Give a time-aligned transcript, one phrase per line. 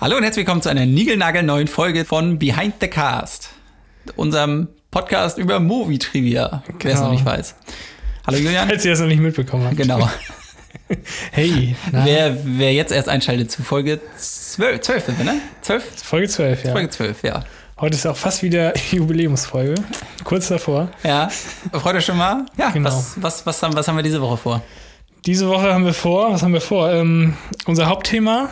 [0.00, 3.50] Hallo und herzlich willkommen zu einer niegelnagelneuen Folge von Behind the Cast,
[4.16, 7.04] unserem Podcast über Movie Trivia, wer es Genau.
[7.06, 7.54] noch nicht weiß.
[8.26, 8.68] Hallo Julian.
[8.68, 9.76] Falls ihr das noch nicht mitbekommen habt.
[9.76, 10.08] Genau.
[11.32, 15.40] Hey, na, Wer, wer jetzt erst einschaltet zu Folge 12, 12 sind wir, ne?
[15.62, 15.84] 12?
[16.02, 16.72] Folge 12, ja.
[16.72, 17.44] Folge 12, ja.
[17.80, 19.74] Heute ist auch fast wieder Jubiläumsfolge.
[20.24, 20.88] Kurz davor.
[21.04, 21.28] Ja,
[21.72, 22.44] freut euch schon mal?
[22.56, 22.88] Ja, Genau.
[22.88, 24.62] was, was, was, haben, was haben wir diese Woche vor?
[25.26, 26.90] Diese Woche haben wir vor, was haben wir vor?
[26.92, 27.34] Ähm,
[27.66, 28.48] unser Hauptthema,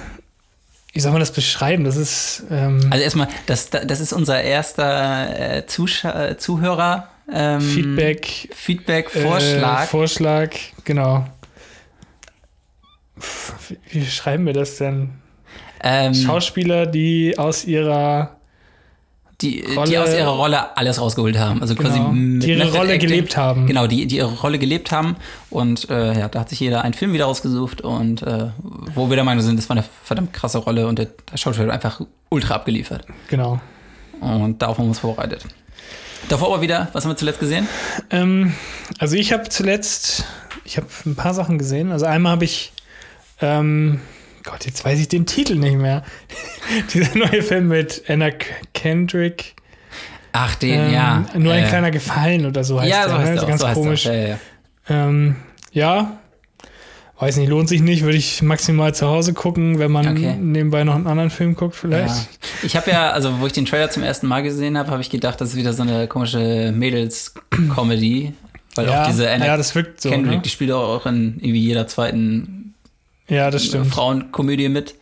[0.93, 1.85] wie soll man das beschreiben?
[1.85, 7.09] Das ist, ähm, Also erstmal, das, das ist unser erster äh, Zuscha äh, Zuhörer.
[7.31, 9.85] Ähm, Feedback, Feedback, äh, Vorschlag.
[9.87, 10.51] Vorschlag,
[10.85, 11.27] genau.
[13.21, 15.11] Pff, Wie schreiben wir das denn?
[15.83, 18.38] ähm, Schauspieler, die aus ihrer
[19.41, 21.61] die, die Rolle- aus ihrer Rolle alles rausgeholt haben.
[21.61, 23.09] Also quasi Genau, die ihre Method Rolle Acting.
[23.09, 23.67] gelebt haben.
[23.67, 25.17] Genau, die, die ihre Rolle gelebt haben.
[25.51, 28.49] Und äh, ja, da hat sich jeder einen Film wieder rausgesucht und äh,
[28.95, 31.73] wo wir der Meinung sind, das war eine verdammt krasse Rolle und der, der Schauspieler
[31.73, 33.07] hat einfach ultra abgeliefert.
[33.29, 33.61] genau.
[34.21, 35.45] Und darauf haben wir uns vorbereitet.
[36.29, 37.69] Davor aber wieder, was haben wir zuletzt gesehen?
[38.11, 38.53] Ähm,
[38.99, 40.25] also ich habe zuletzt,
[40.65, 41.93] ich habe ein paar Sachen gesehen.
[41.93, 42.73] Also einmal habe ich,
[43.41, 44.01] ähm,
[44.51, 46.03] Gott, jetzt weiß ich den Titel nicht mehr.
[46.95, 48.31] Dieser neue Film mit Anna
[48.75, 49.55] Kendrick.
[50.33, 51.25] Ach, den, ähm, ja.
[51.37, 53.09] Nur ein äh, kleiner Gefallen oder so heißt Ja, der.
[53.11, 53.35] so heißt ne?
[53.35, 54.05] der auch, ganz so heißt komisch.
[54.07, 54.39] Ja, ja.
[54.89, 55.37] Ähm,
[55.73, 56.19] ja,
[57.19, 58.05] weiß nicht, lohnt sich nicht.
[58.05, 60.35] Würde ich maximal zu Hause gucken, wenn man Okay.
[60.39, 62.15] nebenbei noch einen anderen Film guckt vielleicht.
[62.15, 62.27] Ja.
[62.63, 65.11] Ich habe ja, also wo ich den Trailer zum ersten Mal gesehen habe, habe ich
[65.11, 68.33] gedacht, das ist wieder so eine komische Mädels-Comedy.
[68.75, 70.09] Weil Ja, auch diese Anna ja, das wirkt so.
[70.11, 70.43] Kendrick, Ne?
[70.43, 72.58] die spielt auch in irgendwie jeder zweiten
[73.29, 73.87] Ja, das stimmt.
[73.89, 74.95] Frauenkomödie mit.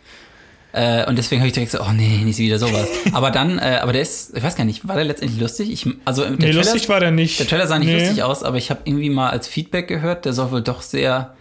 [0.73, 2.87] Äh, und deswegen habe ich direkt so, oh nee, nicht wieder sowas.
[3.13, 5.71] aber dann, äh, aber der ist, ich weiß gar nicht, war der letztendlich lustig?
[5.73, 7.41] Ich, also der Nee, Trailer, lustig war der nicht.
[7.41, 7.99] der Trailer sah nicht Nee.
[8.05, 11.35] lustig aus, aber ich habe irgendwie mal als Feedback gehört, der soll wohl doch sehr,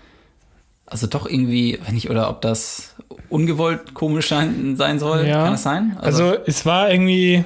[0.86, 2.96] also doch irgendwie, wenn nicht, oder ob das
[3.30, 5.44] ungewollt komisch sein, sein soll, Ja.
[5.44, 5.98] kann das sein?
[6.00, 7.44] Also es war irgendwie,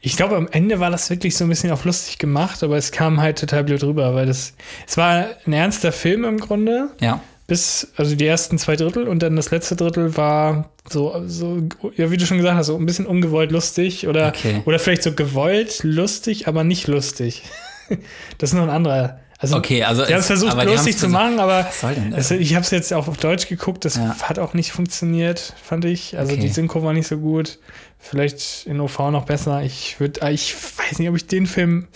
[0.00, 2.92] ich glaube am Ende war das wirklich so ein bisschen auf lustig gemacht, aber es
[2.92, 4.54] kam halt total blöd rüber, weil das,
[4.86, 7.20] es war ein ernster Film im Grunde, ja.
[7.46, 11.62] Bis, also die ersten zwei Drittel und dann das letzte Drittel war so, so
[11.96, 14.62] ja wie du schon gesagt hast, so ein bisschen ungewollt lustig oder, Okay.
[14.64, 17.42] oder vielleicht so gewollt lustig, aber nicht lustig.
[18.38, 19.20] das ist noch ein anderer.
[19.38, 22.54] Also, Okay, also die haben es es- versucht lustig zu machen, aber denn es, ich
[22.54, 24.16] habe es jetzt auch auf Deutsch geguckt, das Ja.
[24.22, 26.16] hat auch nicht funktioniert, fand ich.
[26.16, 26.40] Also Okay.
[26.40, 27.58] die Synchro war nicht so gut.
[27.98, 29.62] Vielleicht in OV noch besser.
[29.62, 31.88] Ich würde, ich weiß nicht, ob ich den Film,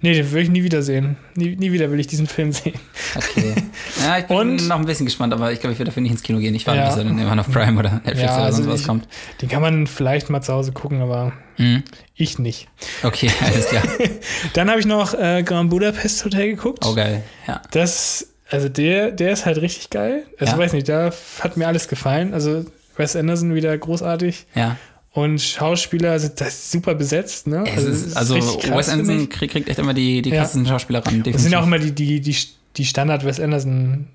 [0.00, 1.16] nee, den will ich nie wieder sehen.
[1.34, 2.74] Nie, nie wieder will ich diesen Film sehen.
[3.14, 3.54] Okay.
[4.02, 6.12] Ja, ich bin Und- noch ein bisschen gespannt, aber ich glaube, ich werde dafür nicht
[6.12, 6.54] ins Kino gehen.
[6.54, 6.86] Ich warte, Ja.
[6.88, 9.08] bis er dann irgendwann auf Prime oder Netflix Ja, oder also sonst was ich- kommt.
[9.42, 11.82] Den kann man vielleicht mal zu Hause gucken, aber Mhm.
[12.14, 12.68] ich nicht.
[13.02, 13.82] Okay, alles klar.
[14.54, 16.84] Dann habe ich noch äh, Grand Budapest Hotel geguckt.
[16.86, 17.22] Oh, geil.
[17.46, 17.62] Ja.
[17.70, 20.24] Das, also der, der ist halt richtig geil.
[20.38, 20.58] Also Ja.
[20.58, 22.34] weiß nicht, da hat mir alles gefallen.
[22.34, 22.64] Also
[22.96, 24.46] Wes Anderson wieder großartig.
[24.54, 24.76] Ja.
[25.12, 27.64] Und Schauspieler, also das ist super besetzt, ne?
[27.66, 30.36] Es es ist, also Wes Anderson kriegt, kriegt echt immer die, die Ja.
[30.40, 31.22] krassesten Schauspieler ran.
[31.22, 32.36] Das sind ja auch immer die, die, die,
[32.76, 34.08] die Standard Wes Anderson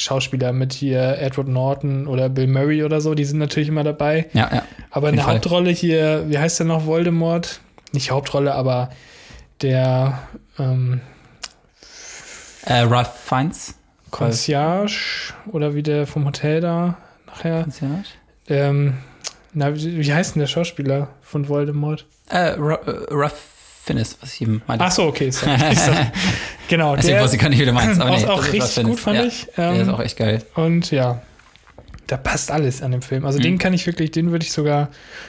[0.00, 4.28] Schauspieler mit hier Edward Norton oder Bill Murray oder so, die sind natürlich immer dabei.
[4.32, 4.64] ja, ja.
[4.90, 5.34] Aber eine Fall.
[5.34, 7.60] Hauptrolle hier, wie heißt der noch, Voldemort?
[7.92, 8.90] Nicht Hauptrolle, aber
[9.62, 10.18] der
[10.58, 11.00] ähm,
[12.64, 13.74] Äh, Ralph Fiennes.
[14.10, 16.96] Concierge oder wie der vom Hotel da
[17.26, 17.62] nachher.
[17.62, 18.04] Concierge?
[18.48, 18.94] Ähm,
[19.52, 22.06] na, wie, wie heißt denn der Schauspieler von Voldemort?
[22.28, 22.80] Äh, Ra-
[23.98, 24.84] Ralph Fiennes, was ich eben meinte.
[24.84, 25.30] Ach so, okay.
[25.30, 25.48] Sag-
[26.68, 28.00] genau, Deswegen der wusste ich gar nicht, wie du meinst.
[28.00, 28.90] Aber nee, auch ist richtig Fiennes.
[28.90, 29.24] gut, fand ja.
[29.24, 29.46] ich.
[29.56, 30.42] Der ist Ähm, auch echt geil.
[30.54, 31.20] Und ja,
[32.06, 33.24] da passt alles an dem Film.
[33.24, 33.42] Also Mhm.
[33.44, 34.88] den kann ich wirklich, den würde ich sogar,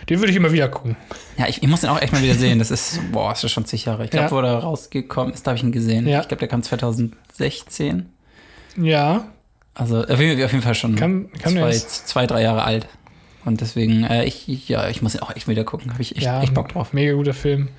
[0.09, 0.95] den würde ich immer wieder gucken.
[1.37, 2.59] Ja, ich, ich muss den auch echt mal wieder sehen.
[2.59, 4.03] Das ist, boah, ist das schon zig Jahre.
[4.05, 4.31] Ich glaube, Ja.
[4.31, 6.07] wo der rausgekommen ist, da habe ich ihn gesehen.
[6.07, 6.21] Ja.
[6.21, 8.09] Ich glaube, der kam 2016.
[8.77, 9.25] Ja,
[9.73, 12.87] Also auf jeden auf jeden Fall schon Kann- kann zwei, zwei, drei Jahre alt.
[13.45, 15.91] Und deswegen, äh, ich- ja, ich muss ihn auch echt wieder gucken.
[15.93, 16.93] Habe ich echt, ja, echt Bock drauf.
[16.93, 17.69] mega guter Film.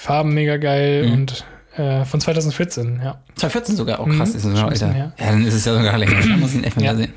[0.00, 1.12] Farben mega geil Mhm.
[1.12, 1.44] und
[1.76, 3.18] äh, von 2014, ja.
[3.36, 4.96] 2014 sogar, oh Mhm, krass, ist das schon bisschen.
[4.96, 6.20] Ja, dann ist es ja sogar länger.
[6.20, 6.94] Dann muss ich ihn echt mal Ja.
[6.96, 7.12] sehen.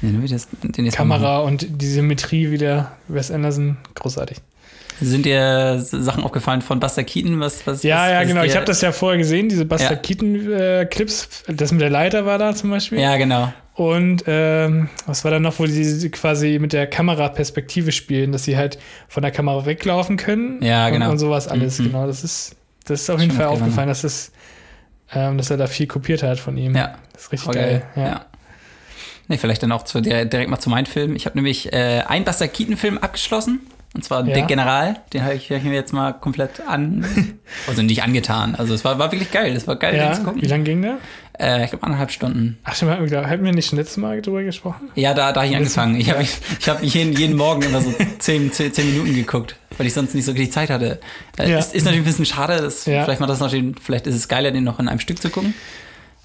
[0.00, 0.90] Ich den machen.
[0.96, 4.38] Kamera und die Symmetrie wieder, Wes Anderson, großartig.
[5.00, 7.40] Sind dir Sachen aufgefallen von Buster Keaton?
[7.40, 8.42] Was, was, Ja, was, ja, was genau.
[8.44, 9.96] Ich habe das ja vorher gesehen, diese Buster Ja.
[9.96, 11.44] Keaton-Clips.
[11.48, 12.98] das mit der Leiter war da zum Beispiel.
[13.00, 13.52] Ja, genau.
[13.74, 18.56] Und ähm, was war da noch, wo die quasi mit der Kameraperspektive spielen, dass sie
[18.56, 18.78] halt
[19.08, 20.62] von der Kamera weglaufen können.
[20.62, 21.10] Ja, und, genau.
[21.10, 21.84] Und sowas alles, Mhm.
[21.84, 22.06] genau.
[22.06, 22.54] Das ist,
[22.84, 24.30] das ist auf jeden Fall aufgefallen, dass, das,
[25.14, 26.76] ähm, dass er da viel kopiert hat von ihm.
[26.76, 26.96] Ja.
[27.14, 27.82] Das ist richtig Voll geil.
[27.96, 28.02] Ja.
[28.02, 28.26] Ja.
[29.28, 31.16] Nee, vielleicht dann auch zu, direkt mal zu meinem Film.
[31.16, 33.60] Ich habe nämlich äh, einen Buster Keaton-Film abgeschlossen.
[33.94, 34.34] Und zwar Ja.
[34.34, 34.96] Der General.
[35.12, 37.06] Den habe ich, hab ich mir jetzt mal komplett an.
[37.68, 38.54] also nicht angetan.
[38.54, 39.54] Also es war, war wirklich geil.
[39.54, 40.42] Es war geil, den Ja, zu gucken.
[40.42, 40.96] wie lang ging der?
[41.42, 42.56] Äh, ich glaube anderthalb Stunden.
[42.62, 44.90] Ach, stimmt, hatten wir, hatten wir nicht schon letztes Mal drüber gesprochen?
[44.94, 45.96] Ja, da, da habe ich angefangen.
[46.00, 49.86] Ich habe ich hab jeden, jeden Morgen immer so 10, 10, 10 Minuten geguckt, weil
[49.88, 51.00] ich sonst nicht so richtig Zeit hatte.
[51.38, 51.58] Äh, Ja.
[51.58, 52.58] ist, ist natürlich ein bisschen schade.
[52.62, 53.04] Das, Ja.
[53.04, 55.52] Vielleicht macht das natürlich, vielleicht ist es geiler, den noch in einem Stück zu gucken.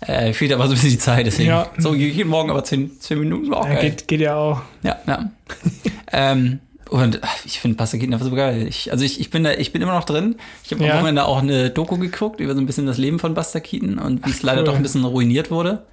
[0.01, 1.49] Äh, fehlt aber so ein bisschen die Zeit, deswegen.
[1.49, 1.71] Ja.
[1.79, 3.89] So jeden Morgen aber 10, 10 Minuten war auch Ja, geil.
[3.89, 4.61] geht, geht ja auch.
[4.83, 5.31] Ja, ja.
[6.11, 8.67] ähm, und ich finde Keaton einfach so geil.
[8.67, 10.35] Ich, also ich, ich, bin da, ich bin immer noch drin.
[10.63, 10.91] Ich habe Ja.
[10.93, 13.97] am Wochenende auch eine Doku geguckt über so ein bisschen das Leben von Buster Keaton
[13.99, 14.65] und wie es leider cool.
[14.67, 15.85] doch ein bisschen ruiniert wurde.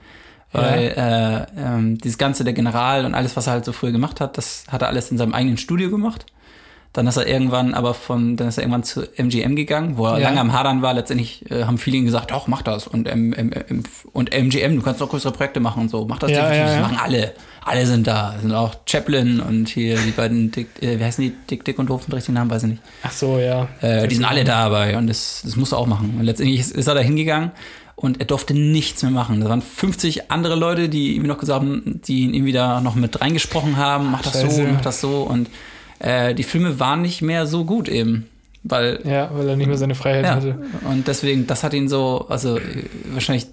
[0.53, 4.21] Weil äh, ähm, dieses Ganze, der General und alles, was er halt so früher gemacht
[4.21, 6.27] hat, das hat er alles in seinem eigenen Studio gemacht.
[6.95, 10.19] Dann ist er irgendwann aber von, dann ist er irgendwann zu MGM gegangen, wo er
[10.19, 10.29] Ja.
[10.29, 10.95] lange am Hadern war.
[10.95, 12.87] Letztendlich äh, haben viele ihm gesagt, doch, mach das.
[12.87, 13.83] Und, M, M, M,
[14.13, 16.07] und MGM, du kannst noch größere Projekte machen und so.
[16.07, 16.67] Mach das Ja, definitiv.
[16.73, 17.33] ja, Das machen alle.
[17.65, 18.35] Alle sind da.
[18.37, 21.33] Es sind auch Chaplin und hier die beiden Dick, äh, wie heißen die?
[21.51, 22.83] Dick, Dick und Doof mit richtigen Namen, weiß ich nicht.
[23.03, 23.67] Ach so, ja.
[23.81, 26.15] Äh, die sind alle dabei und das, das musst du auch machen.
[26.19, 27.51] Und letztendlich ist, ist er da hingegangen
[27.97, 29.41] und er durfte nichts mehr machen.
[29.41, 32.95] Da waren 50 andere Leute, die ihm noch gesagt haben, die ihn irgendwie da noch
[32.95, 34.63] mit reingesprochen haben, mach das so, Scheiße.
[34.73, 35.23] mach das so.
[35.23, 35.49] Und
[35.99, 38.29] äh, die Filme waren nicht mehr so gut eben.
[38.63, 40.59] Weil, Ja, weil er nicht mehr seine Freiheit ja, hatte.
[40.89, 42.63] und deswegen, das hat ihn so, also äh,
[43.13, 43.47] wahrscheinlich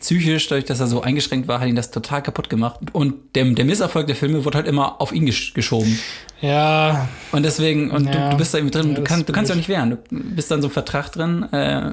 [0.00, 2.80] psychisch, dadurch, dass er so eingeschränkt war, hat ihn das total kaputt gemacht.
[2.92, 5.98] Und der, der Misserfolg der Filme wurde halt immer auf ihn gesch geschoben.
[6.40, 8.24] Ja, Und deswegen, und Ja.
[8.24, 9.90] du, du bist da irgendwie drin, Ja, du, kannst, du kannst ja nicht wehren.
[9.90, 11.42] Du bist da in so einem Vertrag drin.
[11.52, 11.92] Äh,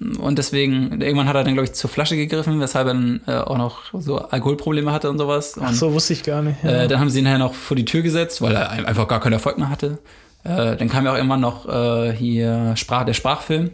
[0.00, 3.36] und deswegen, irgendwann hat er dann, glaube ich, zur Flasche gegriffen, weshalb er dann äh,
[3.36, 5.56] auch noch so Alkoholprobleme hatte und sowas.
[5.56, 6.62] Und ach so, wusste ich gar nicht.
[6.64, 6.82] Ja.
[6.82, 9.06] äh, dann haben sie ihn nachher noch vor die Tür gesetzt, weil er ein- einfach
[9.08, 9.98] gar keinen Erfolg mehr hatte.
[10.42, 13.70] Äh, dann kam ja auch immer noch äh, hier Sprach, der Sprachfilm,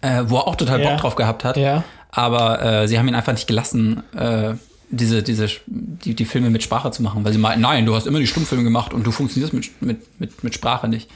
[0.00, 0.90] äh, wo er auch total Ja.
[0.90, 1.56] Bock drauf gehabt hat.
[1.56, 1.84] ja.
[2.10, 4.02] Aber äh, sie haben ihn einfach nicht gelassen,
[4.88, 8.06] diese, diese, die, die Filme mit Sprache zu machen, weil sie meinten, nein, du hast
[8.06, 11.10] immer die Stummfilme gemacht und du funktionierst mit, mit, mit, mit Sprache nicht.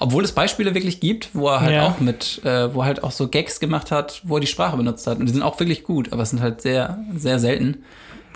[0.00, 1.86] Obwohl es Beispiele wirklich gibt, wo er halt Ja.
[1.86, 4.76] auch mit, äh, wo er halt auch so Gags gemacht hat, wo er die Sprache
[4.76, 5.18] benutzt hat.
[5.18, 7.78] Und die sind auch wirklich gut, aber es sind halt sehr, sehr selten.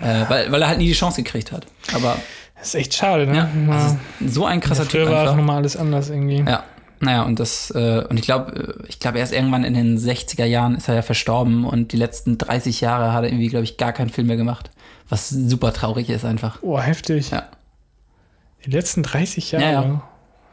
[0.00, 1.66] Äh, weil, weil er halt nie die Chance gekriegt hat.
[1.94, 2.16] Aber
[2.56, 3.36] Das ist echt schade, ne?
[3.36, 3.86] ja, Ja.
[3.86, 6.38] ist so ein krasser Typ Früher war auch nochmal alles anders irgendwie.
[6.48, 6.64] Ja,
[7.00, 10.76] naja, und das, äh, und ich glaube, ich glaube, erst irgendwann in den 60er Jahren
[10.76, 13.92] ist er ja verstorben und die letzten 30 Jahre hat er irgendwie, glaube ich, gar
[13.92, 14.70] keinen Film mehr gemacht.
[15.08, 16.58] Was super traurig ist einfach.
[16.62, 17.30] Oh, heftig.
[17.30, 17.44] Ja.
[18.64, 19.64] Die letzten 30 Jahre.
[19.64, 20.02] Ja, ja.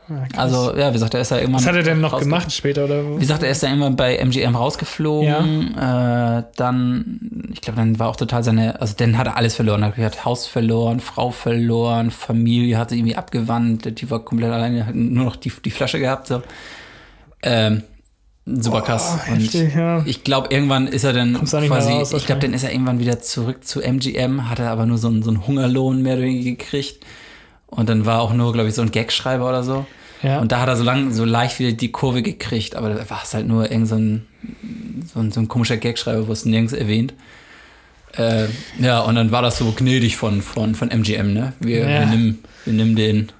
[0.09, 0.25] Ja.
[0.37, 1.61] Also, ja, wie gesagt, er ist ja irgendwann.
[1.61, 2.85] Was hat er denn noch gemacht später?
[2.85, 3.15] Oder?
[3.15, 5.77] Wie gesagt, er ist ja irgendwann bei MGM rausgeflogen.
[5.77, 9.83] Äh, dann, ich glaube, dann war auch total seine, also dann hat er alles verloren.
[9.83, 13.95] Er hat Haus verloren, Frau verloren, Familie hat sich irgendwie abgewandt.
[13.95, 16.27] Typ war komplett alleine, hat nur noch die, die Flasche gehabt.
[16.27, 16.41] So.
[17.43, 17.83] Ähm,
[18.45, 19.17] super krass.
[19.17, 20.03] Oh, heftig, ja.
[20.05, 23.19] Ich glaube, irgendwann ist er dann quasi, raus, ich glaube, dann ist er irgendwann wieder
[23.19, 26.51] zurück zu MGM, hat er aber nur so einen, so einen Hungerlohn mehr oder weniger
[26.51, 27.05] gekriegt.
[27.67, 29.85] Und dann war auch nur, glaube ich, so ein Gagschreiber oder so.
[30.21, 30.39] Ja.
[30.39, 33.21] Und da hat er so lang, so leicht wieder die Kurve gekriegt, aber da war
[33.23, 34.25] es halt nur irgend so ein,
[35.13, 37.13] so ein, so ein komischer Gagschreiber, wo es nirgends erwähnt.
[38.17, 38.47] Äh,
[38.79, 41.53] ja, und dann war das so gnädig von, von, von MGM, ne?
[41.59, 41.99] Wir, Ja.
[41.99, 43.31] wir nehmen, wir nehmen den,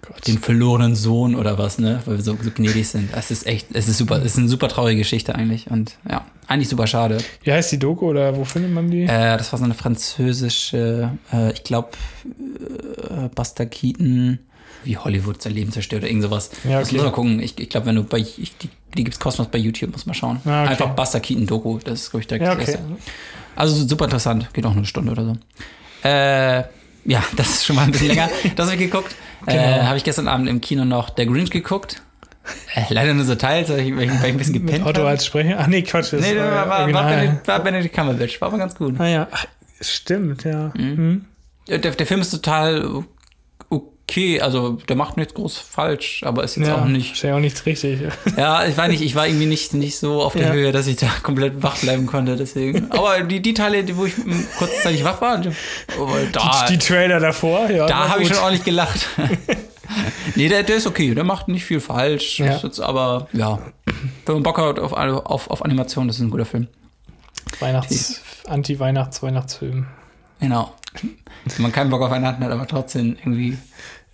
[0.00, 0.26] Gott.
[0.26, 2.00] den verlorenen Sohn oder was, ne?
[2.06, 3.10] Weil wir so, so gnädig sind.
[3.14, 6.24] Es ist echt, es ist super, es ist eine super traurige Geschichte eigentlich und ja,
[6.48, 7.18] eigentlich super schade.
[7.44, 9.02] Wie heißt die Doku oder wo findet man die?
[9.02, 11.90] Äh, das war so eine französische, äh, ich glaube,
[12.24, 14.38] äh, Buster Keaton,
[14.84, 16.50] wie Hollywood sein Leben zerstört oder irgend sowas.
[16.64, 16.96] Ja, Das okay.
[16.96, 17.40] muss man gucken.
[17.40, 20.14] Ich, ich glaube, wenn du bei, ich, die, die gibt's kostenlos bei YouTube, muss man
[20.14, 20.40] schauen.
[20.44, 20.70] Ah, okay.
[20.72, 22.72] Einfach Buster Keaton Doku, das ist, glaube ich, direkt ja, das okay.
[22.72, 22.86] erste.
[23.56, 25.36] Also super interessant, geht auch eine Stunde oder so.
[26.08, 26.58] Äh,
[27.04, 28.28] ja, das ist schon mal ein bisschen länger.
[28.56, 29.14] Das habe ich geguckt.
[29.44, 29.82] Äh, Genau.
[29.88, 32.00] habe ich gestern Abend im Kino noch Der Grinch geguckt.
[32.76, 35.08] Äh, leider nur so teils, weil ich, weil ich, ein bisschen Mit gepennt Otto habe.
[35.08, 35.56] als Sprecher?
[35.58, 36.12] Ach nee, Quatsch.
[36.12, 37.06] Das Nee, war, äh, war, war.
[37.10, 39.00] Benedict, war Benedict Cumberbatch, war aber ganz gut.
[39.00, 39.44] Ah ja, Ach,
[39.80, 40.70] stimmt, ja.
[40.76, 41.24] Mhm.
[41.66, 43.02] Ja, Der, der Film ist total
[44.12, 47.12] okay, also der macht nichts groß falsch, aber ist jetzt Ja, auch nicht.
[47.14, 48.00] ist ja auch nichts richtig.
[48.36, 50.52] Ja, ich weiß nicht, ich war irgendwie nicht, nicht so auf der Ja.
[50.52, 52.90] Höhe, dass ich da komplett wach bleiben konnte, deswegen.
[52.92, 54.14] Aber die, die Teile, die, wo ich
[54.58, 55.50] kurzzeitig wach war, die-
[55.98, 57.86] aber da, Die Trailer davor, ja.
[57.86, 59.06] da habe ich schon ordentlich gelacht.
[60.34, 62.38] nee, der, der ist okay, der macht nicht viel falsch.
[62.38, 62.56] Ja.
[62.58, 63.58] Jetzt aber, ja,
[64.26, 66.68] wenn man Bock hat auf, auf, auf Animation, das ist ein guter Film.
[67.60, 69.86] Weihnachts-, Anti-Weihnachts-Weihnachtsfilm.
[70.40, 70.72] Genau.
[71.00, 73.56] Wenn man keinen Bock auf Weihnachten hat, aber trotzdem irgendwie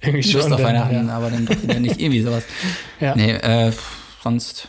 [0.01, 0.53] Irgendwie Lust schon.
[0.53, 1.17] auf Weihnachten, Ja.
[1.17, 2.45] aber dann doch wieder nicht irgendwie sowas.
[3.01, 3.15] Ja.
[3.17, 3.73] Nee, äh,
[4.23, 4.69] sonst,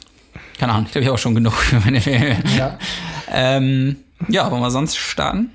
[0.59, 2.37] keine Ahnung, ich glaube, ich habe auch schon genug für meine Filme.
[2.57, 2.77] Ja.
[3.31, 5.51] Ähm, ja, wollen wir sonst starten?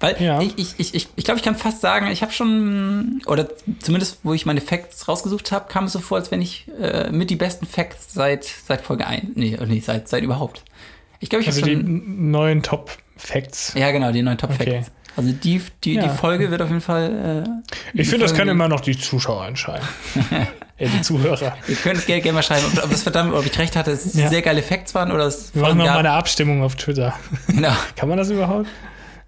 [0.00, 0.40] Weil Ja.
[0.40, 3.48] ich, ich, ich, ich, ich glaube, ich kann fast sagen, ich habe schon, oder
[3.80, 7.10] zumindest, wo ich meine Facts rausgesucht habe, kam es so vor, als wenn ich äh,
[7.10, 10.64] mit die besten Facts seit, seit Folge 1, nee, nee seit, seit überhaupt.
[11.18, 13.74] Ich glaube, ich Also habe die schon, neuen Top-Facts.
[13.76, 14.90] ja genau, die neuen Top Facts.
[15.16, 16.02] Also die, die, Ja.
[16.02, 17.44] die Folge wird auf jeden Fall.
[17.46, 19.86] Äh, Ich finde, das können immer noch die Zuschauer entscheiden.
[20.78, 21.56] äh, die Zuhörer.
[21.68, 23.90] Ihr könnt es gerne, gerne mal schreiben, ob, ob, das verdammt, ob ich recht hatte,
[23.90, 24.28] dass es Ja.
[24.28, 27.14] sehr geile Facts waren oder es Wir machen noch mal eine Abstimmung auf Twitter.
[27.48, 27.72] Genau.
[27.96, 28.66] Kann man das überhaupt?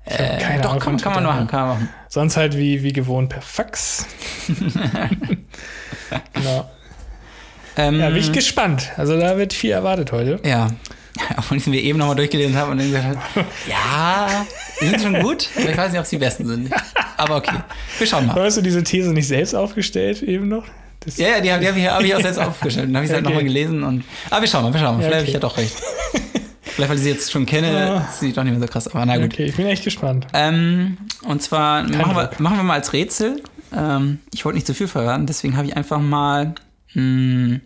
[0.05, 1.89] Äh, keine doch, Ahnung kann, kann man machen, kann man machen.
[2.09, 4.07] Sonst halt wie, wie gewohnt per Fax.
[6.33, 6.71] genau.
[7.77, 8.91] Ähm, Ja, bin ich gespannt.
[8.97, 10.41] Also da wird viel erwartet heute.
[10.45, 10.69] Ja.
[11.37, 14.47] Obwohl ich wir eben nochmal durchgelesen habe und dann gesagt habe, ja,
[14.81, 16.71] die sind schon gut, aber ich weiß nicht, ob sie die besten sind.
[17.17, 17.57] Aber okay,
[17.99, 18.35] wir schauen mal.
[18.43, 20.65] Hast du diese These nicht selbst aufgestellt eben noch?
[21.01, 22.89] Das, Ja, ja, die habe hab ich, hab ich auch selbst aufgestellt.
[22.89, 23.35] Dann habe ich es halt Okay.
[23.35, 23.83] nochmal gelesen.
[23.83, 25.03] Und, aber wir schauen mal, wir schauen mal.
[25.03, 25.63] Ja, Vielleicht habe okay.
[25.65, 25.83] ich ja doch
[26.15, 26.23] recht.
[26.63, 27.97] Vielleicht, weil ich sie jetzt schon kenne, Ja.
[28.09, 28.89] ist sie doch nicht mehr so krass.
[28.89, 29.27] Aber na gut.
[29.33, 30.27] Okay, ich bin echt gespannt.
[30.33, 33.43] Ähm, und zwar machen wir, machen wir mal als Rätsel.
[33.77, 36.55] Ähm, ich wollte nicht zu viel verraten, deswegen habe ich einfach mal.
[36.95, 37.61] Mh,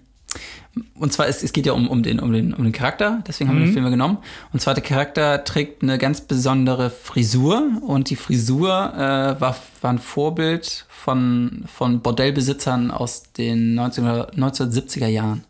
[0.98, 3.48] und zwar, es, es geht ja um, um, den, um, den, um den Charakter, deswegen
[3.48, 4.18] haben wir den Film genommen.
[4.52, 9.90] Und zwar, der Charakter trägt eine ganz besondere Frisur und die Frisur äh, war, war
[9.90, 15.44] ein Vorbild von, von Bordellbesitzern aus den 19, 1970er Jahren.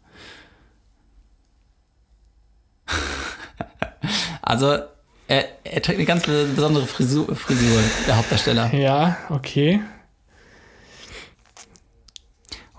[4.42, 4.78] also,
[5.28, 8.72] er, er trägt eine ganz besondere Frisur, Frisur der Hauptdarsteller.
[8.72, 9.80] Ja, okay.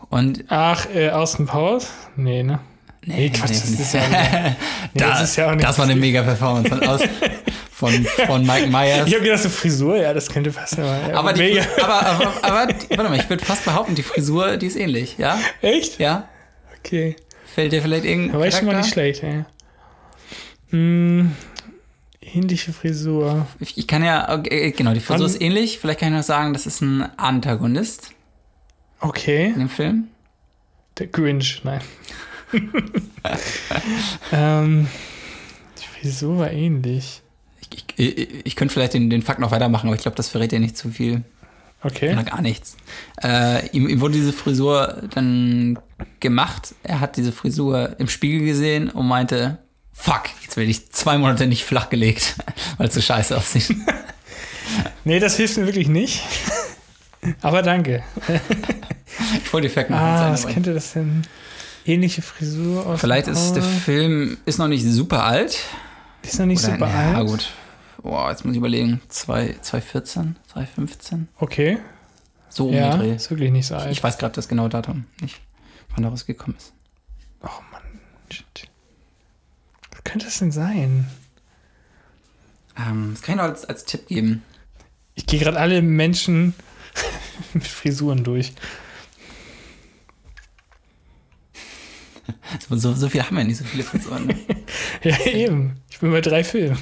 [0.10, 1.90] Und Ach, äh, Austin Powers?
[2.16, 2.60] Nee, ne?
[3.06, 4.02] Nee, Quatsch, das ist ja.
[4.10, 4.56] Nee,
[4.94, 5.66] das, das ist ja auch nicht.
[5.68, 7.02] das war eine mega Performance von, aus,
[7.72, 7.92] von,
[8.26, 9.08] von Mike Myers.
[9.08, 10.82] Ich habe gedacht, so Frisur, ja, das könnte passen.
[10.84, 11.64] Aber, Aber, die, mega.
[11.82, 15.40] aber, aber, aber, warte mal, ich würde fast behaupten, die Frisur, die ist ähnlich, ja?
[15.62, 16.00] Echt?
[16.00, 16.28] Ja?
[16.80, 17.16] Okay.
[17.46, 18.86] Fällt dir vielleicht irgendein Aber ist schon mal Charakter?
[19.02, 19.46] nicht schlecht, ja.
[20.72, 21.32] Hm,
[22.22, 23.48] ähnliche Frisur.
[23.60, 25.80] Ich, ich kann ja, okay, genau, die Frisur An- ist ähnlich.
[25.80, 28.12] Vielleicht kann ich noch sagen, das ist ein Antagonist
[29.00, 29.48] Okay.
[29.48, 30.08] in dem Film.
[30.98, 31.82] Der Grinch, nein.
[34.32, 34.88] ähm,
[35.80, 37.22] die Frisur war ähnlich.
[37.60, 40.30] Ich, ich, ich, ich könnte vielleicht den, den Fakt noch weitermachen, aber ich glaube, das
[40.30, 41.24] verrät ja nicht zu viel.
[41.84, 42.14] Okay.
[42.14, 42.76] Oder gar nichts.
[43.22, 45.78] Äh, ihm, ihm wurde diese Frisur dann
[46.20, 46.74] gemacht.
[46.84, 49.60] Er hat diese Frisur im Spiegel gesehen und meinte,
[49.94, 52.36] fuck, jetzt werde ich zwei Monate nicht flachgelegt,
[52.78, 53.76] weil es so scheiße aussieht.
[55.06, 56.24] Nee, das hilft mir wirklich nicht.
[57.42, 58.04] Aber danke.
[59.44, 61.24] Ich wollte die Fakten noch Ah, was könnte das denn?
[61.86, 63.00] Ähnliche Frisur aus.
[63.00, 65.58] Vielleicht ist der Film ist noch nicht super alt.
[66.24, 67.28] Ist noch nicht Oder, super ja, alt.
[67.28, 67.52] gut.
[68.04, 69.02] Boah, jetzt muss ich überlegen.
[69.08, 71.28] 2 2014, 2015?
[71.38, 71.78] Okay.
[72.50, 73.16] So Ja, Dreh.
[73.16, 73.92] ist wirklich nicht so alt.
[73.92, 75.40] Ich weiß gerade das genaue Datum nicht,
[75.94, 76.74] wann da rausgekommen ist.
[77.44, 77.82] oh Mann.
[78.32, 78.68] Shit.
[79.92, 81.08] Was könnte das denn sein?
[82.78, 84.44] Ähm, das kann ich noch als, als Tipp geben.
[85.16, 86.54] Ich gehe gerade alle Menschen
[87.54, 88.54] mit Frisuren durch.
[92.70, 94.28] So, so, so viel haben wir nicht, so viele Frisuren.
[94.28, 94.36] Ne?
[95.04, 95.80] Ja, eben.
[95.90, 96.78] Ich bin bei drei Filmen.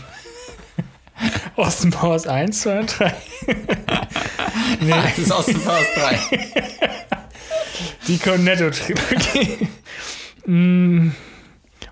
[1.56, 3.16] Austin Powers 1, 2 und 3.
[4.82, 6.20] nee, Das ist aus dem Faust 3.
[8.08, 9.68] die Cornetto-Trilogie.
[10.46, 11.12] mm,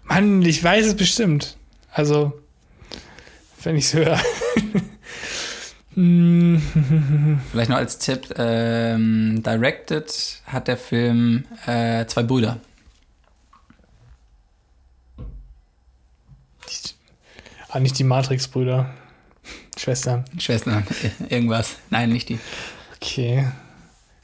[0.05, 1.57] Mann, ich weiß es bestimmt.
[1.91, 2.33] Also,
[3.63, 4.19] wenn ich es höre.
[5.95, 6.57] Mm,
[7.51, 12.59] Vielleicht noch als Tipp, ähm, directed hat der Film äh, zwei Brüder.
[17.69, 18.89] ah, nicht die Matrix-Brüder.
[19.77, 20.25] Schwestern.
[20.37, 20.85] Schwestern,
[21.29, 21.77] irgendwas.
[21.89, 22.39] Nein, nicht die.
[22.95, 23.47] Okay.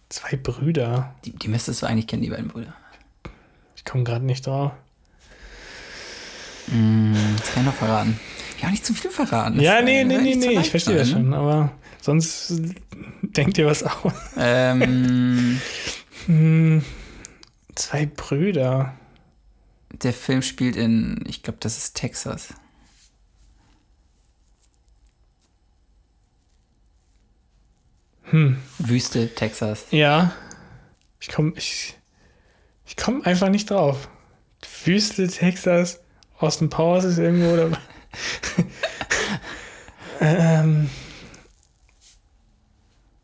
[0.09, 1.13] Zwei Brüder.
[1.25, 1.31] die.
[1.31, 2.73] Die müsstest du eigentlich kennen, die beiden Brüder.
[3.75, 4.71] Ich komme gerade nicht drauf.
[6.67, 8.19] Mm, das kann ich noch verraten.
[8.61, 9.55] Ja, nicht zu viel verraten.
[9.55, 11.13] Das ja, nee, nee, nee, nee, ich verstehe das ne?
[11.13, 12.53] schon, aber sonst
[13.21, 14.13] denkt ihr was aus.
[14.37, 15.59] Ähm,
[16.25, 16.83] Hm,
[17.75, 18.93] zwei Brüder.
[19.93, 22.49] der Film spielt in, ich glaube, das ist Texas.
[28.23, 29.85] Hm, Wüste, Texas.
[29.91, 30.33] ja.
[31.21, 31.97] Ich komme ich,
[32.85, 34.07] ich komm einfach nicht drauf.
[34.85, 35.99] Wüste, Texas,
[36.37, 37.71] Austin Powers ist irgendwo oder.
[40.21, 40.89] Ähm,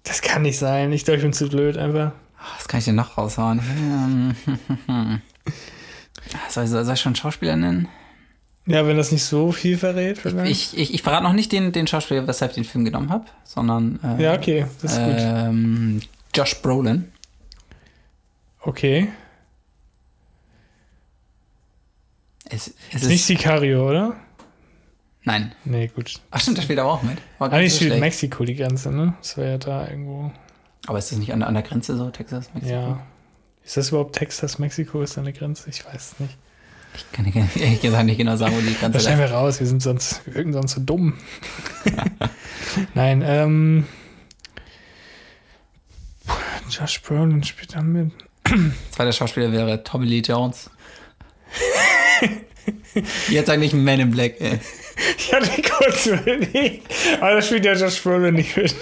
[0.03, 0.91] das kann nicht sein.
[0.93, 2.11] Ich glaube, ich bin zu blöd einfach.
[2.57, 3.59] Was kann ich denn noch raushauen?
[3.59, 4.35] Ähm,
[6.49, 7.87] soll, soll, soll ich schon einen Schauspieler nennen?
[8.67, 10.25] Ja, wenn das nicht so viel verrät.
[10.45, 13.25] Ich, ich, ich verrate noch nicht den, den Schauspieler, weshalb ich den Film genommen habe,
[13.43, 15.15] sondern äh, ja, okay, das ist gut.
[15.17, 16.01] ähm,
[16.33, 17.11] Josh Brolin.
[18.61, 19.09] Okay.
[22.49, 24.15] Es, es Ist ist, nicht Sicario, oder?
[25.25, 25.53] Nein.
[25.65, 26.19] Nee, gut.
[26.31, 27.17] Ach stimmt, das spielt aber auch mit.
[27.39, 28.01] War gar Ah, so spielt schlecht.
[28.01, 29.13] Mexiko die Grenze, ne?
[29.19, 30.31] Das wäre ja da irgendwo.
[30.87, 32.73] Aber ist das nicht an, an der Grenze so, Texas, Mexiko?
[32.75, 33.05] Ja.
[33.63, 35.01] Ist das überhaupt Texas, Mexiko?
[35.01, 35.69] Ist da eine Grenze?
[35.69, 36.37] Ich weiß es nicht.
[36.95, 39.03] Ich kann ehrlich gesagt nicht genau sagen, wo die Grenze ist.
[39.03, 41.13] schneiden wir raus, wir sind sonst, wir wirken sonst so dumm.
[42.93, 43.85] Nein, ähm.
[46.69, 48.11] Josh Brolin spielt da mit.
[48.91, 50.69] Zweiter Schauspieler wäre Tommy Lee Jones.
[53.29, 54.59] Jetzt eigentlich Man in Black, ey.
[55.17, 58.75] Ich hatte kurz überlegt, aber das spielt ja Josh Brolin nicht mit.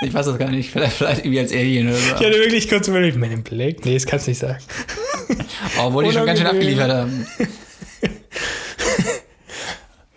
[0.00, 0.70] Ich weiß das gar nicht.
[0.70, 2.14] Vielleicht, vielleicht irgendwie als Alien oder so.
[2.14, 3.84] Ich hatte wirklich kurz überlegt, Man in Black?
[3.84, 4.58] Nee, das kannst du nicht sagen.
[5.78, 7.26] Obwohl die schon ganz schön abgeliefert haben.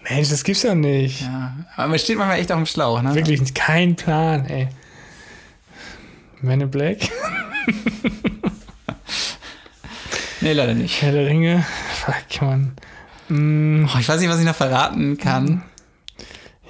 [0.09, 1.21] Mensch, das gibt's ja nicht.
[1.21, 1.55] Ja.
[1.75, 3.15] Aber man steht manchmal echt auf dem Schlauch, ne?
[3.15, 4.67] Wirklich kein Plan, ey.
[6.41, 6.97] Man in Black?
[10.41, 11.01] Nee, leider nicht.
[11.01, 11.65] Herr der Ringe?
[12.03, 12.75] Fuck, man.
[13.31, 15.63] Mm, Oh, ich weiß nicht, was ich noch verraten kann.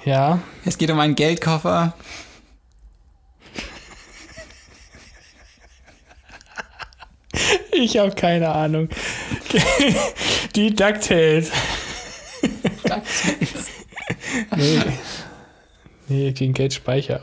[0.04, 0.38] ja.
[0.64, 1.94] Es geht um einen Geldkoffer.
[7.72, 8.88] Ich habe keine Ahnung.
[10.54, 11.50] Die DuckTales.
[14.56, 14.80] Nee.
[16.08, 17.22] Nee, gegen Geldspeicher.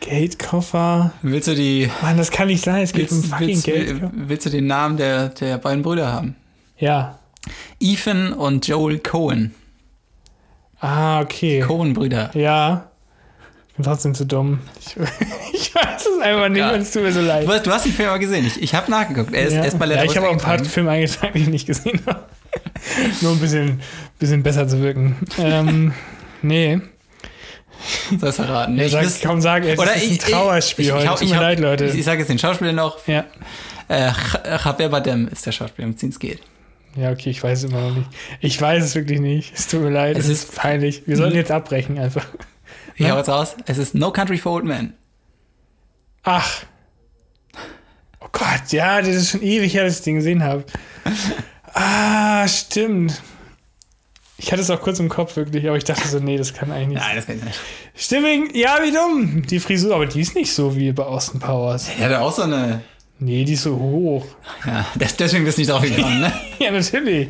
[0.00, 1.12] Geldkoffer.
[1.22, 1.90] Willst du die.
[2.02, 2.82] Mann, das kann nicht sein.
[2.82, 4.02] Es geht um Willst, fucking willst, Geld.
[4.12, 6.36] willst du den Namen der, der beiden Brüder haben?
[6.78, 7.18] Ja.
[7.80, 9.54] Ethan und Joel Cohen.
[10.80, 11.60] Ah, okay.
[11.60, 12.30] Cohen-Brüder.
[12.34, 12.90] Ja.
[13.70, 14.60] Ich bin trotzdem zu dumm.
[14.80, 14.96] Ich,
[15.52, 16.74] ich weiß es einfach nicht, Ja.
[16.76, 17.46] es tut mir so leid.
[17.46, 18.46] Du hast, du hast den Film aber gesehen.
[18.46, 19.34] Ich, ich habe nachgeguckt.
[19.34, 19.60] Er ist, ja.
[19.60, 20.62] er ist bei ja, ich habe auch ein paar.
[20.64, 22.24] Filme eingetragen, die ich nicht gesehen habe.
[23.22, 23.80] Nur ein bisschen,
[24.18, 25.16] bisschen besser zu wirken.
[25.38, 25.92] ähm,
[26.42, 26.80] nee.
[28.18, 28.76] Soll ich verraten?
[28.78, 31.20] Ja, ich sag, wüs- komm, sag, es Oder ist ein ich- Trauerspiel ich- ich heute.
[31.20, 31.84] Tut mir leid, Leute.
[31.86, 33.04] Ich, ich sage jetzt den Schauspieler noch.
[33.08, 33.24] ja.
[33.88, 34.12] Äh,
[34.64, 36.40] Javier Bardem ist der Schauspieler, um den es geht.
[36.96, 38.08] Ja, okay, ich weiß es immer noch nicht.
[38.40, 39.52] Ich weiß es wirklich nicht.
[39.54, 40.16] Es tut mir leid.
[40.16, 41.02] Es ist- ist peinlich.
[41.06, 42.26] Wir sollten jetzt abbrechen einfach.
[42.96, 43.12] Ich Ja.
[43.12, 43.56] hau jetzt raus.
[43.66, 44.94] Es ist No Country for Old Men.
[46.22, 46.64] Ach.
[48.20, 50.64] Oh Gott, ja, das ist schon ewig her, dass ich den gesehen habe.
[51.74, 53.20] Ah, stimmt.
[54.36, 56.70] Ich hatte es auch kurz im Kopf wirklich, aber ich dachte so, nee, das kann
[56.72, 56.98] eigentlich nicht.
[57.02, 57.60] Nein, das kann ich nicht.
[57.94, 59.42] Stimmt, ja, wie dumm.
[59.46, 61.88] Die Frisur, aber die ist nicht so wie bei Austin Powers.
[61.98, 62.80] Er hatte auch so eine.
[63.20, 64.26] Nee, die ist so hoch.
[64.66, 66.32] Ja, das, deswegen bist du nicht drauf gekommen, ne?
[66.58, 67.28] Ja, natürlich.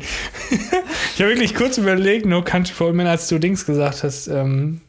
[0.51, 4.27] ich habe wirklich kurz überlegt, No Country for Old Men, als du Dings gesagt hast.
[4.27, 4.81] Ähm,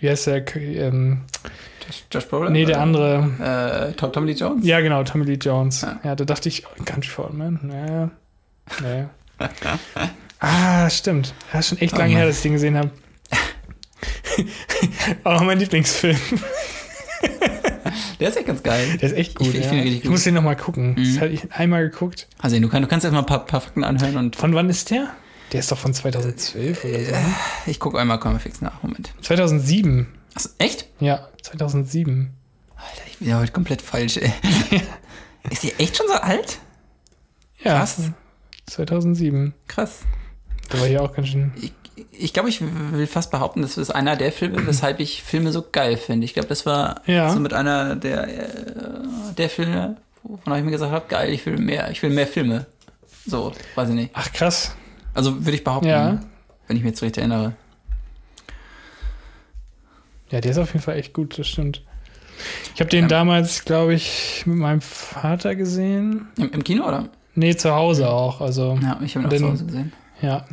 [0.00, 0.56] wie heißt der?
[0.56, 1.22] Ähm,
[1.86, 2.52] Josh, Josh Brolin?
[2.52, 3.90] nee, der andere.
[3.90, 4.64] Äh, Tom, Tommy Lee Jones?
[4.66, 5.82] Ja, genau, Tommy Lee Jones.
[5.82, 6.00] Ja.
[6.02, 7.58] Ja, da dachte ich, oh, Country for Old Men.
[7.62, 8.10] Naja.
[8.82, 9.10] Naja.
[10.40, 11.34] ah, stimmt.
[11.52, 12.18] Ja, ist schon echt Oh lange Mann.
[12.18, 12.90] her, dass ich den gesehen habe.
[15.24, 16.18] Auch mein Lieblingsfilm.
[18.20, 18.96] Der ist echt ganz geil.
[19.00, 19.48] Der ist echt gut.
[19.48, 19.72] Ich- ich ja.
[19.84, 20.94] ich muss den nochmal gucken.
[20.94, 21.04] Mhm.
[21.04, 22.28] Das hatte ich einmal geguckt.
[22.38, 24.68] Also, du, kann, du kannst erst mal ein paar, paar Fakten anhören und Von wann
[24.70, 25.08] ist der?
[25.52, 27.10] Der ist doch von 2012 oder so.
[27.12, 27.34] ne?
[27.66, 28.82] ich gucke einmal, komm mal fix nach.
[28.82, 29.12] Moment.
[29.22, 30.06] 2007.
[30.34, 30.86] Achso, echt?
[31.00, 32.30] Ja, 2007.
[32.76, 34.30] Alter, ich bin ja heute komplett falsch, ey.
[35.50, 36.58] ist die echt schon so alt?
[37.64, 37.96] Ja, Krass.
[38.66, 39.54] 2007.
[39.66, 40.00] Krass.
[40.68, 41.50] Da war hier auch ganz schön.
[41.60, 41.72] Ich,
[42.12, 45.64] ich glaube, ich will fast behaupten, das ist einer der Filme, weshalb ich Filme so
[45.70, 46.24] geil finde.
[46.24, 47.30] Ich glaube, das war Ja.
[47.30, 48.52] so mit einer der, äh,
[49.36, 52.66] der Filme, wovon ich mir gesagt habe, geil, ich will mehr, ich will mehr Filme.
[53.26, 54.10] So, weiß ich nicht.
[54.14, 54.74] Ach, krass.
[55.14, 56.18] Also würde ich behaupten, Ja.
[56.66, 57.54] wenn ich mich jetzt recht erinnere.
[60.30, 61.82] Ja, der ist auf jeden Fall echt gut, das stimmt.
[62.74, 63.08] Ich habe den Ja.
[63.08, 66.28] damals, glaube ich, mit meinem Vater gesehen.
[66.36, 67.08] Im, im Kino, oder?
[67.34, 68.40] Nee, zu Hause auch.
[68.40, 69.92] Also, Ja, ich habe ihn auch Dann- zu Hause gesehen.
[70.20, 70.44] ja.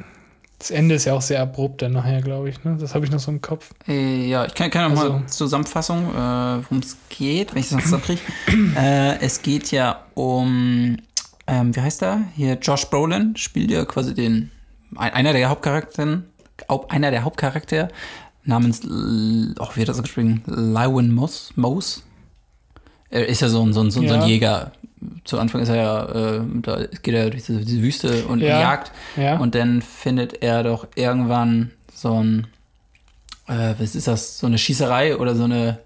[0.67, 2.63] Das Ende ist ja auch sehr abrupt dann nachher, glaube ich.
[2.63, 2.75] Ne?
[2.79, 3.69] Das habe ich noch so im Kopf.
[3.87, 6.17] Äh, ja, ich kann, kann auch mal Also- Zusammenfassung, äh,
[6.63, 8.21] worum es geht, wenn ich das noch zusammenkriege.
[8.75, 10.97] äh, es geht ja um,
[11.45, 12.21] ähm, wie heißt er?
[12.35, 14.49] Hier Josh Brolin spielt ja quasi den,
[14.95, 16.25] ein, einer der Hauptcharakteren,
[16.67, 17.89] auch einer der Hauptcharaktere
[18.43, 20.41] namens, L- oh, wie hat er so geschrieben?
[20.47, 22.01] Lywin Moss, Mose.
[23.11, 24.25] Er ist ja so ein, so ein, so ein, so ein Ja.
[24.27, 24.71] Jäger.
[25.23, 26.05] Zu Anfang ist er ja,
[26.37, 28.59] äh, da geht er durch diese, diese Wüste und Ja.
[28.59, 28.91] jagt.
[29.17, 29.37] Ja.
[29.37, 32.47] Und dann findet er doch irgendwann so ein,
[33.47, 35.79] äh, was ist das, so eine Schießerei oder so eine,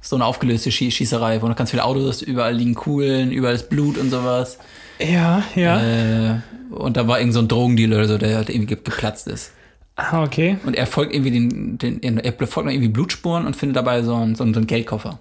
[0.00, 3.68] so eine aufgelöste Schie Schießerei, wo noch ganz viele Autos, überall liegen Kugeln, überall ist
[3.68, 4.58] Blut und sowas.
[5.00, 5.80] ja, ja.
[5.80, 6.34] Äh,
[6.70, 9.52] und da war irgend so ein Drogendealer oder so, der halt irgendwie ge- geplatzt ist.
[9.96, 10.58] Ah, okay.
[10.66, 14.14] Und er folgt irgendwie den, den er folgt noch irgendwie Blutspuren und findet dabei so
[14.14, 15.18] einen, so einen, so einen Geldkoffer.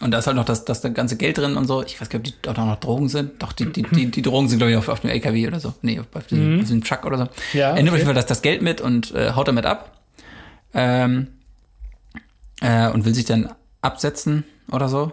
[0.00, 1.82] Und da ist halt noch das, das ganze Geld drin und so.
[1.82, 3.40] Ich weiß gar nicht, ob die da noch Drogen sind.
[3.42, 5.72] Doch, die, die, die, die Drogen sind, glaube ich, auf, auf dem LKW oder so.
[5.82, 6.54] Nee, auf diesem, Mhm.
[6.56, 7.28] auf diesem Truck oder so.
[7.52, 8.06] Ja, Er nimmt auf jeden.
[8.06, 9.96] Fall das, das Geld mit und äh, haut damit ab.
[10.74, 11.28] Ähm,
[12.60, 13.50] äh, und will sich dann
[13.82, 15.12] absetzen oder so.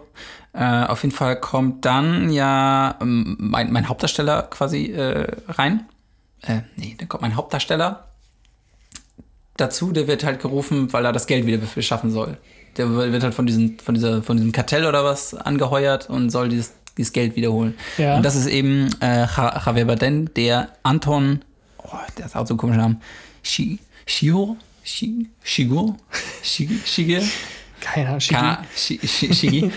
[0.52, 5.86] Äh, auf jeden Fall kommt dann ja ähm, mein, mein Hauptdarsteller quasi äh, rein.
[6.42, 8.08] Äh, nee, dann kommt mein Hauptdarsteller
[9.56, 12.36] dazu, der wird halt gerufen, weil er das Geld wieder beschaffen soll.
[12.76, 16.48] Der wird halt von, diesen, von, dieser, von diesem Kartell oder was angeheuert und soll
[16.48, 17.74] dieses, dieses Geld wiederholen.
[17.98, 18.16] Ja.
[18.16, 21.42] Und das ist eben äh, Ja- Javier Bardem, der Anton,
[21.78, 22.96] oh, der ist auch so ein komischer Name,
[23.42, 24.56] Shi, Shiro?
[24.84, 25.96] Shi, Shigo?
[26.42, 26.80] Shigi?
[26.84, 27.22] Shige?
[27.80, 28.20] Keine Ahnung.
[28.20, 29.70] Kana, Shi, Shi, Shigi?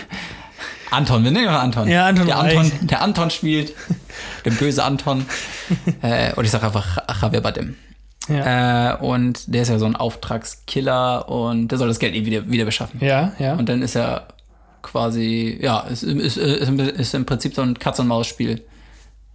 [0.90, 1.88] Anton, wir nennen ihn mal Anton.
[1.88, 2.38] Ja, Anton der.
[2.38, 3.74] Anton, der Anton spielt,
[4.44, 5.26] der böse Anton.
[6.02, 7.76] äh, und ich sage einfach Javier Bardem.
[8.28, 8.94] Ja.
[8.94, 12.50] Äh, und der ist ja so ein Auftragskiller und der soll das Geld eben wieder,
[12.50, 13.00] wieder beschaffen.
[13.00, 13.54] ja, ja.
[13.54, 14.28] Und dann ist er
[14.82, 18.64] quasi, ja, ist, ist, ist, ist im Prinzip so ein Katz-und-Maus-Spiel.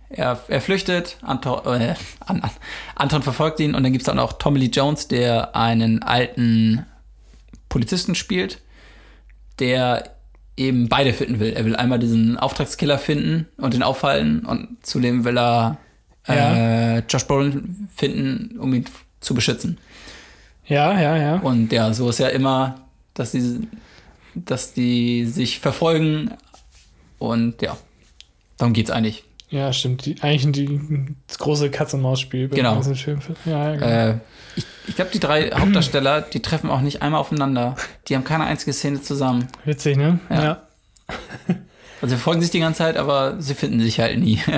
[0.10, 2.52] Er, er flüchtet, Anton, äh, An, An,
[2.96, 6.86] Anton verfolgt ihn und dann gibt es dann auch Tommy Lee Jones, der einen alten
[7.70, 8.60] Polizisten spielt,
[9.60, 10.16] der
[10.58, 11.54] eben beide finden will.
[11.54, 15.78] Er will einmal diesen Auftragskiller finden und den aufhalten und zudem will er
[16.28, 18.86] äh, Josh Brolin finden, um ihn
[19.20, 19.78] zu beschützen.
[20.68, 21.36] ja, ja, ja.
[21.38, 22.82] Und ja, so ist ja immer,
[23.14, 23.68] dass die,
[24.36, 26.32] dass die sich verfolgen
[27.20, 27.78] und ja,
[28.58, 29.24] darum geht's eigentlich.
[29.50, 30.06] Ja, stimmt.
[30.06, 32.48] Die, eigentlich die, das große Katz-und-Maus-Spiel.
[32.48, 32.76] Genau.
[32.76, 33.20] ganzen Film.
[33.46, 33.86] Ja, ja, genau.
[33.86, 34.20] Äh,
[34.56, 37.76] ich ich glaube, die drei Hauptdarsteller, die treffen auch nicht einmal aufeinander.
[38.08, 39.48] Die haben keine einzige Szene zusammen.
[39.66, 40.20] Witzig, ne?
[40.30, 40.44] ja.
[40.44, 40.68] ja.
[42.02, 44.40] Also sie folgen sich die ganze Zeit, aber sie finden sich halt nie.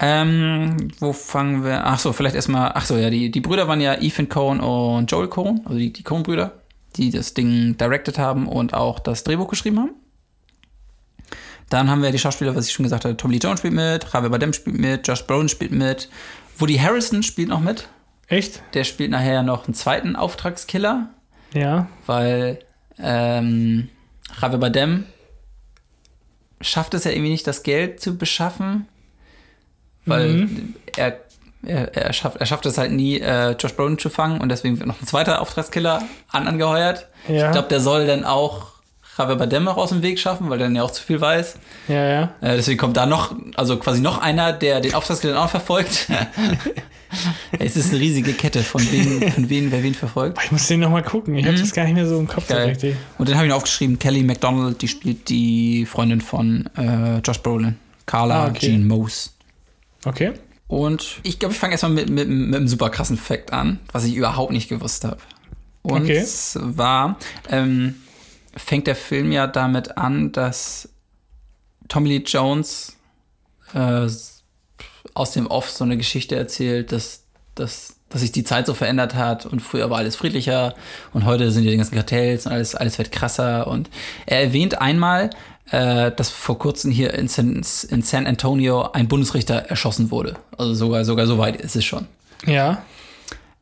[0.00, 1.86] ähm, wo fangen wir?
[1.86, 2.72] Ach so, vielleicht erstmal.
[2.74, 5.92] Ach so, ja, die, die Brüder waren ja Ethan Cohen und Joel Cohen, also die,
[5.92, 6.52] die Cohen-Brüder,
[6.96, 9.90] die das Ding directed haben und auch das Drehbuch geschrieben haben.
[11.70, 14.06] Dann haben wir die Schauspieler, was ich schon gesagt hatte, Tommy Lee Jones spielt mit,
[14.12, 16.08] Javier Bardem spielt mit, Josh Brolin spielt mit,
[16.58, 17.88] Woody Harrelson spielt noch mit.
[18.28, 18.62] Echt?
[18.74, 21.08] Der spielt nachher noch einen zweiten Auftragskiller,
[21.54, 21.88] Ja.
[22.06, 22.58] weil
[22.98, 23.88] ähm,
[24.40, 25.04] Javier Bardem
[26.60, 28.86] schafft es ja irgendwie nicht, das Geld zu beschaffen,
[30.06, 30.48] weil
[30.96, 31.18] er,
[31.66, 34.78] er, er, schafft, er schafft es halt nie, äh, Josh Brolin zu fangen und deswegen
[34.78, 37.06] wird noch ein zweiter Auftragskiller an angeheuert.
[37.28, 37.46] Ja.
[37.46, 38.74] Ich glaube, der soll dann auch
[39.16, 41.54] Javier Bardem auch aus dem Weg schaffen, weil der dann ja auch zu viel weiß.
[41.88, 42.22] Ja, ja.
[42.40, 46.08] Äh, deswegen kommt da noch, also quasi noch einer, der den Auftragskiller auch verfolgt.
[47.58, 50.38] es ist eine riesige Kette von wen, von wen, wer wen verfolgt.
[50.44, 51.36] Ich muss den nochmal gucken.
[51.36, 52.60] Ich habe das gar nicht mehr so im Kopf so Mhm.
[52.60, 52.96] Richtig.
[53.18, 57.38] Und dann habe ich noch aufgeschrieben, Kelly MacDonald, die spielt die Freundin von äh, Josh
[57.40, 57.76] Brolin.
[58.06, 58.66] Carla Ah, okay.
[58.66, 59.30] Jean Mose.
[60.04, 60.32] Okay.
[60.66, 64.04] Und ich glaube, ich fange erstmal mit, mit, mit einem super krassen Fact an, was
[64.04, 65.18] ich überhaupt nicht gewusst habe.
[65.82, 66.24] Und Okay.
[66.24, 67.18] zwar
[67.50, 67.96] ähm,
[68.56, 70.88] fängt der Film ja damit an, dass
[71.88, 72.96] Tommy Lee Jones
[73.74, 74.06] äh,
[75.14, 79.14] aus dem Off so eine Geschichte erzählt, dass, dass, dass sich die Zeit so verändert
[79.14, 80.74] hat und früher war alles friedlicher
[81.12, 83.66] und heute sind die ganzen Kartells und alles, alles wird krasser.
[83.66, 83.90] Und
[84.26, 85.30] er erwähnt einmal,
[85.70, 90.36] äh, dass vor kurzem hier in San, in San Antonio ein Bundesrichter erschossen wurde.
[90.58, 92.06] Also sogar, sogar so weit ist es schon.
[92.46, 92.82] Ja.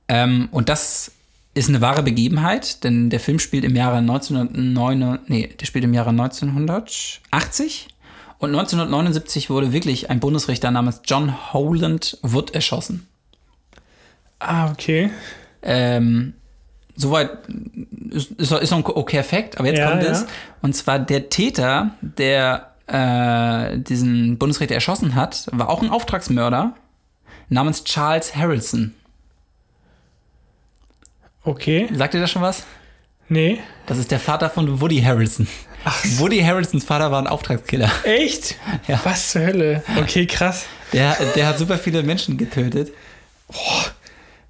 [0.08, 1.12] Ähm, und das
[1.54, 5.94] ist eine wahre Begebenheit, denn der Film spielt im Jahre 1909, nee, der spielt im
[5.94, 7.88] Jahre 1980
[8.38, 13.06] und 1979 wurde wirklich ein Bundesrichter namens John Howland Wood erschossen.
[14.38, 15.10] Ah, okay.
[15.62, 16.34] Ähm,
[16.96, 17.30] soweit
[18.10, 20.10] ist, ist, ist noch ein okayer Fact, aber jetzt Ja, kommt ja.
[20.10, 20.26] es.
[20.60, 26.74] Und zwar der Täter, der äh, diesen Bundesrichter erschossen hat, war auch ein Auftragsmörder
[27.48, 28.94] namens Charles Harrelson.
[31.44, 31.88] Okay.
[31.92, 32.64] Sagt ihr das schon was?
[33.28, 33.60] Nee.
[33.86, 35.48] Das ist der Vater von Woody Harrelson.
[36.18, 37.90] Woody Harrelsons Vater war ein Auftragskiller.
[38.04, 38.54] Echt?
[38.86, 39.00] Ja.
[39.02, 39.82] Was zur Hölle?
[39.98, 40.66] Okay, krass.
[40.92, 42.92] Der, der hat super viele Menschen getötet.
[43.48, 43.86] Boah.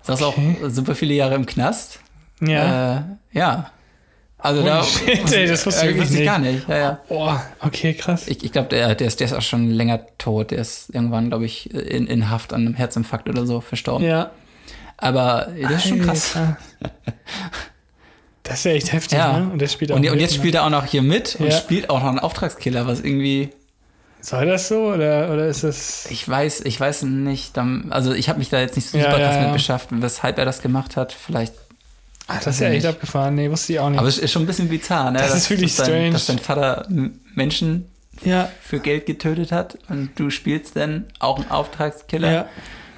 [0.03, 0.37] Saß auch
[0.69, 2.01] super viele Jahre im Knast.
[2.47, 2.99] Ja.
[2.99, 3.03] Äh,
[3.39, 3.71] ja.
[4.39, 4.83] Also da.
[4.83, 6.25] shit, ey, das wusste ich äh, wirklich nicht.
[6.25, 6.69] gar nicht.
[6.69, 7.01] Ja, ja.
[7.09, 8.27] Boah, okay, krass.
[8.27, 10.51] Ich, ich glaube, der, der, ist, der ist auch schon länger tot.
[10.51, 14.05] Der ist irgendwann, glaube ich, in, in Haft an einem Herzinfarkt oder so verstorben.
[14.07, 14.31] Ja.
[14.97, 16.37] Aber das ist schon krass.
[16.37, 16.57] Alter.
[18.43, 19.39] Das ist ja echt heftig, Ja.
[19.39, 19.51] ne?
[19.53, 20.39] Und der spielt auch Und, und jetzt ne?
[20.39, 21.57] spielt er auch noch hier mit und Ja.
[21.57, 23.51] spielt auch noch einen Auftragskiller, was irgendwie.
[24.21, 26.07] Soll das so oder, oder ist das.
[26.11, 27.57] Ich weiß, ich weiß nicht,
[27.91, 29.41] also ich habe mich da jetzt nicht so super ja, ja.
[29.43, 31.13] mit beschäftigt, weshalb er das gemacht hat.
[31.13, 31.55] Vielleicht,
[32.35, 32.87] Ach, das ist ja echt nicht.
[32.87, 33.35] abgefahren.
[33.35, 33.99] Nee, wusste ich auch nicht.
[33.99, 35.19] aber es ist schon ein bisschen bizarr, ne?
[35.19, 36.11] Das ist Dass- wirklich dein, strange.
[36.11, 36.87] Dass dein Vater
[37.35, 37.87] Menschen
[38.25, 42.47] ja, für Geld getötet hat und du spielst dann auch einen Auftragskiller ja.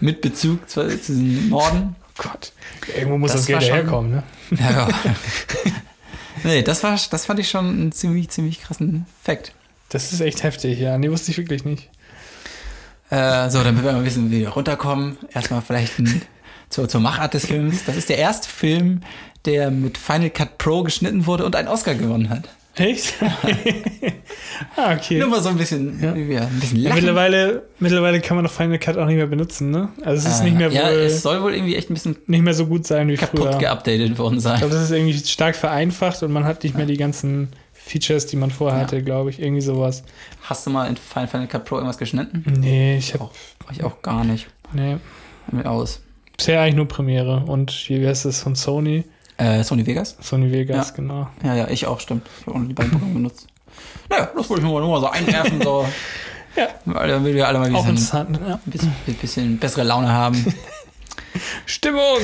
[0.01, 1.97] mit Bezug zu, zu diesen Morden.
[2.17, 2.53] Gott.
[2.97, 4.23] Irgendwo muss Das das, Geld schon- herkommen, ne?
[4.59, 4.89] Ja, ja.
[6.45, 9.53] nee, das war, das fand ich schon einen ziemlich, ziemlich krassen Fakt.
[9.89, 10.97] Das ist echt heftig, ja.
[10.99, 11.89] Nee, wusste ich wirklich nicht.
[13.11, 15.17] Äh, so, damit wir mal ein bisschen wieder runterkommen.
[15.33, 16.23] Erstmal vielleicht ein,
[16.71, 17.85] zur, zur Machart des Films.
[17.85, 19.01] Das ist der erste Film,
[19.45, 22.49] der mit Final Cut Pro geschnitten wurde und einen Oscar gewonnen hat.
[22.77, 23.15] Echt?
[24.77, 25.19] ah, okay.
[25.19, 26.15] Nur mal so ein bisschen, Ja.
[26.15, 26.97] wir ein bisschen Ja, lachen.
[27.03, 29.91] mittlerweile, mittlerweile kann man doch Final Cut auch nicht mehr benutzen, ne?
[30.05, 32.17] Also es ist Äh, nicht mehr, ja, wohl, es soll wohl irgendwie echt ein bisschen
[32.27, 33.59] nicht mehr so gut sein wie kaputt früher.
[33.59, 34.59] geupdatet worden Ich sein.
[34.59, 38.37] glaube, das ist irgendwie stark vereinfacht und man hat nicht mehr die ganzen Features, die
[38.37, 38.85] man vorher Ja.
[38.87, 39.41] hatte, glaube ich.
[39.41, 40.03] Irgendwie sowas.
[40.43, 42.45] Hast du mal in Final, Cut Pro irgendwas geschnitten?
[42.59, 43.31] Nee, ich habe
[43.71, 44.49] ich auch gar nicht.
[44.73, 44.97] nee,
[45.53, 46.01] Mir aus.
[46.37, 49.05] Bisher eigentlich nur Premiere und wie heißt das von Sony?
[49.37, 50.17] Äh, Sony Vegas?
[50.21, 50.95] Sony Vegas, Ja.
[50.97, 51.29] genau.
[51.43, 52.27] Ja, ja, ich auch, stimmt.
[52.41, 53.47] Ich habe auch noch die beiden Programme benutzt.
[54.09, 55.87] naja, das wollte ich nur mal so einwerfen, so.
[56.57, 56.69] Ja.
[56.85, 58.39] Weil dann will wir alle mal ein bisschen.
[58.47, 58.61] Ja.
[58.65, 60.55] bisschen, bisschen bessere Laune haben.
[61.67, 62.19] Stimmung!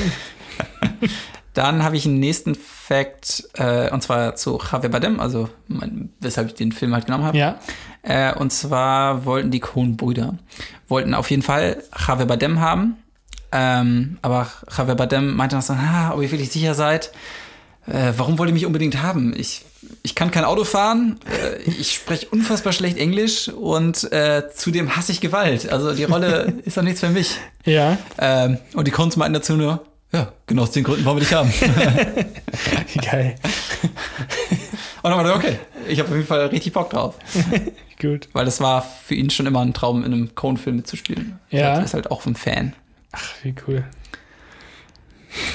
[1.53, 6.47] Dann habe ich einen nächsten Fact, äh, und zwar zu Javier Bardem, also mein, weshalb
[6.47, 7.37] ich den Film halt genommen habe.
[7.37, 7.59] Ja.
[8.03, 10.35] Äh, und zwar wollten die Coen-Brüder,
[10.87, 12.95] wollten auf jeden Fall Javier Bardem haben.
[13.51, 17.11] Ähm, aber Javier Bardem meinte noch so, ah, ob ihr wirklich sicher seid,
[17.87, 19.33] äh, warum wollt ihr mich unbedingt haben?
[19.35, 19.65] Ich,
[20.03, 25.11] ich kann kein Auto fahren, äh, ich spreche unfassbar schlecht Englisch und äh, zudem hasse
[25.11, 25.69] ich Gewalt.
[25.69, 27.35] Also die Rolle ist doch nichts für mich.
[27.65, 27.97] Ja.
[28.17, 31.33] Ähm, und die Coens meinten dazu nur, ja, genau aus den Gründen wollen wir dich
[31.33, 31.53] haben.
[33.01, 33.35] Geil.
[35.03, 37.15] Und dann war ich, okay, ich habe auf jeden Fall richtig Bock drauf.
[38.01, 38.29] Gut.
[38.33, 41.39] Weil das war für ihn schon immer ein Traum, in einem Coen-Film mitzuspielen.
[41.49, 41.75] Ja.
[41.75, 42.73] Er ist halt auch ein Fan.
[43.11, 43.83] Ach, wie cool.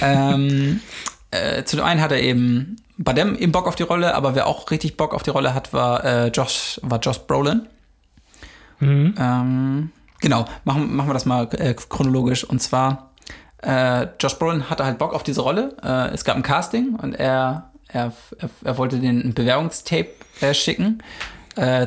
[0.01, 0.81] ähm,
[1.31, 4.47] äh, zu dem einen hat er eben Badem eben Bock auf die Rolle, aber wer
[4.47, 7.67] auch richtig Bock auf die Rolle hat, war äh, Josh, war Josh Brolin.
[8.81, 9.15] Mhm.
[9.19, 9.91] Ähm,
[10.21, 12.45] genau, machen, machen wir das mal äh, chronologisch.
[12.45, 13.11] Und zwar,
[13.63, 15.77] äh, Josh Brolin hatte halt Bock auf diese Rolle.
[15.83, 21.03] Äh, es gab ein Casting und er, er, er, er wollte den Bewerbungstape äh, schicken.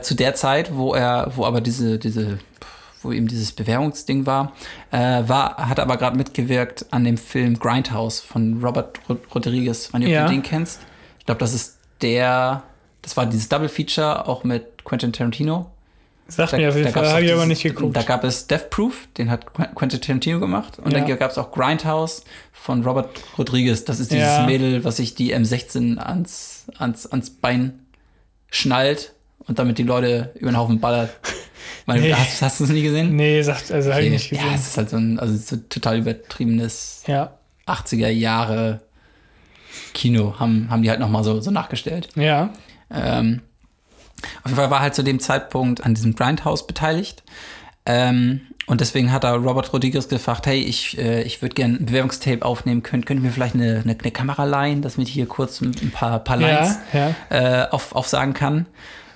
[0.01, 2.39] Zu der Zeit, wo er, wo aber diese, diese,
[3.01, 4.53] wo eben dieses Bewerbungsding war,
[4.91, 10.01] äh, war, hat aber gerade mitgewirkt an dem Film Grindhouse von Robert Rod Rodriguez, wenn
[10.01, 10.27] du Ja.
[10.27, 10.79] den kennst.
[11.19, 12.63] Ich glaube, das ist der,
[13.01, 15.69] das war dieses Double Feature auch mit Quentin Tarantino.
[16.27, 17.95] Sagt mir auf jeden Fall, habe ich aber nicht geguckt.
[17.97, 20.77] Da gab es Death Proof, den hat Qu- Quentin Tarantino gemacht.
[20.77, 20.99] Und Ja.
[20.99, 23.83] dann gab es auch Grindhouse von Robert Rodriguez.
[23.83, 24.45] Das ist dieses Ja.
[24.45, 27.79] Mädel, was sich die M16 ans, ans, ans Bein
[28.51, 29.13] schnallt
[29.47, 31.09] und damit die Leute über den Haufen ballert.
[31.89, 32.13] Meine, Nee.
[32.13, 33.15] Hast, hast du es nie gesehen?
[33.15, 34.13] Nee, sagt, also habe ich Okay.
[34.13, 34.55] nicht Ja, gesehen.
[34.55, 37.31] es ist halt so ein also so total übertriebenes Ja.
[37.67, 38.81] 80er Jahre
[39.93, 42.09] Kino, haben, haben die halt nochmal so, so nachgestellt.
[42.15, 42.49] Ja.
[42.93, 43.41] Ähm,
[44.43, 47.23] auf jeden Fall war halt zu dem Zeitpunkt an diesem Grindhouse beteiligt.
[47.85, 51.85] Ähm, und deswegen hat er Robert Rodriguez gefragt, hey, ich, äh, ich würde gerne ein
[51.87, 53.03] Bewerbungstape aufnehmen können.
[53.05, 55.89] Könnt ihr mir vielleicht eine, eine, eine Kamera leihen, dass ich hier kurz ein ein
[55.91, 57.63] paar, paar Lines Ja, ja.
[57.65, 58.67] äh, auf, aufsagen kann?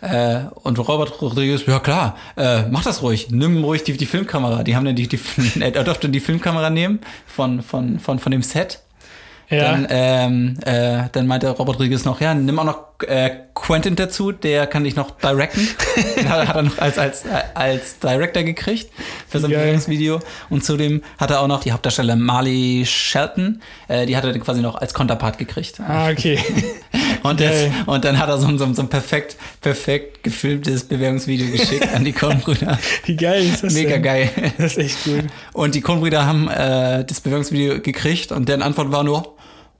[0.03, 4.63] Äh, und Robert Rodriguez, ja klar, äh, mach das ruhig, nimm ruhig die, die Filmkamera.
[4.63, 5.19] Die haben dann die, die
[5.59, 8.81] er durfte die Filmkamera nehmen von, von, von, von dem Set.
[9.49, 9.71] Ja.
[9.71, 14.31] Dann, ähm, äh, dann meinte Robert Rodriguez noch, ja, nimm auch noch äh, Quentin dazu,
[14.31, 15.67] der kann dich noch directen.
[16.17, 18.89] Den hat, hat er noch als, als, als Director gekriegt
[19.27, 19.51] für sein.
[19.51, 20.19] Bewerbungsvideo.
[20.49, 24.41] Und zudem hat er auch noch die Hauptdarstellerin Marley Shelton, äh, die hat er dann
[24.41, 25.79] quasi noch als Konterpart gekriegt.
[25.79, 26.39] Ah, okay.
[27.23, 30.83] Und, das, und dann hat er so, ein- so, ein- so ein perfekt, perfekt gefilmtes
[30.83, 32.77] Bewerbungsvideo geschickt an die Coen-Brüder.
[33.05, 34.03] Wie geil ist das Mega denn?
[34.03, 34.29] geil.
[34.57, 35.23] Das ist echt gut.
[35.53, 39.35] Und die Coen-Brüder haben äh, das Bewerbungsvideo gekriegt und deren Antwort war nur,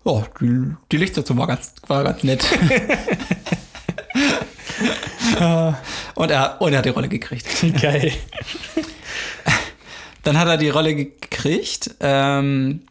[0.06, 2.46] oh, die, die Lichtsetzung war ganz, war ganz nett.
[6.16, 7.48] und, er, und er hat die Rolle gekriegt.
[7.82, 8.12] Geil.
[10.24, 12.82] Dann hat er die Rolle gekriegt ähm,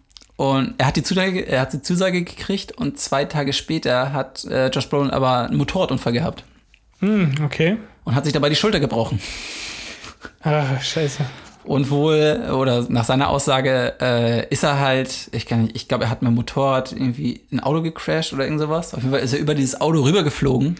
[0.43, 4.45] und er hat, die Zusage, er hat die Zusage gekriegt und zwei Tage später hat
[4.47, 6.43] äh, Josh Brolin aber einen Motorradunfall gehabt
[6.99, 7.77] Hm, okay.
[8.03, 9.21] und hat sich dabei die Schulter gebrochen.
[10.43, 11.25] Ach, scheiße.
[11.63, 16.05] Und wohl, oder nach seiner Aussage, äh, ist er halt, ich kann nicht, ich glaube,
[16.05, 18.95] er hat mit dem Motorrad irgendwie ein Auto gecrashed oder irgend sowas.
[18.95, 20.75] Auf jeden Fall ist er über dieses Auto rübergeflogen.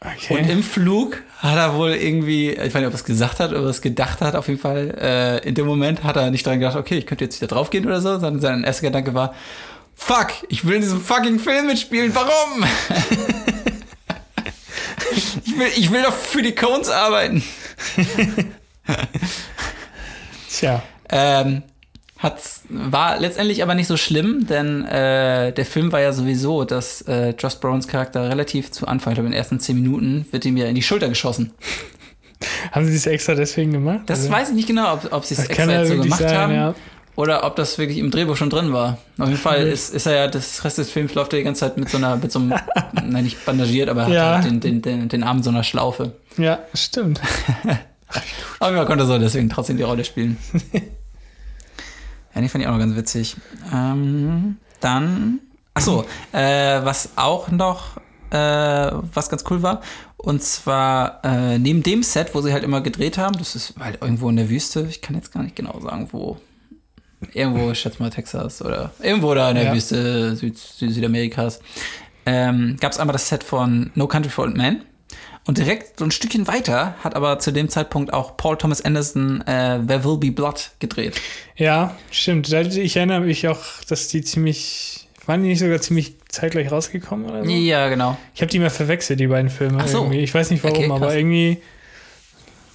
[0.00, 0.38] Okay.
[0.38, 3.50] Und im Flug hat er wohl irgendwie, ich weiß nicht, ob er es gesagt hat
[3.50, 6.30] oder ob er es gedacht hat, auf jeden Fall, äh, in dem Moment hat er
[6.30, 9.12] nicht dran gedacht, okay, ich könnte jetzt wieder draufgehen oder so, sondern sein erster Gedanke
[9.12, 9.34] war,
[9.94, 12.64] fuck, ich will in diesem fucking Film mitspielen, warum?
[15.44, 17.44] ich, will, ich will doch für die Cones arbeiten.
[20.50, 20.82] Tja.
[21.10, 21.62] Ähm,
[22.24, 27.02] hat's, war letztendlich aber nicht so schlimm, denn äh, der Film war ja sowieso, dass
[27.02, 30.44] äh, Josh Brolins Charakter relativ zu Anfang, ich glaube in den ersten zehn Minuten, wird
[30.44, 31.52] ihm ja in die Schulter geschossen.
[32.72, 34.00] Haben sie das extra deswegen gemacht?
[34.06, 36.04] Das Also, weiß ich nicht genau, ob, ob sie es extra ja jetzt so wirklich
[36.12, 36.74] gemacht sein, haben ja.
[37.16, 38.98] oder ob das wirklich im Drehbuch schon drin war.
[39.18, 41.60] Auf jeden Fall ist, ist er ja, das Rest des Films läuft er die ganze
[41.60, 42.54] Zeit mit so einer, mit so einem,
[42.92, 44.34] nein, nicht bandagiert, aber er hat Ja.
[44.34, 46.12] halt den, den, den, den Arm so einer Schlaufe.
[46.36, 47.20] Ja, stimmt.
[48.60, 50.36] Aber man konnte so deswegen trotzdem die Rolle spielen.
[52.34, 53.36] ja, die fand ich auch noch ganz witzig.
[53.72, 55.40] Ähm, dann,
[55.74, 57.96] achso, äh, was auch noch,
[58.30, 59.80] äh, was ganz cool war,
[60.16, 64.00] und zwar äh, neben dem Set, wo sie halt immer gedreht haben, das ist halt
[64.00, 66.38] irgendwo in der Wüste, ich kann jetzt gar nicht genau sagen, wo.
[67.32, 69.74] Irgendwo, ich schätze mal Texas oder irgendwo da in der Ja.
[69.74, 71.60] Wüste Süd, Süd, Südamerikas.
[72.26, 74.82] Ähm, Gab es einmal das Set von No Country for Old Men.
[75.46, 79.42] Und direkt so ein Stückchen weiter hat aber zu dem Zeitpunkt auch Paul Thomas Anderson
[79.42, 81.20] äh, There Will Be Blood gedreht.
[81.56, 82.50] Ja, stimmt.
[82.50, 87.44] Ich erinnere mich auch, dass die ziemlich waren die nicht sogar ziemlich zeitgleich rausgekommen oder
[87.44, 87.50] so?
[87.50, 88.16] Ja, genau.
[88.34, 89.78] Ich habe die mal verwechselt, die beiden Filme.
[89.80, 89.98] Ach so.
[89.98, 90.18] Irgendwie.
[90.18, 91.58] Ich weiß nicht warum, Okay, aber irgendwie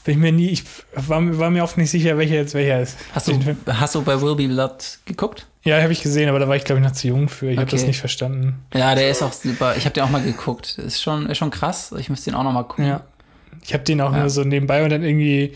[0.10, 0.64] bin ich mir nie, ich
[0.96, 2.98] war, war mir oft nicht sicher, welcher jetzt welcher ist.
[3.14, 5.46] Hast du, hast du bei Will Be Blood geguckt?
[5.64, 7.52] Ja, habe ich gesehen, aber da war ich, glaube ich, noch zu jung für.
[7.52, 7.76] Ich habe Okay.
[7.76, 8.56] das nicht verstanden.
[8.74, 9.76] Ja, der ist auch super.
[9.78, 10.80] Ich habe den auch mal geguckt.
[10.80, 11.94] Ist schon, ist schon krass.
[12.00, 12.88] Ich müsste den auch noch mal gucken.
[12.88, 13.02] Ja.
[13.64, 14.22] Ich habe den auch Ja.
[14.22, 15.54] nur so nebenbei und dann irgendwie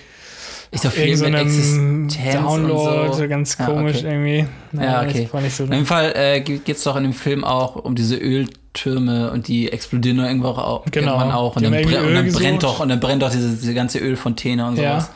[0.73, 3.27] Ist doch viel irgend so mit einem Existenz Download, und so.
[3.27, 4.07] ganz Ja, komisch okay.
[4.11, 4.81] irgendwie.
[4.83, 5.29] Ja, okay.
[5.49, 9.31] So In dem Fall äh, geht es doch in dem Film auch um diese Öltürme
[9.31, 11.11] und die explodieren doch irgendwo auch, Genau.
[11.13, 11.55] irgendwann auch.
[11.55, 14.77] Und dann, und dann brennt doch und dann brennt doch diese, diese ganze Ölfontäne und
[14.77, 14.99] Ja.
[15.01, 15.11] sowas.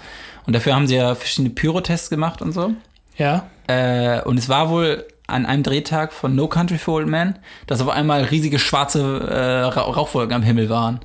[0.45, 2.71] Und dafür haben sie ja verschiedene Pyrotests gemacht und so.
[3.17, 7.37] Ja, Äh, und es war wohl an einem Drehtag von No Country for Old Men,
[7.65, 10.99] dass auf einmal riesige schwarze äh, Ra- Rauchwolken am Himmel waren.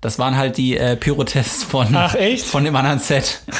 [0.00, 2.46] Das waren halt die äh, Pyrotests von, Ach, echt?
[2.46, 3.40] von dem anderen Set.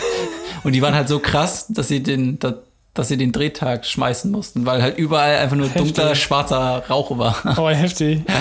[0.66, 4.66] Und die waren halt so krass, dass sie den, dass, sie den Drehtag schmeißen mussten,
[4.66, 5.94] weil halt überall einfach nur Heftig.
[5.94, 7.36] dunkler, schwarzer Rauch war.
[7.44, 8.22] aber heftig.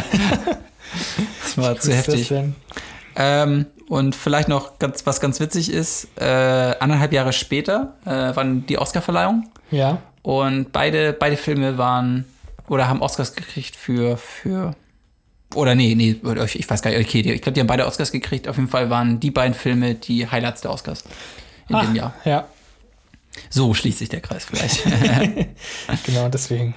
[1.43, 2.33] Das war zu ist das heftig.
[3.15, 8.65] Ähm, und vielleicht noch ganz, was ganz witzig ist, äh, anderthalb Jahre später äh, waren
[8.65, 9.47] die Oscarverleihung.
[9.69, 9.99] Ja.
[10.23, 12.25] Und beide, beide Filme waren
[12.67, 14.73] oder haben Oscars gekriegt für, für
[15.53, 18.11] oder nee, nee, ich ich weiß gar nicht, okay, ich glaube, die haben beide Oscars
[18.11, 18.47] gekriegt.
[18.47, 21.03] Auf jeden Fall waren die beiden Filme die Highlights der Oscars
[21.69, 22.13] in Ah, dem Jahr.
[22.25, 22.45] Ja,
[23.49, 24.83] So schließt sich der Kreis vielleicht.
[26.05, 26.75] genau, deswegen.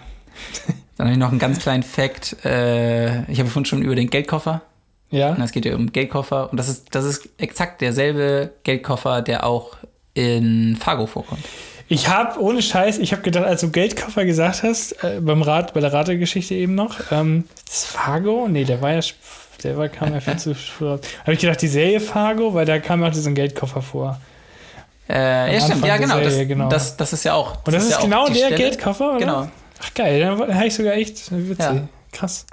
[0.96, 2.44] Dann habe ich noch einen ganz kleinen Fact.
[2.44, 4.62] Äh, ich habe vorhin schon über den Geldkoffer.
[5.10, 5.30] Ja.
[5.30, 6.50] Und es geht ja um Geldkoffer.
[6.50, 9.76] Und das ist, das ist exakt derselbe Geldkoffer, der auch
[10.14, 11.44] in Fargo vorkommt.
[11.90, 15.72] Ich habe, ohne Scheiß, ich habe gedacht, als du Geldkoffer gesagt hast, äh, beim Rat,
[15.72, 18.46] bei der Rategeschichte eben noch, ähm, ist Fargo?
[18.48, 19.00] Nee, der war ja,
[19.62, 20.86] der war, kam ja viel zu früh.
[20.88, 21.00] Habe
[21.32, 24.20] ich gedacht, die Serie Fargo, weil da kam ja auch diesen Geldkoffer vor.
[25.08, 26.16] Äh, ja, stimmt, ja, genau.
[26.16, 26.68] Serie, das, genau.
[26.68, 27.56] Das, das ist ja auch.
[27.64, 28.56] Und das, ist, ja auch genau der Stelle.
[28.56, 29.18] Geldkoffer, oder?
[29.18, 29.48] Genau.
[29.82, 31.58] Ach geil, dann habe ich sogar echt witzig.
[31.58, 31.88] Ja.
[32.12, 32.46] Krass.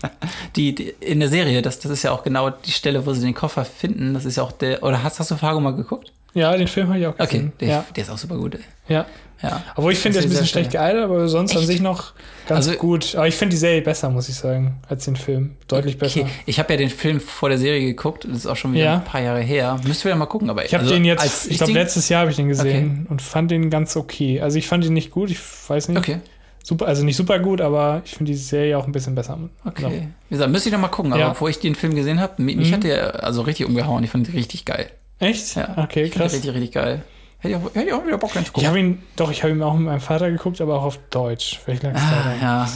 [0.54, 3.20] Die, die, in der Serie, das, das ist ja auch genau die Stelle, wo sie
[3.20, 4.14] den Koffer finden.
[4.14, 4.84] Das ist ja auch der.
[4.84, 6.12] Oder hast, hast du Fargo mal geguckt?
[6.34, 7.52] Ja, den Film habe ich auch Okay, gesehen.
[7.60, 8.54] der, ja, der ist auch super gut.
[8.56, 8.60] Ey.
[8.94, 9.06] ja.
[9.40, 9.62] Ja.
[9.76, 11.68] Obwohl ich finde, der ist ein bisschen schlecht gealtert, aber sonst an Echt?
[11.68, 12.12] sich noch
[12.48, 13.14] ganz Also- gut.
[13.14, 15.54] Aber ich finde die Serie besser, muss ich sagen, als den Film.
[15.68, 16.22] Deutlich besser.
[16.22, 18.24] Okay, ich habe ja den Film vor der Serie geguckt.
[18.28, 18.94] Das ist auch schon wieder Ja.
[18.94, 19.78] ein paar Jahre her.
[19.86, 20.50] Müsst ihr ja mal gucken.
[20.50, 23.22] Aber Ich habe also den jetzt, ich glaube, letztes Jahr habe ich den gesehen und
[23.22, 24.40] fand den ganz okay.
[24.40, 25.38] Also ich fand ihn nicht gut, ich
[25.68, 25.98] weiß nicht.
[25.98, 26.18] Okay,
[26.64, 29.38] Super, also nicht super gut, aber ich finde die Serie auch ein bisschen besser.
[29.64, 30.08] okay.
[30.28, 31.12] Wie gesagt, müsste ich noch mal gucken.
[31.12, 31.28] Aber Ja.
[31.28, 32.74] bevor ich den Film gesehen habe, mich, mich Mhm.
[32.74, 34.02] hat der also richtig umgehauen.
[34.02, 34.90] Ich fand ihn richtig geil.
[35.18, 35.56] Echt?
[35.56, 35.74] Ja.
[35.76, 36.32] Okay, krass.
[36.32, 37.02] richtig, richtig geil.
[37.40, 39.42] Hätte ich auch, hätte ich auch wieder Bock rein zu Ich habe ihn, doch, ich
[39.42, 41.60] habe ihn auch mit meinem Vater geguckt, aber auch auf Deutsch.
[41.64, 42.68] Vielleicht lag es Ah, ja,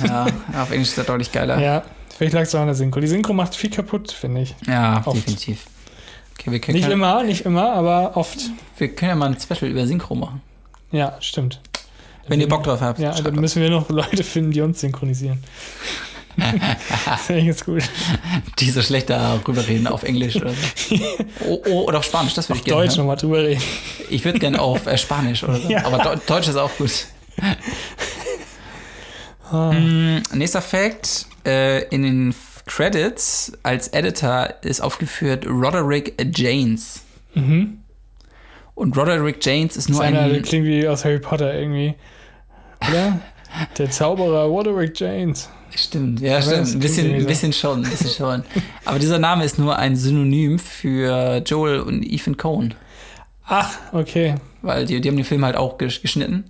[0.52, 1.58] ja, auf Englisch ist er deutlich geiler.
[1.60, 1.82] Ja,
[2.16, 3.00] vielleicht lag es auch an der Synchro.
[3.00, 4.54] Die Synchro macht viel kaputt, finde ich.
[4.66, 5.16] Ja, Oft.
[5.16, 5.66] definitiv.
[6.38, 8.38] Okay, wir können, Nicht immer, nicht immer, aber oft.
[8.78, 10.40] wir können ja mal ein Special über Synchro machen.
[10.92, 11.60] Ja, stimmt.
[12.28, 13.00] Wenn ihr Bock drauf habt.
[13.00, 15.42] Ja, dann müssen wir noch Leute finden, die uns synchronisieren.
[16.36, 17.82] Das finde ich jetzt gut.
[18.58, 20.96] die so schlecht darüber reden auf Englisch oder so.
[21.46, 22.82] oh, oh, oder auf Spanisch, das würde Auf ich gerne.
[22.82, 22.98] Deutsch hören.
[23.00, 23.62] nochmal drüber reden.
[24.10, 25.68] Ich würde gerne auf äh, Spanisch oder so.
[25.68, 25.84] Ja.
[25.84, 27.06] Aber Deu- Deutsch ist auch gut.
[29.50, 29.72] Ah.
[29.72, 32.34] Mm, nächster Fact: äh, In den
[32.66, 37.02] Credits als Editor ist aufgeführt Roderick Janes.
[37.34, 37.78] Mhm.
[38.74, 40.42] Und Roderick Janes ist Das ist nur einer, der ein.
[40.42, 41.94] klingt wie aus Harry Potter irgendwie.
[42.88, 43.20] Oder?
[43.76, 45.50] Der Zauberer Roderick James.
[45.74, 46.68] Stimmt, ja, Aber stimmt.
[46.74, 48.42] Ein bisschen, ein bisschen schon, ein bisschen schon.
[48.84, 52.74] Aber dieser Name ist nur ein Synonym für Joel und Ethan Cohen.
[53.46, 54.34] Ach, okay.
[54.60, 56.44] Weil die, die haben den Film halt auch gesch- geschnitten.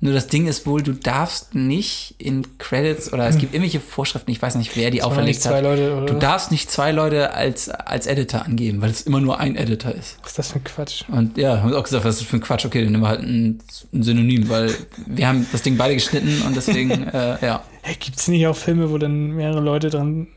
[0.00, 4.30] Nur das Ding ist wohl, du darfst nicht in Credits oder es gibt irgendwelche Vorschriften,
[4.30, 5.60] ich weiß nicht, wer die Das auferlegt hat.
[5.60, 6.06] Leute?
[6.06, 9.90] Du darfst nicht zwei Leute als, als Editor angeben, weil es immer nur ein Editor
[9.90, 10.16] ist.
[10.22, 11.02] Was ist das für ein Quatsch?
[11.08, 12.64] Und ja, haben wir auch gesagt, was ist das für ein Quatsch?
[12.64, 13.58] Okay, dann nehmen wir halt ein,
[13.92, 14.72] ein Synonym, weil
[15.06, 17.64] wir haben das Ding beide geschnitten und deswegen, äh, ja.
[17.82, 20.28] Hey, Gibt es nicht auch Filme, wo dann mehrere Leute dran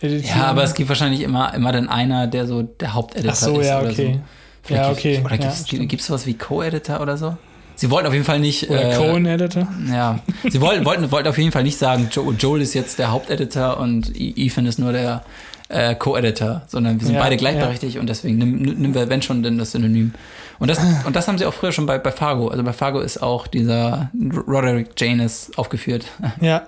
[0.00, 0.40] editieren?
[0.40, 3.60] Ja, aber es gibt wahrscheinlich immer, immer dann einer, der so der Haupteditor Ach so,
[3.60, 3.68] ist.
[3.68, 4.14] ja, okay.
[4.14, 4.22] So.
[4.64, 5.22] Vielleicht Ja, okay.
[5.24, 7.36] Oder Ja, gibt es sowas wie Co-Editor oder so?
[7.76, 8.68] Sie wollten auf jeden Fall nicht.
[8.70, 9.68] Oder äh, Cohen-Editor?
[9.90, 13.10] Ja, sie wollten, wollten, wollten auf jeden Fall nicht sagen, jo Joel ist jetzt der
[13.12, 15.22] Haupteditor und Ethan ist nur der
[15.68, 19.42] äh, Co-Editor, sondern wir sind Ja, beide gleichberechtigt und deswegen nimm- nehmen wir, wenn schon,
[19.42, 20.12] denn das Synonym.
[20.58, 22.48] Und das, und das haben sie auch früher schon bei, bei Fargo.
[22.48, 24.10] Also bei Fargo ist auch dieser
[24.46, 26.06] Roderick Janus aufgeführt.
[26.40, 26.62] Ja.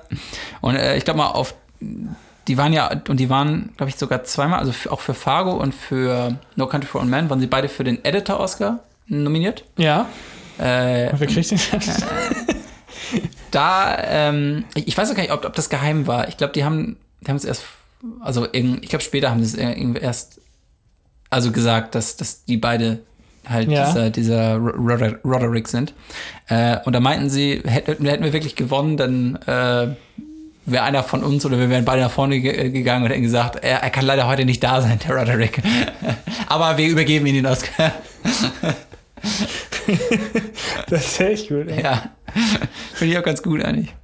[0.61, 1.55] Und äh, ich glaube mal, auf
[2.49, 5.75] die waren ja, und die waren, glaube ich, sogar zweimal, also auch für Fargo und
[5.75, 9.65] für No Country for Old Men, waren sie beide für den Editor-Oscar nominiert.
[9.79, 10.07] Ja.
[10.59, 11.59] Äh, wer kriegt den?
[13.51, 16.29] da, ähm, ich, weiß auch gar nicht, ob, ob das geheim war.
[16.29, 17.65] Ich glaube, die haben, die haben es erst,
[18.21, 20.41] also irgend, ich glaube, später haben sie es irgendwie erst,
[21.31, 23.01] also gesagt, dass, dass die beide
[23.49, 23.87] halt Ja.
[23.87, 25.95] dieser, dieser Roder- Roderick sind.
[26.49, 29.95] Äh, und da meinten sie, hätten, hätten wir wirklich gewonnen, dann äh,
[30.67, 33.57] wäre einer von uns oder wir wären beide nach vorne ge gegangen und hätten gesagt,
[33.65, 35.63] er, er kann leider heute nicht da sein, der Roderick.
[36.47, 37.93] Aber wir übergeben ihn den Oscar.
[40.89, 41.69] Das ist echt gut.
[41.69, 41.83] Ey.
[41.83, 42.11] Ja,
[42.95, 43.95] finde ich auch ganz gut eigentlich.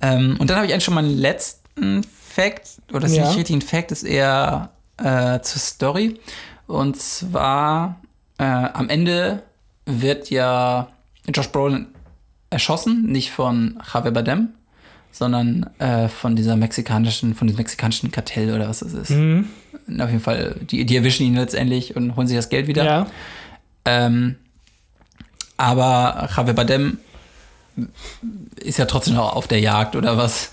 [0.00, 3.26] Ähm, und dann habe ich eigentlich schon meinen letzten Fact, oder das ist Ja.
[3.28, 6.20] nicht richtig ein Fact, ist eher äh, zur Story.
[6.66, 8.00] Und zwar
[8.38, 9.42] äh, am Ende
[9.86, 10.88] wird ja
[11.34, 11.86] Josh Brolin
[12.50, 14.50] erschossen, nicht von Javier Bardem,
[15.10, 19.10] sondern äh, von dieser mexikanischen, von diesem mexikanischen Kartell oder was das ist.
[19.10, 19.48] Mhm.
[19.98, 22.84] Auf jeden Fall, die, die erwischen ihn letztendlich und holen sich das Geld wieder.
[22.84, 23.06] Ja.
[23.84, 24.36] Ähm,
[25.56, 26.98] aber Javier Bardem
[28.56, 30.50] ist ja trotzdem noch auf der Jagd oder was.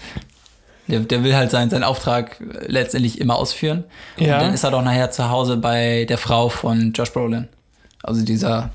[0.87, 3.85] Der, der will halt seinen, seinen Auftrag letztendlich immer ausführen.
[4.17, 4.35] Ja.
[4.35, 7.47] Und dann ist er doch nachher zu Hause bei der Frau von Josh Brolin.
[8.03, 8.69] Also dieser,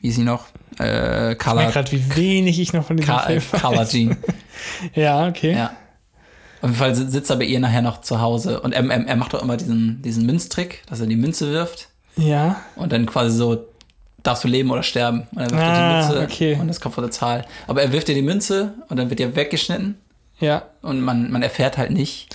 [0.00, 0.46] wie ist sie noch?
[0.80, 3.78] Äh, Ich Carla, merke gerade, wie wenig ich noch von diesem Ka- äh, Film Carla
[3.82, 3.90] weiß.
[3.92, 4.16] Jean.
[4.94, 5.52] Ja, okay.
[5.54, 5.66] Ja.
[6.60, 9.16] Auf jeden Fall sitzt er bei ihr nachher noch zu Hause und er, er, er
[9.16, 11.88] macht auch immer diesen, diesen Münztrick, dass er die Münze wirft.
[12.16, 12.60] Ja.
[12.76, 13.64] Und dann quasi so,
[14.22, 15.26] darfst du leben oder sterben.
[15.32, 16.58] Und dann wirft er Ah, die Münze okay.
[16.60, 17.44] und das kommt vor der Zahl.
[17.66, 19.96] Aber er wirft dir die Münze und dann wird dir weggeschnitten
[20.40, 22.28] Ja, und man, man erfährt halt nicht,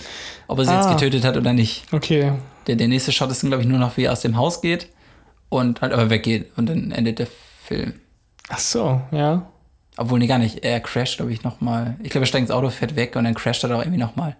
[0.48, 0.92] ob er sie jetzt Ah.
[0.94, 1.84] getötet hat oder nicht.
[1.92, 2.32] okay.
[2.66, 4.60] Der, der nächste Shot ist dann, glaube ich, nur noch, wie er aus dem Haus
[4.60, 4.88] geht
[5.48, 7.28] und halt aber weggeht und dann endet der
[7.64, 7.94] Film.
[8.50, 9.46] Ach so, ja.
[9.96, 10.64] Obwohl, nee, gar nicht.
[10.64, 11.96] Er crasht, glaube ich, nochmal.
[12.02, 13.98] Ich glaube, er steigt ins Auto, fährt weg und dann crasht er da auch irgendwie
[13.98, 14.36] nochmal.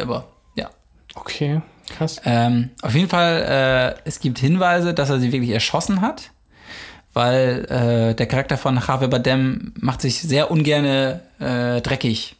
[0.00, 0.70] Aber, ja.
[1.16, 1.60] Okay,
[1.96, 2.20] krass.
[2.24, 6.30] Ähm, auf jeden Fall, äh, es gibt Hinweise, dass er sie wirklich erschossen hat,
[7.12, 12.36] weil äh, der Charakter von Javier Bardem macht sich sehr ungerne äh, dreckig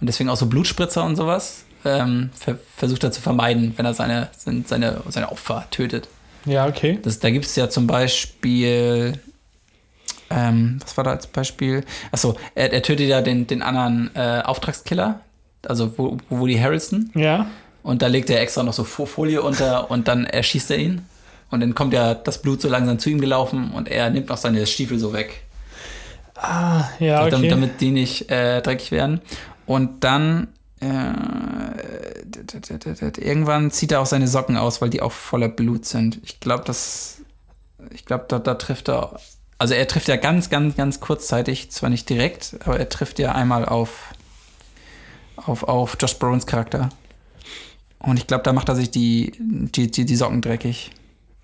[0.00, 3.94] und deswegen auch so Blutspritzer und sowas ähm, ver versucht er zu vermeiden, wenn er
[3.94, 6.08] seine, seine, seine, Opfer tötet.
[6.44, 6.98] Ja, okay.
[7.02, 9.18] Das, da gibt es ja zum Beispiel,
[10.30, 11.84] ähm, was war da als Beispiel?
[12.10, 15.20] Achso, er, er tötet ja den, den anderen äh, Auftragskiller,
[15.66, 17.10] also Wo- Woody Harrelson.
[17.14, 17.46] Ja.
[17.82, 21.04] Und da legt er extra noch so Fo- Folie unter und dann erschießt er ihn.
[21.50, 24.36] Und dann kommt ja das Blut so langsam zu ihm gelaufen und er nimmt noch
[24.38, 25.42] seine Stiefel so weg,
[26.34, 27.48] Ah, ja, damit, okay.
[27.48, 29.20] damit die nicht äh, dreckig werden.
[29.66, 30.48] Und dann
[30.80, 30.86] äh,
[33.18, 36.18] irgendwann zieht er auch seine Socken aus, weil die auch voller Blut sind.
[36.24, 37.18] Ich glaube, das,
[37.90, 39.20] ich glaube, da, da trifft er,
[39.58, 43.32] also er trifft ja ganz, ganz, ganz kurzzeitig, zwar nicht direkt, aber er trifft ja
[43.32, 44.12] einmal auf,
[45.36, 46.88] auf, auf Josh Brolins Charakter.
[48.02, 50.90] Und ich glaube, da macht er sich die, die, die, die Socken dreckig.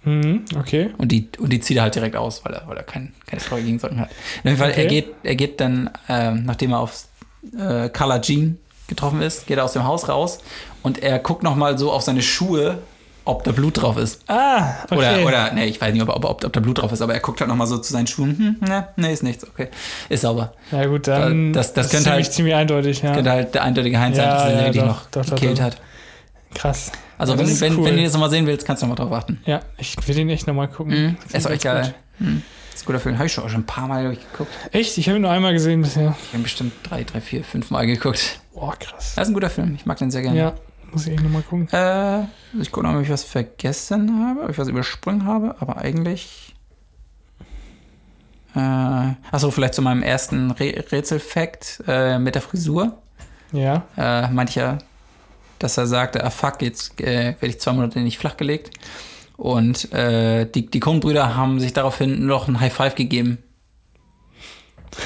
[0.05, 0.91] Mhm, okay.
[0.99, 3.43] Und die, und die zieht er halt direkt aus, weil er, weil er kein, keine
[3.43, 4.09] Treue gegen Socken hat.
[4.11, 4.83] Auf jeden Fall, Okay.
[4.83, 7.05] er, geht, er geht dann, ähm, nachdem er auf
[7.59, 10.39] äh, Carla Jean getroffen ist, geht er aus dem Haus raus
[10.83, 12.79] und er guckt nochmal so auf seine Schuhe,
[13.25, 14.23] ob da Blut drauf ist.
[14.29, 14.97] Ah, okay.
[14.97, 17.13] Oder, oder, ne, ich weiß nicht, ob, ob, ob, ob da Blut drauf ist, aber
[17.13, 18.57] er guckt halt nochmal so zu seinen Schuhen.
[18.61, 19.69] Hm, ne, ne, ist nichts, okay.
[20.09, 20.55] Ist sauber.
[20.73, 21.53] ja, gut, dann.
[21.53, 23.13] Das- das ist könnte ziemlich, halt- ziemlich eindeutig, ja.
[23.15, 25.59] Könnte halt der eindeutige Heinz sein, Ja, dass er ja, wirklich doch, noch doch, gekillt
[25.59, 25.65] doch.
[25.65, 25.77] hat.
[26.55, 26.93] Krass.
[27.19, 27.85] Also, Ja, wenn, wenn, cool.
[27.87, 29.41] wenn du das nochmal sehen willst, kannst du nochmal drauf warten.
[29.45, 30.93] Ja, ich will den echt nochmal gucken.
[31.09, 31.17] Mhm.
[31.33, 31.95] Ist ganz geil.
[32.19, 32.43] Mhm.
[32.75, 33.17] Ist ein guter Film.
[33.17, 34.53] Habe ich schon, schon ein paar Mal geguckt.
[34.73, 34.97] Echt?
[34.99, 36.15] Ich habe ihn nur einmal gesehen bisher.
[36.29, 38.41] Ich habe bestimmt drei, drei, vier, fünf Mal geguckt.
[38.55, 39.15] Boah, krass.
[39.17, 39.75] Das ist ein guter Film.
[39.75, 40.39] Ich mag den sehr gerne.
[40.39, 40.55] Ja,
[40.93, 41.69] muss ich echt nochmal gucken.
[41.73, 42.23] Äh,
[42.61, 46.55] ich gucke noch, ob ich was vergessen habe, ob ich was übersprungen habe, aber eigentlich.
[48.55, 48.61] Äh,
[49.31, 52.99] achso, vielleicht zu meinem ersten Re Rätselfakt äh, mit der Frisur.
[53.53, 53.85] Ja.
[53.97, 54.79] Äh, meinte ich ja,
[55.59, 58.71] dass er sagte, ah fuck, jetzt äh, werde ich zwei Monate nicht flachgelegt.
[59.37, 63.39] Und äh, die, die Coen-Brüder haben sich daraufhin noch ein High Five gegeben.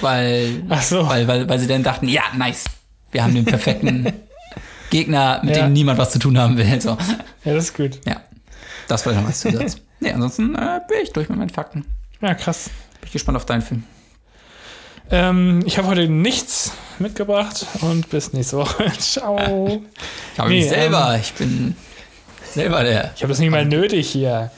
[0.01, 1.07] Weil, so.
[1.09, 2.65] weil, weil, weil sie dann dachten, ja, nice.
[3.11, 4.11] Wir haben den perfekten
[4.91, 5.65] Gegner, mit Ja.
[5.67, 6.81] dem niemand was zu tun haben will.
[6.81, 6.97] So.
[7.45, 8.01] Ja, das ist gut.
[8.07, 8.23] Ja,
[8.89, 9.77] das war noch als Zusatz.
[10.01, 11.85] nee, ansonsten äh, bin ich durch mit meinen Fakten.
[12.21, 12.71] Ja, krass.
[13.01, 13.85] Bin ich gespannt auf deinen Film.
[15.13, 18.91] Ähm, ich habe heute nichts mitgebracht und bis nächste Woche.
[18.99, 19.83] Ciao.
[20.33, 21.77] Ich habe Nee, mich selber, ich bin
[22.51, 23.13] selber der.
[23.15, 24.51] Ich habe das nicht mal nötig hier.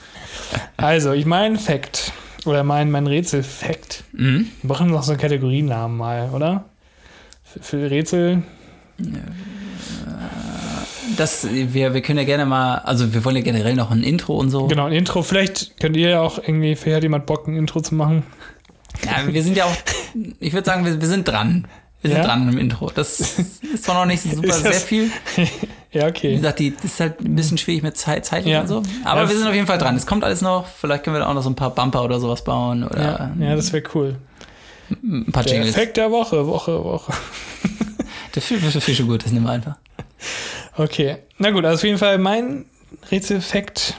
[0.77, 2.13] Also, ich mein Fact.
[2.45, 4.05] Oder mein, mein Rätsel-Fact.
[4.13, 4.51] Mhm.
[4.63, 6.65] Wir brauchen noch so einen Kategoriennamen mal, oder?
[7.43, 8.43] Für, für Rätsel.
[11.17, 14.37] Das, wir, wir können ja gerne mal, also wir wollen ja generell noch ein Intro
[14.37, 14.67] und so.
[14.67, 15.23] Genau, ein Intro.
[15.23, 18.25] Vielleicht könnt ihr ja auch irgendwie, vielleicht hat jemand Bock, ein Intro zu machen.
[19.05, 19.75] Ja, wir sind ja auch,
[20.41, 21.67] ich würde sagen, wir, wir sind dran.
[22.01, 22.27] Wir sind Ja?
[22.27, 22.91] dran im Intro.
[22.95, 25.11] Das ist zwar noch nicht super sehr das- viel.
[25.95, 26.35] Ja, Wie okay.
[26.35, 28.63] gesagt, die, das ist halt ein bisschen schwierig mit Zeit, Zeitlich Ja.
[28.63, 28.83] und so.
[29.05, 29.95] Aber Ja, wir sind auf jeden Fall dran.
[29.95, 30.67] Es kommt alles noch.
[30.67, 32.81] Vielleicht können wir da auch noch so ein paar Bumper oder sowas bauen.
[32.81, 34.17] Ja, Oder ja das wäre cool.
[34.91, 35.77] ein paar Der Jingles.
[35.77, 37.13] Fact der Woche, Woche, Woche.
[38.35, 39.77] Der Film ist viel schon gut, das nehmen wir einfach.
[40.77, 41.19] Okay.
[41.39, 42.65] Na gut, also auf jeden Fall mein
[43.13, 43.95] Rätselfakt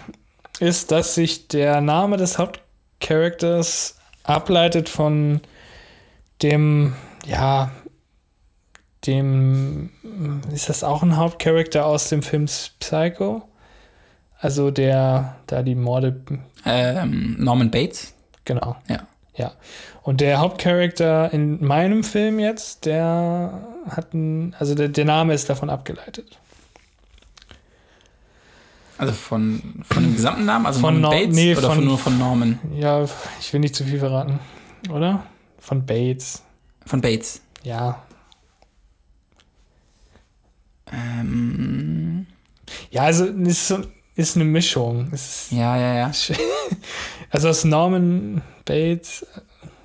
[0.60, 3.96] ist, dass sich der Name des Hauptcharakters
[4.26, 5.42] ableitet von
[6.42, 6.94] dem,
[7.26, 7.72] ja,
[9.06, 9.92] dem,
[10.54, 13.44] ist das auch ein Hauptcharakter aus dem Film Psycho?
[14.40, 16.22] Also der, da die Morde.
[16.66, 18.14] Ähm, Norman Bates.
[18.44, 18.76] Genau.
[18.88, 19.08] Ja.
[19.36, 19.54] Ja.
[20.02, 25.50] Und der Hauptcharakter in meinem Film jetzt, der hat ein, also der, der Name ist
[25.50, 26.38] davon abgeleitet.
[28.98, 30.66] Also von, von dem gesamten Namen?
[30.66, 32.60] Also Von Norman Nor- Bates nee, oder von- nur von Norman?
[32.76, 33.06] Ja,
[33.40, 34.40] ich will nicht zu viel verraten,
[34.90, 35.26] oder?
[35.60, 36.42] Von Bates.
[36.86, 37.42] Von Bates.
[37.64, 38.02] Ja.
[40.92, 42.26] Ähm,
[42.92, 43.80] Ja, also ist, so,
[44.16, 45.12] ist eine Mischung.
[45.12, 46.12] Ist, ja, ja, ja.
[47.30, 49.26] also aus Norman Bates,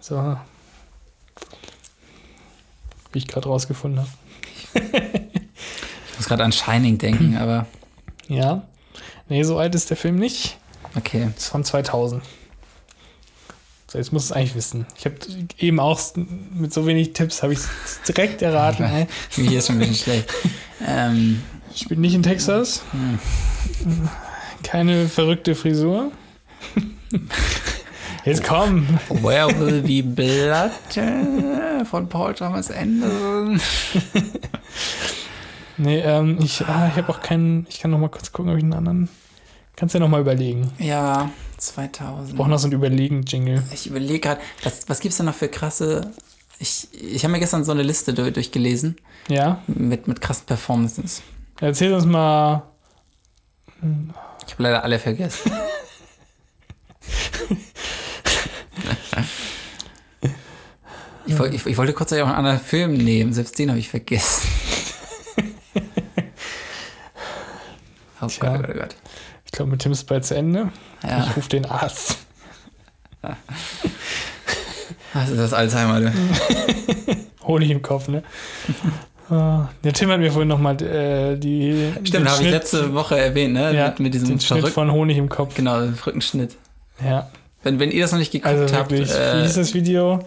[0.01, 0.37] so
[3.13, 4.11] wie ich gerade rausgefunden habe.
[4.75, 7.67] Ich muss gerade an Shining denken, aber
[8.29, 8.63] Ja.
[9.31, 10.59] Nee, so alt ist der Film nicht.
[10.97, 11.29] okay.
[11.37, 12.23] ist von 2000.
[13.87, 14.87] So, jetzt muss es eigentlich wissen.
[14.99, 15.15] Ich habe
[15.59, 16.01] eben auch
[16.53, 18.85] mit so wenig Tipps habe ich es direkt erraten.
[18.85, 19.07] ey.
[19.37, 20.33] Mir ist schon ein bisschen schlecht.
[20.87, 21.43] Ähm,
[21.75, 22.83] Spielt nicht in Texas.
[22.91, 23.19] hm.
[24.65, 26.11] Keine verrückte Frisur.
[28.25, 28.99] Jetzt komm.
[29.09, 30.73] Where will be blood
[31.87, 33.61] von Paul Thomas Anderson.
[35.83, 37.67] Nee, ähm, ich, ah, ich habe auch keinen.
[37.71, 39.09] Ich kann noch mal kurz gucken, ob ich einen anderen.
[39.77, 40.71] Kannst ja noch mal überlegen.
[40.79, 42.37] Ja, Ich 2000.
[42.37, 43.63] brauche noch so einen Überlegen-Jingle.
[43.73, 46.11] Ich überlege gerade, was, was gibt es denn noch für krasse.
[46.59, 48.97] Ich, ich habe mir gestern so eine Liste durch, durchgelesen
[49.29, 49.63] Ja?
[49.67, 51.23] mit, mit krassen Performances.
[51.61, 52.65] Erzähl uns mal.
[54.47, 55.51] Ich habe leider alle vergessen.
[61.27, 64.49] Ich, ich, ich wollte kurz auch einen anderen Film nehmen, selbst den habe ich vergessen.
[68.23, 68.97] Oh Gott, oh Gott, oh Gott.
[69.47, 70.71] Ich glaube, mit Tim ist bald zu Ende.
[71.03, 72.19] Ja, Ich rufe den Arzt.
[75.15, 76.01] das ist das Alzheimer.
[76.01, 76.13] Du.
[77.47, 78.23] Honig im Kopf, ne?
[79.31, 81.93] Ah, Der Tim hat mir vorhin nochmal äh, die.
[82.05, 83.75] Stimmt, habe ich letzte Woche erwähnt, ne?
[83.75, 85.55] ja, mit, mit diesem den Schnitt von Honig im Kopf.
[85.55, 86.57] genau, den verrückten Schnitt.
[87.05, 87.31] Ja,
[87.63, 89.11] Wenn, wenn ihr das noch nicht geguckt also habt, wirklich.
[89.11, 90.21] Wie äh, hieß das Video?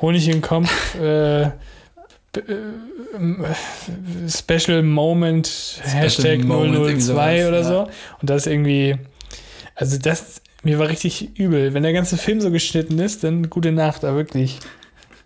[0.00, 0.94] Honig im Kopf.
[0.96, 1.50] äh,
[2.38, 7.64] äh, Special Moment, Hashtag Moment, irgendwie 002 sowas, oder ja.
[7.64, 7.80] so.
[8.20, 8.96] Und das irgendwie.
[9.74, 10.40] Also, das.
[10.64, 11.72] Mir war richtig übel.
[11.72, 14.58] Wenn der ganze Film so geschnitten ist, dann gute Nacht, aber wirklich.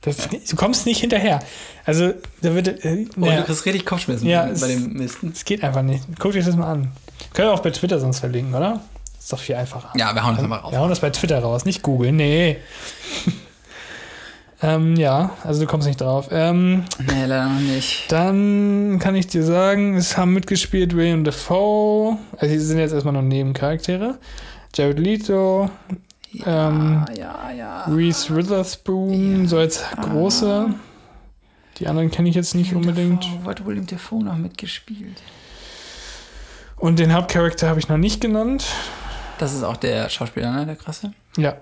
[0.03, 1.39] Das, du kommst nicht hinterher.
[1.85, 2.85] Also, da wird.
[2.85, 5.33] Äh, oh, du kriegst richtig Kopfschmerzen Ja, bei es- dem Misten.
[5.35, 6.05] Es geht einfach nicht.
[6.19, 6.93] Guckt euch das mal an.
[7.33, 8.83] Können wir auch bei Twitter sonst verlinken, oder?
[9.19, 9.93] Ist doch viel einfacher.
[9.97, 10.73] Ja, wir hauen das mal raus.
[10.73, 12.57] Wir hauen das bei Twitter raus, nicht googeln, nee.
[14.63, 16.29] Ähm, ja, also du kommst nicht drauf.
[16.31, 18.11] Ähm, Nee, leider noch nicht.
[18.13, 23.15] dann kann ich dir sagen, es haben mitgespielt William Dafoe, also die sind jetzt erstmal
[23.15, 24.19] noch Nebencharaktere.
[24.75, 25.71] Jared Leto,
[26.47, 27.85] ähm, ja, ja.
[27.85, 30.73] Reese Witherspoon, so als große.
[31.79, 33.27] Die anderen kenne ich jetzt nicht unbedingt.
[33.43, 35.23] Wo hat William Defoe noch mitgespielt?
[36.77, 38.65] Und den Hauptcharakter habe ich noch nicht genannt.
[39.39, 40.67] Das ist auch der Schauspieler, ne?
[40.67, 41.13] Der krasse.
[41.37, 41.57] Ja,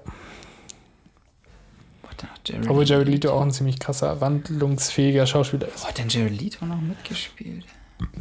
[2.02, 2.09] Wo hat denn noch
[2.46, 5.82] Jared obwohl Jared Leto auch ein ziemlich krasser, wandlungsfähiger Schauspieler ist.
[5.82, 7.64] Wo hat denn Jared Leto noch mitgespielt?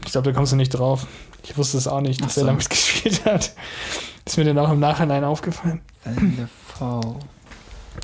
[0.06, 1.08] Ich glaube, da kommst du nicht drauf.
[1.44, 2.42] Ich wusste es auch nicht, dass so.
[2.42, 3.54] er da mitgespielt hat.
[4.26, 5.82] Ist mir dann auch im Nachhinein aufgefallen.
[6.06, 7.20] Defoe.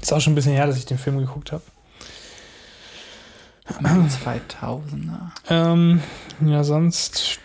[0.02, 1.64] Ist auch schon ein bisschen her, dass ich den Film geguckt habe.
[3.68, 5.32] 2000er.
[5.50, 6.02] Ähm,
[6.41, 7.39] ja, sonst.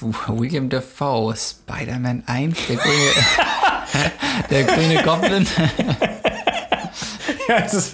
[0.00, 3.10] William Defoe, Spider-Man 1, der grüne,
[4.50, 5.46] der grüne Goblin.
[7.56, 7.92] ja, das ist,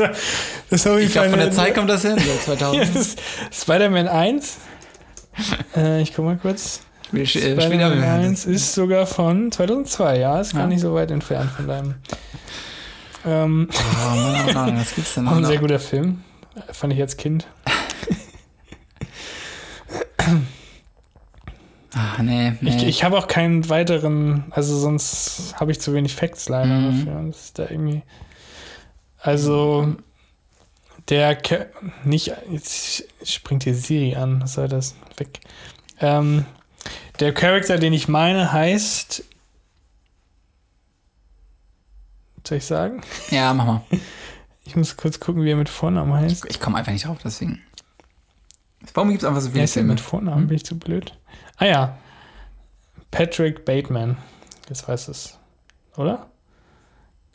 [0.70, 2.80] das auf jeden Ich glaube, von der Zeit kommt das hin, so Ja, 2000.
[2.94, 3.20] das ist
[3.52, 4.56] Spider-Man 1.
[5.76, 6.80] äh, ich guck mal kurz.
[7.09, 10.40] Spiel, äh, Spider-Man 1 ist sogar von 2002, ja.
[10.40, 10.66] Ist gar Ja.
[10.66, 11.94] nicht so weit entfernt von deinem.
[13.26, 15.36] Ähm, Oh, Mann, oh Mann, was gibt's denn noch?
[15.36, 16.22] ein sehr guter Film.
[16.72, 17.46] Fand ich als Kind.
[21.94, 22.76] Ach, nee, nee.
[22.76, 27.06] Ich, ich habe auch keinen weiteren, also sonst habe ich zu wenig Facts leider Mhm.
[27.06, 27.22] dafür.
[27.28, 28.02] Das ist da irgendwie.
[29.29, 29.95] Also,
[31.09, 31.66] der Cha-
[32.05, 34.95] nicht, jetzt springt hier Siri an, was soll das?
[35.16, 35.41] Weg.
[36.01, 36.47] Ähm,
[37.20, 39.24] der Charakter, den ich meine, heißt.
[42.47, 43.03] Soll ich sagen?
[43.31, 43.83] ja, mach mal.
[44.64, 46.47] Ich muss kurz gucken, wie er mit Vornamen heißt.
[46.49, 47.61] Ich komme einfach nicht drauf, deswegen.
[48.95, 49.91] Warum gibt es einfach so viele er Filme?
[49.95, 50.43] mit Vornamen?
[50.43, 50.47] Hm?
[50.49, 51.14] Bin ich zu blöd?
[51.59, 51.99] Ah ja.
[53.11, 54.16] Patrick Bateman.
[54.68, 55.37] Jetzt weiß es.
[55.97, 56.31] Oder?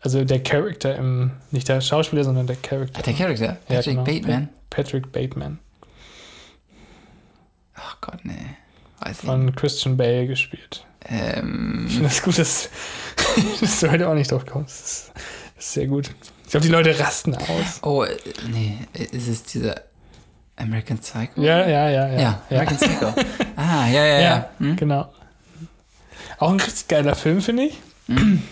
[0.04, 3.00] Also der Charakter im, nicht der Schauspieler, sondern der Charakter.
[3.00, 4.04] Ah, der Charakter, Ja, Patrick genau.
[4.04, 4.50] Bateman.
[4.70, 5.60] Patrick Bateman.
[7.76, 8.34] Ach Gott, nee.
[9.00, 9.26] Weiß ich nicht.
[9.26, 10.86] Von Christian Bale gespielt.
[11.06, 12.70] Ähm, Ich finde das gut, dass,
[13.62, 14.80] dass du heute auch nicht drauf kommst.
[14.82, 15.12] Das ist,
[15.56, 16.12] das ist sehr gut.
[16.46, 17.80] Ich glaube, die Leute rasten aus.
[17.82, 18.16] oh, äh,
[18.52, 18.78] nee,
[19.12, 19.82] ist es dieser
[20.56, 21.42] American Psycho?
[21.42, 22.20] Ja, ja, ja, ja.
[22.20, 23.14] Ja, American Psycho.
[23.56, 24.22] Ah, ja, ja, ja.
[24.22, 24.76] Ja, Hm?
[24.76, 25.12] genau.
[26.40, 27.80] Auch ein richtig geiler Film, finde ich.
[28.08, 28.44] Mhm.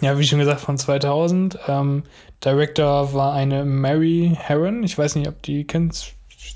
[0.00, 1.58] Ja, wie schon gesagt, von 2000.
[1.68, 2.04] Ähm,
[2.44, 4.82] Director war eine Mary Herron.
[4.82, 6.12] Ich weiß nicht, ob die kennst.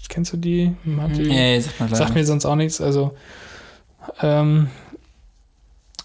[0.08, 0.74] Kennst du die?
[0.98, 2.80] Hat die Nee, sag mal sagt mir sonst auch nichts.
[2.80, 3.16] Also,
[4.22, 4.68] ähm,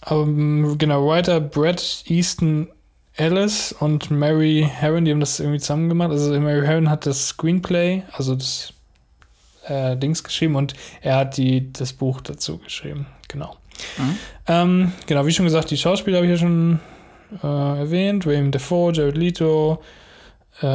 [0.09, 2.67] ähm, genau, Writer Brett Easton
[3.15, 6.11] Ellis und Mary Herron, die haben das irgendwie zusammen gemacht.
[6.11, 8.73] Also, Mary Herron hat das Screenplay, also das
[9.67, 13.05] äh, Dings geschrieben und er hat die, das Buch dazu geschrieben.
[13.27, 13.55] Genau.
[13.97, 14.17] Mhm.
[14.47, 16.79] Ähm, genau, wie schon gesagt, die Schauspieler habe ich ja schon
[17.43, 17.47] äh,
[17.79, 18.25] erwähnt.
[18.25, 19.81] William Defoe, Jared Leto,
[20.61, 20.65] äh,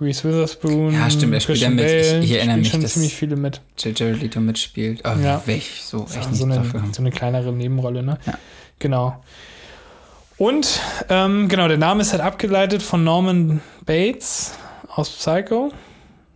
[0.00, 0.94] Reese Witherspoon.
[0.94, 1.84] Ja, stimmt, er spielt ja mit.
[1.84, 3.60] Ich- Bale, ich erinnere spielen mich, schon dass- ziemlich viele mit.
[3.78, 5.02] Jared Leto mitspielt.
[5.04, 5.42] Oh, Ja.
[5.46, 5.54] ja.
[5.54, 8.18] ich so echt auch nicht so eine, so eine kleinere Nebenrolle, ne?
[8.26, 8.34] Ja.
[8.78, 9.22] Genau.
[10.36, 14.52] Und ähm, genau, der Name ist halt abgeleitet von Norman Bates
[14.94, 15.72] aus Psycho.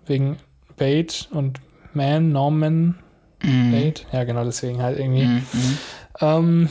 [0.07, 0.37] Wegen
[0.77, 1.61] Bate und
[1.95, 2.97] Man, Norman
[3.45, 3.71] Mhm.
[3.73, 4.03] Bate.
[4.13, 5.25] Ja, genau, deswegen halt irgendwie.
[5.25, 5.43] Mhm.
[5.53, 5.79] mhm.
[6.21, 6.69] Ähm,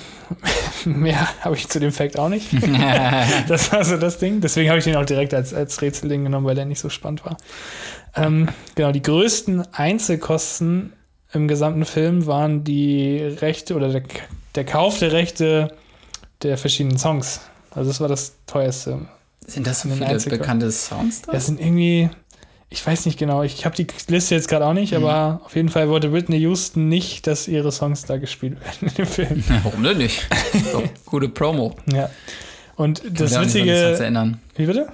[0.85, 2.47] mehr habe ich zu dem Fact auch nicht.
[3.47, 4.41] das war so das Ding.
[4.41, 7.25] Deswegen habe ich den auch direkt als, als Rätselding genommen, weil der nicht so spannend
[7.25, 7.37] war.
[8.15, 10.93] Ähm, genau, die größten Einzelkosten
[11.33, 14.03] im gesamten Film waren die Rechte oder der,
[14.55, 15.75] der Kauf der Rechte
[16.41, 17.41] der verschiedenen Songs.
[17.71, 19.07] Also das war das teuerste.
[19.47, 21.31] Sind das so viele bekannte Songs da?
[21.31, 22.09] Das sind irgendwie,
[22.73, 25.03] ich weiß nicht genau, ich habe die Liste jetzt gerade auch nicht, Mhm.
[25.05, 28.93] aber auf jeden Fall wollte Whitney Houston nicht, dass ihre Songs da gespielt werden in
[28.95, 29.43] dem Film.
[29.63, 30.27] Warum denn nicht?
[30.73, 31.75] Doch, gute Promo.
[31.91, 32.09] Ja.
[32.77, 33.71] Und Kann das nicht so Witzige.
[33.73, 34.39] erinnern.
[34.55, 34.87] Wie bitte?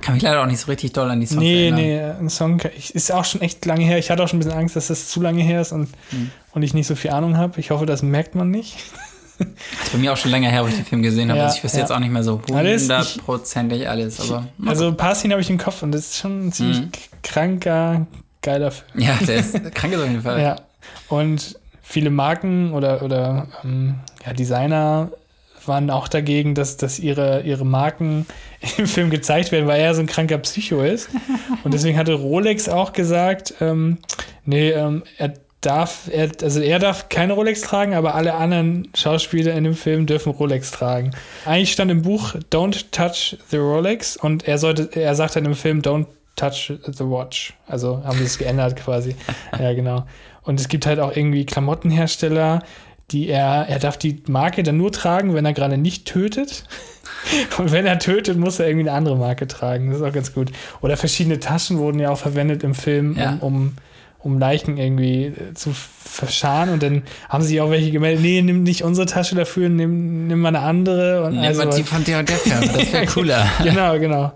[0.00, 1.80] Kann mich leider auch nicht so richtig doll an die Songs Nee, erinnern.
[1.80, 3.98] nee, ein Song ich- ist auch schon echt lange her.
[3.98, 6.30] Ich hatte auch schon ein bisschen Angst, dass das zu lange her ist und, Mhm.
[6.52, 7.58] und ich nicht so viel Ahnung habe.
[7.58, 8.76] Ich hoffe, das merkt man nicht.
[9.38, 9.46] Das
[9.86, 11.38] ist bei mir auch schon länger her, wo ich den Film gesehen habe.
[11.38, 11.84] Ja, also ich wüsste ja.
[11.84, 14.20] jetzt auch nicht mehr so hundertprozentig alles.
[14.30, 16.80] Aber Also ein paar Szenen habe ich im Kopf und das ist schon ein ziemlich
[16.80, 16.90] Mhm.
[17.22, 18.06] kranker,
[18.42, 19.00] geiler Film.
[19.02, 20.40] ja, der ist krank ist auf jeden Fall.
[20.40, 20.56] Ja.
[21.08, 25.10] Und viele Marken oder, oder ähm, ja, Designer
[25.66, 28.26] waren auch dagegen, dass, dass ihre, ihre Marken
[28.76, 31.08] im Film gezeigt werden, weil er so ein kranker Psycho ist.
[31.64, 33.98] Und deswegen hatte Rolex auch gesagt, ähm,
[34.44, 35.32] nee, ähm, er
[35.64, 40.06] darf, er, also er darf keine Rolex tragen, aber alle anderen Schauspieler in dem Film
[40.06, 41.10] dürfen Rolex tragen.
[41.44, 45.54] Eigentlich stand im Buch Don't touch the Rolex und er sollte, er sagt dann im
[45.54, 46.06] Film Don't
[46.36, 47.54] touch the watch.
[47.66, 49.14] Also haben sie es geändert quasi.
[49.58, 50.04] ja, genau.
[50.42, 52.62] Und es gibt halt auch irgendwie Klamottenhersteller,
[53.10, 56.64] die er, er darf die Marke dann nur tragen, wenn er gerade nicht tötet.
[57.58, 59.88] Und wenn er tötet, muss er irgendwie eine andere Marke tragen.
[59.90, 60.50] Das ist auch ganz gut.
[60.80, 63.32] Oder verschiedene Taschen wurden ja auch verwendet im Film, Ja.
[63.40, 63.72] um, um,
[64.24, 66.70] um Leichen irgendwie äh, zu verscharen.
[66.70, 70.40] Und dann haben sich auch welche gemeldet, nee, nimm nicht unsere Tasche dafür, nimm, nimm
[70.40, 71.24] mal eine andere.
[71.24, 73.46] Und Nimm also, die von der und der Firma, das wäre cooler.
[73.62, 74.32] genau, genau.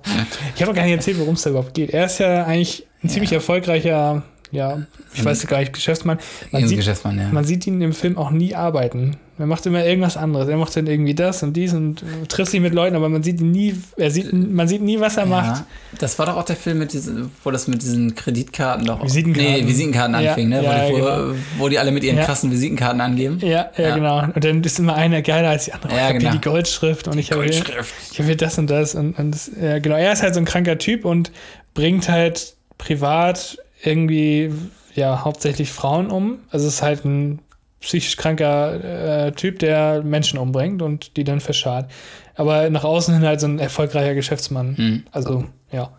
[0.54, 1.90] Ich habe auch gar nicht erzählt, worum es da überhaupt geht.
[1.90, 4.82] Er ist ja eigentlich ein ziemlich erfolgreicher, ja,
[5.14, 6.18] ich weiß gar nicht, Geschäftsmann.
[6.50, 7.28] Man sieht, Geschäftsmann, ja.
[7.32, 9.16] man sieht ihn im Film auch nie arbeiten.
[9.38, 10.48] Er macht immer irgendwas anderes.
[10.48, 13.40] Er macht dann irgendwie das und dies und trifft sich mit Leuten, aber man sieht
[13.40, 15.60] nie, er sieht, man sieht nie, was er macht.
[15.60, 15.66] Ja,
[16.00, 19.02] das war doch auch der Film, mit diesen, wo das mit diesen Kreditkarten doch.
[19.04, 19.52] Visitenkarten.
[19.52, 20.62] Nee, Visitenkarten Ja, anfing, ne?
[20.62, 21.34] ja, wo, die, wo, genau.
[21.58, 23.38] wo die alle mit ihren krassen Visitenkarten angeben.
[23.40, 24.24] Ja, ja, genau.
[24.34, 25.94] Und dann ist immer einer geiler als die andere.
[25.94, 26.32] Ja, ich genau.
[26.32, 27.94] die Goldschrift und ich habe hier, Goldschrift.
[28.12, 28.94] ich habe hier das und das.
[28.94, 31.30] Und, und das, ja, genau, er ist halt so ein kranker Typ und
[31.74, 34.50] bringt halt privat irgendwie
[34.94, 36.38] ja hauptsächlich Frauen um.
[36.50, 37.38] Also es ist halt ein
[37.80, 41.90] psychisch kranker äh, Typ, der Menschen umbringt und die dann verscharrt.
[42.34, 44.74] Aber nach außen hin halt so ein erfolgreicher Geschäftsmann.
[44.76, 45.04] Mhm.
[45.12, 45.90] Also, ja.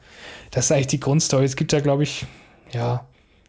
[0.51, 1.45] Das ist eigentlich die Grundstory.
[1.45, 2.25] Es gibt da, glaube ich,
[2.71, 3.05] ja,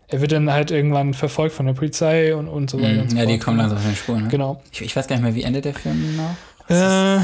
[0.09, 3.01] er wird dann halt irgendwann verfolgt von der Polizei und, und so weiter.
[3.01, 3.11] und Mhm.
[3.11, 4.23] so Ja, die kommen langsam auf den Spuren.
[4.25, 4.29] Ne?
[4.29, 4.61] Genau.
[4.73, 6.31] Ich, ich weiß gar nicht mehr, wie endet der Film noch.
[6.69, 7.21] Äh,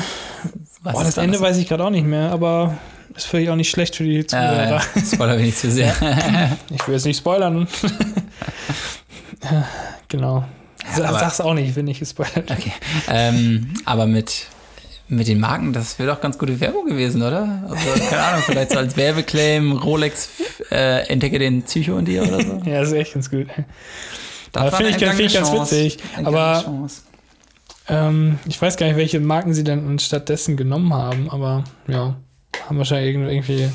[0.82, 2.78] boah, das da Ende weiß ich gerade auch nicht mehr, aber
[3.14, 4.70] ist vielleicht auch nicht schlecht für die Ja, Zuhörer.
[4.70, 4.80] ja.
[5.12, 5.92] Spoiler bin ich zu sehr.
[6.70, 7.66] Ich will jetzt nicht spoilern.
[10.08, 10.44] genau.
[10.98, 12.50] Ja, aber- Sag's auch nicht, wenn nicht gespoilert.
[12.50, 12.72] Okay.
[13.08, 14.46] Ähm, aber mit,
[15.08, 17.62] mit den Marken, das wäre doch ganz gute Werbung gewesen, oder?
[17.68, 20.28] Also, keine Ahnung, vielleicht so als Werbeclaim, Rolex
[20.70, 22.60] äh, entdecke den Psycho in dir oder so.
[22.64, 23.46] Ja, das ist echt ganz gut.
[24.52, 25.98] Das finde ich, find ich ganz witzig.
[26.24, 26.64] Aber
[27.88, 32.16] ähm, ich weiß gar nicht, welche Marken sie dann stattdessen genommen haben, aber ja,
[32.68, 33.68] haben wahrscheinlich irgend- irgendwie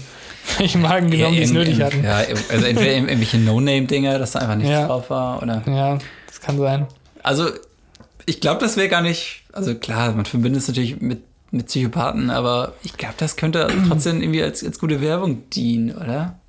[0.58, 2.04] welche Marken genommen, die es Ja, nötig hatten.
[2.04, 4.88] Ja, also entweder irgendwelche No-Name-Dinger, dass da einfach nichts Ja.
[4.88, 5.62] drauf war, oder.
[5.66, 5.98] Ja,
[6.28, 6.88] das kann sein.
[7.24, 7.50] Also,
[8.26, 9.44] ich glaube, das wäre gar nicht.
[9.54, 14.22] Also klar, man verbindet es natürlich mit, mit Psychopathen, aber ich glaube, das könnte trotzdem
[14.22, 16.40] irgendwie als, als gute Werbung dienen, oder?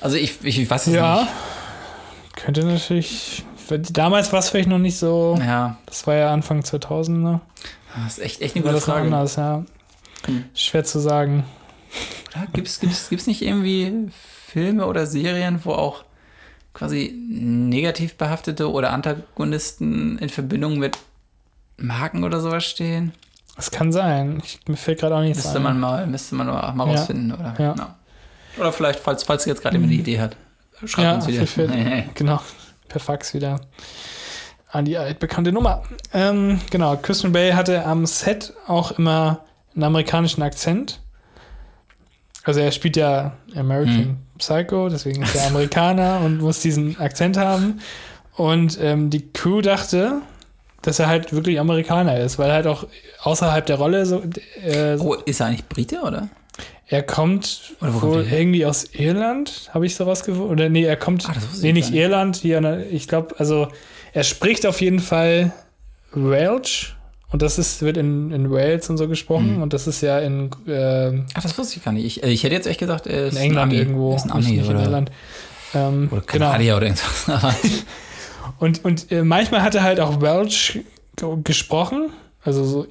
[0.00, 1.32] Also ich, ich, ich weiß es Ja, nicht.
[2.36, 3.44] könnte natürlich
[3.90, 5.36] damals war es vielleicht noch nicht so.
[5.40, 5.76] Ja.
[5.86, 7.40] Das war ja Anfang 2000, ne?
[8.04, 9.02] Das ist echt, echt eine gute Frage.
[9.06, 9.64] anders, ja.
[10.26, 10.44] Hm.
[10.54, 11.44] Schwer zu sagen.
[12.52, 14.08] Gibt es gibt's, gibt's nicht irgendwie
[14.46, 16.04] Filme oder Serien, wo auch
[16.74, 20.98] quasi negativ behaftete oder Antagonisten in Verbindung mit
[21.76, 23.12] Marken oder sowas stehen?
[23.56, 24.40] Das kann sein.
[24.44, 25.62] Ich, mir fällt gerade auch nichts Müsste ein.
[25.64, 26.92] man mal, müsste man mal, mal Ja.
[26.98, 27.54] rausfinden, oder?
[27.58, 27.96] Ja.
[28.58, 30.36] Oder vielleicht, falls, falls ihr jetzt gerade jemand eine Idee hat,
[30.84, 31.46] schreibt Ja, uns wieder.
[31.46, 32.40] vielleicht- Genau,
[32.88, 33.60] per Fax wieder
[34.70, 35.82] an die altbekannte Nummer.
[36.12, 39.44] Ähm, genau, Christian Bale hatte am Set auch immer
[39.74, 41.00] einen amerikanischen Akzent.
[42.48, 47.80] Also er spielt ja American Psycho, deswegen ist er Amerikaner und muss diesen Akzent haben.
[48.36, 50.22] Und ähm, die Crew dachte,
[50.80, 52.86] dass er halt wirklich Amerikaner ist, weil er halt auch
[53.20, 54.22] außerhalb der Rolle so,
[54.64, 56.30] äh, oh, ist er eigentlich Brite, oder?
[56.90, 60.50] er kommt wohl irgendwie aus Irland, habe ich so rausgefunden.
[60.50, 61.92] Oder nee, er kommt, wusste nee, ich nicht.
[61.92, 63.68] Irland, hier, ich glaube, also
[64.14, 65.52] er spricht auf jeden Fall
[66.12, 66.96] Welsh
[67.30, 69.62] und das ist, wird in, in Wales und so gesprochen Mhm.
[69.62, 72.04] und das ist ja in, äh, Ach, das wusste ich gar nicht.
[72.04, 73.78] Ich, äh, ich hätte jetzt echt gedacht, ist in England Ami.
[73.80, 75.10] irgendwo, Ist ein Ami, nicht in oder, Irland.
[75.74, 76.46] Ähm, oder genau.
[76.46, 77.24] Kanadier oder irgendwas.
[78.60, 80.80] Und, und äh, manchmal hat er halt auch Welsh
[81.16, 82.10] ge- gesprochen,
[82.42, 82.86] also so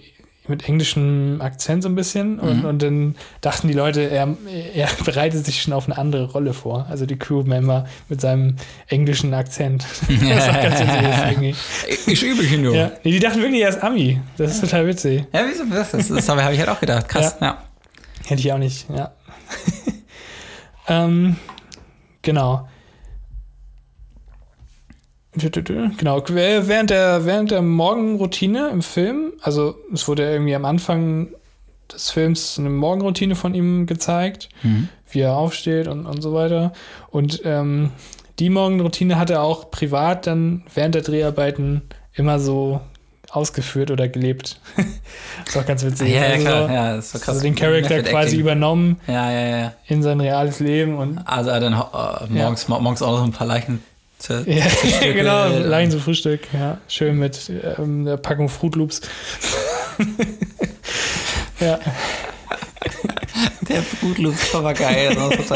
[0.49, 2.39] mit englischem Akzent so ein bisschen.
[2.39, 2.65] Und, Mhm.
[2.65, 4.35] und dann dachten die Leute, er,
[4.73, 6.85] er bereitet sich schon auf eine andere Rolle vor.
[6.89, 8.55] Also die Crewmember mit seinem
[8.87, 9.85] englischen Akzent.
[10.07, 10.09] das
[10.47, 11.55] ist ganz witzig ist irgendwie.
[12.11, 12.75] ich übe ihn nur.
[12.75, 14.19] Ja, nee, die dachten wirklich, er ist Ami.
[14.37, 15.23] Das ist total witzig.
[15.33, 15.91] Ja, wieso das?
[15.91, 17.07] Das, das habe ich halt auch gedacht.
[17.07, 17.57] Krass, ja.
[18.25, 19.11] Hätte ich auch nicht, ja.
[20.87, 21.35] ähm,
[22.21, 22.67] genau.
[25.97, 31.27] Genau, während der, während der Morgenroutine im Film, also es wurde irgendwie am Anfang
[31.91, 34.89] des Films eine Morgenroutine von ihm gezeigt, Mhm.
[35.09, 36.73] wie er aufsteht und, und so weiter.
[37.11, 37.91] Und ähm,
[38.39, 41.81] die Morgenroutine hat er auch privat dann während der Dreharbeiten
[42.13, 42.81] immer so
[43.29, 44.59] ausgeführt oder gelebt.
[45.45, 46.09] ist auch ganz witzig.
[46.13, 46.71] Ja, ja, Also klar.
[46.71, 47.29] Ja, das ist so krass.
[47.29, 48.39] also den Charakter quasi Acting.
[48.39, 49.73] übernommen Ja, ja, ja.
[49.87, 51.77] in sein reales Leben und Also er dann äh,
[52.29, 53.81] morgens, morgens auch noch ein paar Leichen
[54.19, 54.65] zu, ja,
[55.13, 59.01] genau, Leichen zum Frühstück, ja, schön mit ähm, der Packung Fruit Loops.
[61.59, 61.79] ja,
[63.67, 65.15] Der Foodloop war geil.
[65.15, 65.49] Das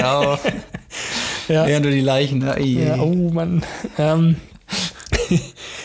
[1.47, 2.39] ja, Ja, nur die Leichen.
[2.39, 2.55] Ne?
[2.55, 3.64] Ei, ja, oh Mann.
[3.97, 4.38] Ähm,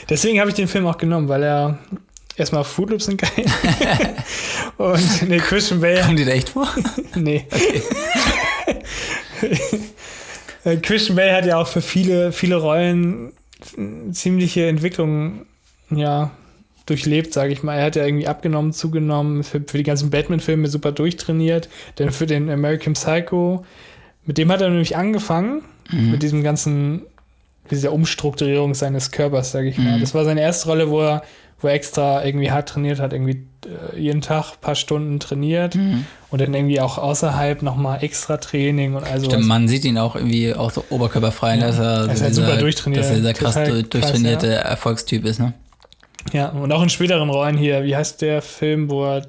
[0.08, 1.78] deswegen habe ich den Film auch genommen, weil er
[2.36, 3.46] erstmal Fruit Loops sind geil
[4.76, 6.68] und nee, Christian Bale Kommen die da echt vor?
[7.14, 7.46] Nee.
[10.66, 13.32] Äh, Christian Bale hat ja auch für viele, viele Rollen
[14.12, 15.46] ziemliche Entwicklungen,
[15.90, 16.32] ja,
[16.84, 17.76] durchlebt, sage ich mal.
[17.76, 21.68] Er hat ja irgendwie abgenommen, zugenommen, für, für die ganzen Batman-Filme super durchtrainiert.
[21.98, 23.64] Denn für den American Psycho,
[24.24, 27.02] mit dem hat er nämlich angefangen, mit diesem ganzen,
[27.70, 29.96] dieser Umstrukturierung seines Körpers, sage ich mal.
[29.96, 30.00] Mhm.
[30.00, 31.22] Das war seine erste Rolle, wo er,
[31.60, 33.46] wo er extra irgendwie hart trainiert hat, irgendwie
[33.94, 36.04] äh, jeden Tag ein paar Stunden trainiert Mhm.
[36.30, 40.16] und dann irgendwie auch außerhalb nochmal extra Training und also Stimmt, man sieht ihn auch
[40.16, 41.66] irgendwie auch so oberkörperfrei, Ja.
[41.66, 43.02] dass er, Er ist halt dieser- super durchtrainiert.
[43.04, 45.54] Dass er dieser krass krass, durchtrainierte Erfolgstyp ist, ne?
[46.32, 49.22] Ja, und auch in späteren Rollen hier, wie heißt der Film, wo er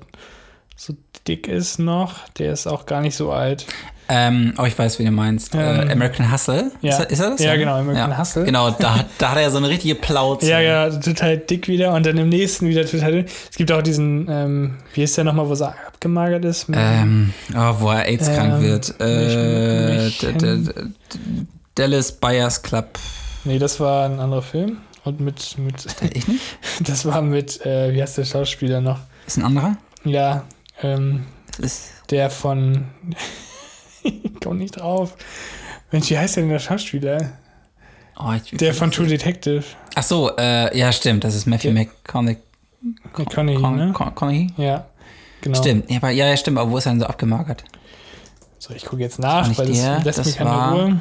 [0.75, 0.95] so
[1.28, 2.28] dick ist noch?
[2.39, 3.65] Der ist auch gar nicht so alt.
[4.09, 5.53] Ähm, oh, ich weiß, wie du meinst.
[5.53, 6.71] Ähm, äh, American Hustle?
[6.81, 6.91] ja.
[6.91, 7.39] Ist, er, ist er das?
[7.41, 8.17] Ja, genau, American ja.
[8.17, 8.45] Hustle.
[8.45, 10.49] Genau, da, hat- da hat er ja so eine richtige Plauze.
[10.49, 13.25] Ja, ja, total dick wieder und dann im nächsten wieder total dünn.
[13.51, 16.67] Es gibt auch diesen, ähm, wie ist der nochmal, wo er abgemagert ist?
[16.71, 18.99] Ähm, oh, wo er AIDS-krank Ähm, wird.
[19.01, 20.09] Äh,
[21.75, 22.97] Dallas Buyers Club.
[23.43, 24.77] nee, das war ein anderer Film.
[25.03, 26.41] Und mit, mit Ich nicht?
[26.81, 28.99] das war mit, äh, wie heißt der Schauspieler noch?
[29.25, 29.77] Ist ein anderer?
[30.03, 30.43] Ja,
[30.81, 31.25] ähm,
[32.09, 32.85] der von,
[34.03, 35.15] ich komm nicht drauf.
[35.91, 37.31] Mensch, wie heißt der denn der Schauspieler?
[38.19, 39.63] Oh, ich, Der von True Detective.
[39.95, 41.23] Ach so, äh, ja, stimmt.
[41.23, 41.73] Das ist Matthew Ja.
[41.73, 42.37] McConaughey.
[43.15, 43.91] McConaughey, Con- ne?
[43.93, 44.47] Con- Conaughey?
[44.57, 44.87] Ja,
[45.41, 45.57] genau.
[45.59, 45.89] Stimmt.
[45.89, 46.57] Ja, aber, ja, stimmt.
[46.57, 47.63] Aber wo ist er denn so abgemagert?
[48.59, 50.99] So, ich gucke jetzt nach, weil das der, lässt das mir keine war- Ruhe.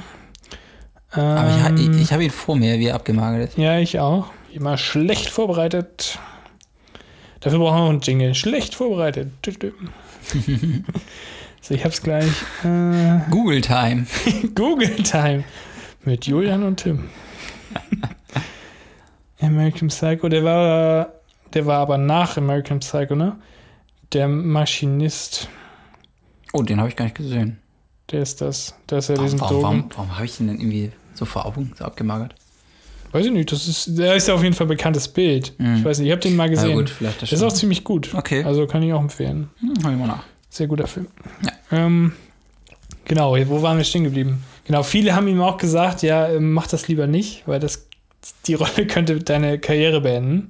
[1.13, 3.59] Aber ich, ha- Ähm, ich, ich habe ihn vor mir, wie er abgemagert ist.
[3.59, 4.27] Ja, ich auch.
[4.53, 6.19] Immer schlecht vorbereitet.
[7.41, 8.35] Dafür brauchen wir noch einen Jingle.
[8.35, 9.29] Schlecht vorbereitet.
[11.67, 12.31] So, ich hab's gleich.
[12.65, 14.07] Äh, Google Time.
[14.55, 15.43] Google Time
[16.05, 17.09] mit Julian und Tim.
[19.41, 21.09] American Psycho, der war,
[21.55, 23.37] der war aber nach American Psycho, ne?
[24.13, 25.49] Der Maschinist,
[26.53, 27.59] Oh, den habe ich gar nicht gesehen.
[28.13, 28.77] der ist das.
[28.87, 31.47] Da ist ja Warum, diesen warum, warum, warum habe ich ihn denn irgendwie so vor
[31.47, 32.37] Augen, so abgemagert?
[33.11, 35.53] Weiß ich nicht, das ist, der ist ja auf jeden Fall ein bekanntes Bild.
[35.59, 35.79] Mhm.
[35.79, 36.77] Ich weiß nicht, ich habe den mal gesehen.
[36.77, 38.15] gut, vielleicht das der ist auch ziemlich gut.
[38.15, 38.45] Okay.
[38.45, 39.51] Also kann ich auch empfehlen.
[39.59, 40.23] Hm, hol ich mal nach.
[40.57, 41.09] Sehr guter Film.
[41.43, 41.53] Ja.
[41.71, 42.13] Ähm,
[43.05, 44.43] genau, wo waren wir stehen geblieben?
[44.65, 47.87] Genau, viele haben ihm auch gesagt, ja, ähm, mach das lieber nicht, weil das
[48.47, 50.49] die Rolle könnte deine Karriere beenden,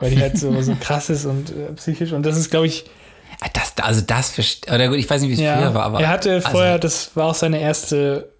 [0.00, 2.12] weil die halt so, so krass ist und äh, psychisch.
[2.12, 2.86] Und das ist, glaube ich.
[3.40, 4.32] Ah, das, also das,
[4.72, 6.00] oder gut, ich weiß nicht, wie es ja, früher war, aber.
[6.00, 8.30] Er hatte vorher, also, das war auch seine erste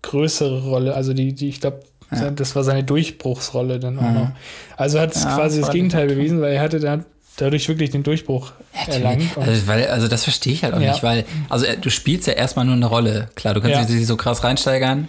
[0.00, 1.80] größere Rolle, also die, die ich glaube,
[2.10, 2.30] ja.
[2.30, 4.14] das war seine Durchbruchsrolle dann auch mhm.
[4.14, 4.30] noch.
[4.78, 7.04] Also hat es ja, quasi das, das Gegenteil bewiesen, weil er hatte dann
[7.36, 8.52] dadurch wirklich den Durchbruch
[8.86, 9.36] ja, erlangt.
[9.36, 10.92] Also, weil, also das verstehe ich halt auch ja.
[10.92, 13.28] nicht, weil, also du spielst ja erstmal nur eine Rolle.
[13.34, 13.84] Klar, du kannst ja.
[13.84, 15.08] dich so krass reinsteigern.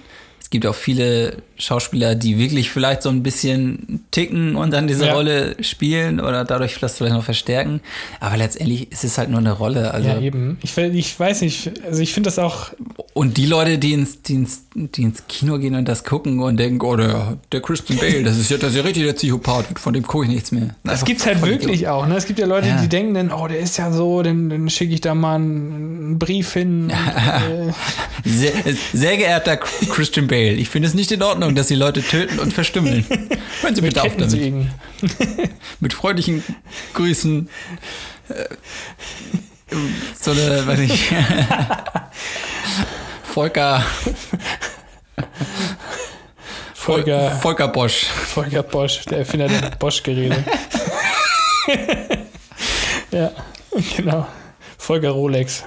[0.53, 5.05] Es gibt auch viele Schauspieler, die wirklich vielleicht so ein bisschen ticken und dann diese
[5.07, 5.13] ja.
[5.13, 7.81] Rolle spielen oder dadurch vielleicht noch verstärken.
[8.19, 9.93] Aber letztendlich ist es halt nur eine Rolle.
[9.93, 10.57] Also ja, eben.
[10.61, 12.71] Ich, ich weiß nicht, also ich finde das auch.
[13.13, 16.57] Und die Leute, die ins, die, ins, die ins Kino gehen und das gucken und
[16.57, 19.79] denken, oh, der, der Christian Bale, das ist ja, das ist ja richtig der Psychopath,
[19.79, 20.75] von dem gucke ich nichts mehr.
[20.83, 22.05] Das gibt es halt wirklich auch.
[22.07, 22.15] Ne?
[22.15, 22.81] Es gibt ja Leute, ja.
[22.81, 26.19] die denken dann, oh, der ist ja so, dann, dann schicke ich da mal einen
[26.19, 26.91] Brief hin.
[27.23, 27.71] Äh.
[28.23, 28.51] sehr,
[28.93, 32.53] sehr geehrter Christian Bale, ich finde es nicht in Ordnung, dass die Leute töten und
[32.53, 33.05] verstümmeln.
[33.61, 34.67] Hören Sie bitte auf damit.
[35.79, 36.43] Mit freundlichen
[36.93, 37.49] Grüßen.
[38.29, 38.45] Äh,
[40.19, 41.09] so eine, weiß ich.
[43.23, 43.83] Volker.
[46.73, 47.31] Volker.
[47.31, 48.05] Volker Bosch.
[48.05, 50.43] Volker Bosch, der Erfinder der Bosch-Geräte.
[53.11, 53.31] ja,
[53.95, 54.27] genau.
[54.77, 55.63] Volker Rolex.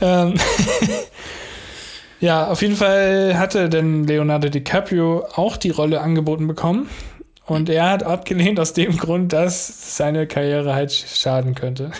[0.00, 0.34] ähm,
[2.20, 6.88] ja, auf jeden Fall hatte denn Leonardo DiCaprio auch die Rolle angeboten bekommen.
[7.46, 11.92] Und er hat abgelehnt aus dem Grund, dass seine Karriere halt schaden könnte.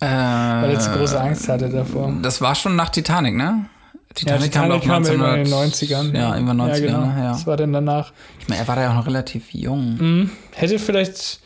[0.00, 2.12] Äh, Weil er zu große Angst hatte davor.
[2.22, 3.66] Das war schon nach Titanic, ne?
[4.14, 6.16] Titanic, ja, Titanic kam, kam in den 90ern.
[6.16, 7.06] Ja, in den 90ern, ja, genau.
[7.06, 7.14] Ne?
[7.18, 7.32] ja.
[7.32, 8.12] Das war dann danach.
[8.40, 9.96] Ich meine, er war da ja auch noch relativ jung.
[9.98, 10.30] Mhm.
[10.54, 11.40] Hätte vielleicht,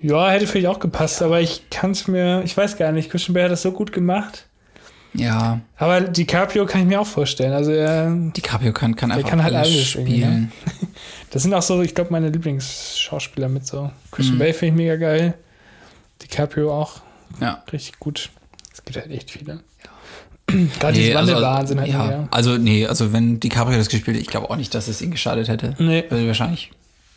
[0.00, 3.34] ja, hätte vielleicht auch gepasst, aber ich kann es mir, ich weiß gar nicht, Christian
[3.34, 4.46] Bale hat das so gut gemacht.
[5.14, 5.60] Ja.
[5.76, 7.52] Aber DiCaprio kann ich mir auch vorstellen.
[7.52, 10.02] Also er, DiCaprio kann, kann einfach kann halt alles, alles ne?
[10.02, 10.40] spielen.
[10.40, 10.52] Ne?
[11.30, 13.90] Das sind auch so, ich glaube, meine Lieblingsschauspieler mit so.
[14.10, 14.40] Christian mhm.
[14.40, 15.34] Bale finde ich mega geil.
[16.20, 17.00] DiCaprio auch.
[17.40, 17.62] Ja.
[17.72, 18.28] Richtig gut.
[18.70, 19.60] Es gibt halt echt viele.
[19.82, 20.56] Ja.
[20.78, 21.90] Gerade nee, diese also, Wandelwahnsinn halt.
[21.90, 22.28] Ja, mega.
[22.30, 25.10] also nee, also wenn DiCaprio das gespielt hätte, ich glaube auch nicht, dass es ihn
[25.10, 25.74] geschadet hätte.
[25.78, 26.04] Nee.
[26.10, 26.70] Also wahrscheinlich.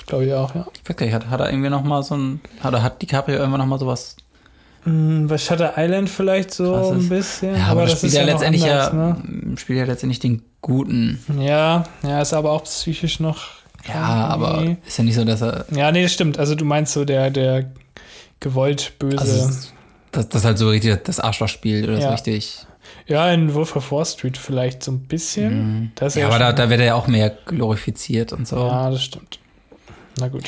[0.07, 0.65] Glaube ich auch, ja.
[0.81, 3.37] Ich weiß gar nicht, hat, hat er irgendwie noch mal so ein, hat, hat DiCaprio
[3.37, 4.15] irgendwann noch mal sowas
[4.85, 6.91] bei Shutter Island vielleicht so Krasses.
[6.91, 7.55] ein bisschen.
[7.55, 9.57] Ja, aber, aber das, spielt ja, ja letztendlich anders, ja, ne?
[9.57, 11.19] spielt ja letztendlich den Guten.
[11.39, 13.47] Ja, ja, ist aber auch psychisch noch.
[13.87, 15.65] Ja, aber ist ja nicht so, dass er.
[15.71, 16.39] Ja, nee, das stimmt.
[16.39, 17.65] Also du meinst so der, der
[18.39, 19.19] gewollt böse.
[19.19, 19.49] Also,
[20.11, 22.07] dass das halt so richtig das Arschloch spielt oder ja.
[22.07, 22.65] so richtig.
[23.07, 25.91] Ja, in Wolf of Wall Street vielleicht so ein bisschen.
[25.99, 26.09] Mhm.
[26.15, 28.57] ja, aber da, da wird er ja auch mehr glorifiziert und so.
[28.57, 29.39] Ja, das stimmt.
[30.19, 30.43] Na gut.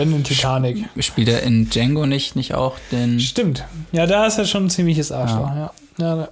[0.00, 0.88] Denn in Titanic.
[0.98, 3.20] Spielt er in Django nicht, nicht auch den.
[3.20, 3.66] Stimmt.
[3.92, 5.72] Ja, da ist er schon ein ziemliches Arschloch, ja.
[5.98, 6.16] ja.
[6.16, 6.28] ja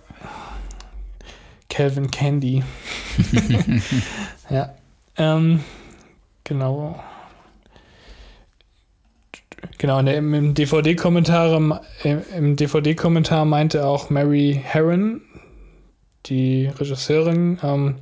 [1.69, 2.65] Calvin Candy.
[4.51, 4.75] ja.
[5.19, 5.61] Ähm,
[6.45, 6.99] genau.
[9.77, 15.21] Genau, im DVD-Kommentar im DVD-Kommentar meinte auch Mary Herron,
[16.27, 17.97] die Regisseurin, ähm,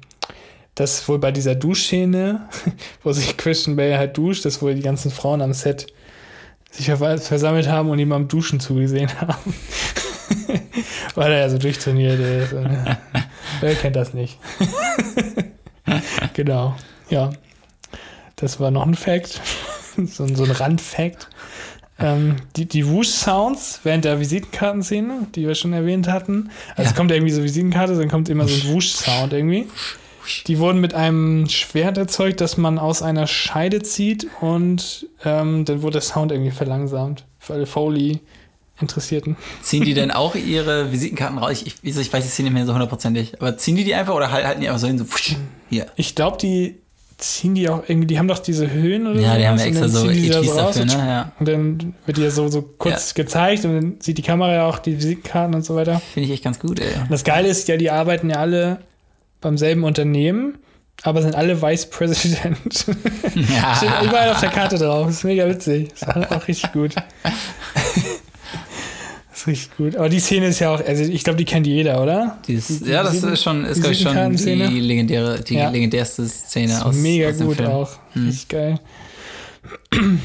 [0.77, 2.49] dass wohl bei dieser Duschszene,
[3.03, 5.89] wo sich Christian Bale halt duscht, dass wohl die ganzen Frauen am Set
[6.71, 9.55] sich versammelt haben und ihm am Duschen zugesehen haben.
[11.15, 12.55] Weil er ja so durchtrainiert ist.
[13.61, 14.39] Wer kennt das nicht?
[16.35, 16.77] genau,
[17.09, 17.31] ja.
[18.35, 19.41] Das war noch ein Fact.
[19.97, 21.31] so, so ein Randfact.
[21.99, 26.51] Ähm, die die Wush-Sounds während der Visitenkartenszene, die wir schon erwähnt hatten.
[26.75, 26.97] Also ja.
[26.97, 29.67] kommt irgendwie so Visitenkarte, dann kommt immer so ein Wush-Sound irgendwie.
[30.47, 35.83] Die wurden mit einem Schwert erzeugt, das man aus einer Scheide zieht und ähm, dann
[35.83, 37.25] wurde der Sound irgendwie verlangsamt.
[37.39, 39.37] Für alle Foley-Interessierten.
[39.63, 41.63] Ziehen die denn auch ihre Visitenkarten raus?
[41.65, 43.35] Ich, ich, ich weiß jetzt hier nicht mehr so hundertprozentig.
[43.41, 45.07] Aber ziehen die die einfach oder halten die einfach so hin, so
[45.69, 45.87] hier?
[45.97, 46.77] Ich glaube, die
[47.19, 50.09] ziehen die auch irgendwie, die haben doch diese Höhen oder Ja, die haben extra so
[50.09, 50.93] ETs so dafür, ne?
[50.93, 51.33] Ja.
[51.39, 53.23] Und dann wird die ja so, so kurz ja.
[53.23, 56.01] gezeigt und dann sieht die Kamera ja auch die Visitenkarten und so weiter.
[56.13, 56.93] Finde ich echt ganz gut, ey.
[57.01, 58.81] Und das Geile ist ja, die arbeiten ja alle
[59.47, 60.59] beim selben Unternehmen,
[61.03, 62.87] aber sind alle Vice President.
[63.55, 63.77] Ja.
[63.77, 65.07] Steht überall auf der Karte drauf.
[65.07, 65.91] Das ist mega witzig.
[66.01, 66.97] Das ist auch richtig gut.
[66.97, 67.33] das
[69.35, 69.95] ist richtig gut.
[69.95, 72.39] Aber die Szene ist ja auch, also ich glaube, die kennt jeder, oder?
[72.49, 75.71] Dieses, die, ja, das ist schon, ist glaube ich schon die legendäre, die ja.
[75.71, 76.97] legendärste Szene aus.
[76.97, 77.69] Mega aus gut Film.
[77.69, 77.91] auch.
[78.15, 78.27] Hm.
[78.27, 78.81] Richtig geil.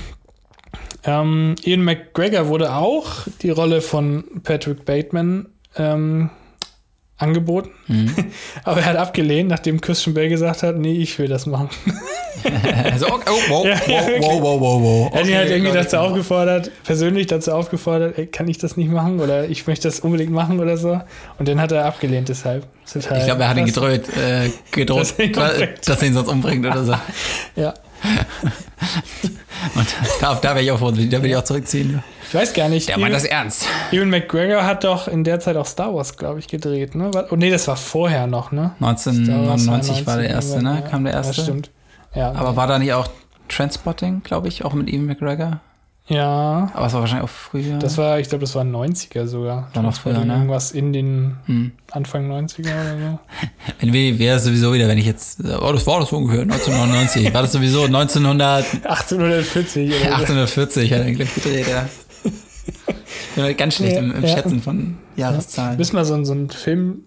[1.04, 5.46] ähm, Ian McGregor wurde auch die Rolle von Patrick Bateman
[5.78, 6.32] ähm,
[7.22, 8.14] angeboten, mhm.
[8.64, 11.70] aber er hat abgelehnt, nachdem Christian Bale gesagt hat, nee, ich will das machen.
[12.84, 15.14] also, oh, oh, wow, ja, ja, wow, wow, wow, wow.
[15.14, 18.92] Er hat ihn halt irgendwie dazu aufgefordert, persönlich dazu aufgefordert, ey, kann ich das nicht
[18.92, 21.02] machen oder ich möchte das unbedingt machen oder so.
[21.38, 22.66] Und dann hat er abgelehnt deshalb.
[22.96, 25.34] ich glaube, er hat ihn gedroht, äh, gedroht dass, er ihn
[25.86, 26.96] dass er ihn sonst umbringt oder so.
[27.56, 27.74] ja.
[29.76, 29.88] Und
[30.20, 32.04] da, da wäre ich auch, da will ich auch zurückziehen.
[32.32, 32.88] Ich weiß gar nicht.
[32.88, 33.68] Der meint das ernst.
[33.92, 37.12] Ewan McGregor hat doch in der Zeit auch Star Wars, glaube ich, gedreht, ne?
[37.30, 38.72] Oh nee, das war vorher noch, ne?
[38.80, 40.82] 1999 war, der erste, ne?
[40.90, 41.36] Kam der erste.
[41.36, 41.72] Ja, stimmt.
[42.16, 43.10] Ja, Aber war da nicht auch
[43.50, 45.60] Transpotting, glaube ich, auch mit Ewan McGregor?
[46.08, 46.72] Ja.
[46.74, 47.80] Aber es war wahrscheinlich auch früher.
[47.80, 49.70] Das war, ich glaube, das war 90er sogar.
[49.74, 50.34] War noch früher, ne?
[50.34, 51.74] Irgendwas in den hm.
[51.92, 53.20] Anfang 90er oder so.
[53.82, 57.34] Wenn wäre es sowieso wieder, wenn ich jetzt, oh, das war das ungefähr, 1999.
[57.34, 58.66] war das sowieso 1900...
[58.86, 59.90] 1840.
[60.02, 61.90] Oder 1840 hat er gleich gedreht, ja.
[62.88, 64.30] Ich bin halt ganz schlecht ja, im, im ja.
[64.30, 65.74] Schätzen von Jahreszahlen.
[65.74, 65.78] Ja.
[65.78, 67.06] Müssen wir so, so einen Film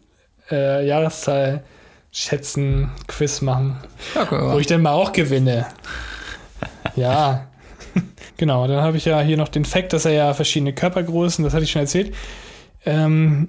[0.50, 1.64] äh, Jahreszahl
[2.10, 3.76] schätzen, Quiz machen.
[4.14, 5.66] Ja, cool, wo ich dann mal auch gewinne.
[6.96, 7.48] ja.
[8.36, 11.54] genau, dann habe ich ja hier noch den Fakt, dass er ja verschiedene Körpergrößen, das
[11.54, 12.14] hatte ich schon erzählt.
[12.86, 13.48] Ähm,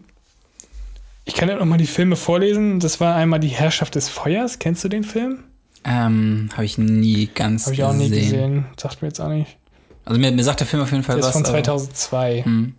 [1.26, 2.80] ich kann ja noch mal die Filme vorlesen.
[2.80, 4.60] Das war einmal Die Herrschaft des Feuers.
[4.60, 5.44] Kennst du den Film?
[5.84, 7.84] Ähm, habe ich nie ganz gesehen.
[7.86, 8.66] Habe ich auch nie gesehen.
[8.78, 9.58] Sagt mir jetzt auch nicht.
[10.06, 11.34] Also mir, mir sagt der Film auf jeden Fall der was.
[11.34, 12.44] Der ist von 2002.
[12.44, 12.76] Hm.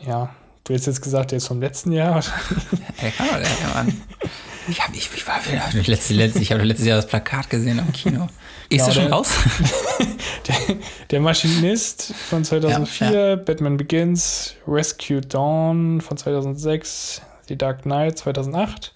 [0.00, 0.34] Ja,
[0.64, 2.64] du hättest jetzt gesagt, der ist vom letzten Jahr wahrscheinlich.
[3.00, 4.02] Ja, kann man, ja, Mann.
[4.66, 5.40] Ich habe ich, ich war,
[5.86, 8.28] letzte, letzte, ich hab letztes Jahr das Plakat gesehen am Kino.
[8.70, 9.28] Ist genau, das schon der, raus?
[10.48, 10.76] der,
[11.10, 13.36] der, Maschinist von 2004, ja, ja.
[13.36, 18.94] Batman Begins, Rescue Dawn von 2006, The Dark Knight 2008.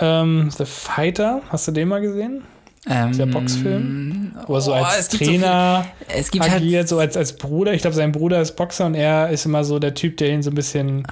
[0.00, 2.44] Ähm, The Fighter, hast du den mal gesehen?
[2.90, 6.98] Ähm, der Boxfilm, wo er so oh, als Trainer so viel, halt agiert, halt, so
[6.98, 7.74] als, als Bruder.
[7.74, 10.42] Ich glaube, sein Bruder ist Boxer und er ist immer so der Typ, der ihn
[10.42, 11.06] so ein bisschen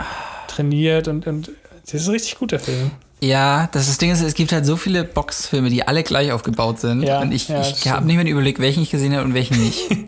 [0.48, 1.50] trainiert und, und
[1.84, 2.90] das ist ein richtig guter Film.
[3.20, 6.80] Ja, das, das Ding ist, es gibt halt so viele Boxfilme, die alle gleich aufgebaut
[6.80, 7.02] sind.
[7.02, 9.62] Ja, und ich, ja, ich habe nicht mehr überlegt, welchen ich gesehen habe und welchen
[9.62, 9.88] nicht.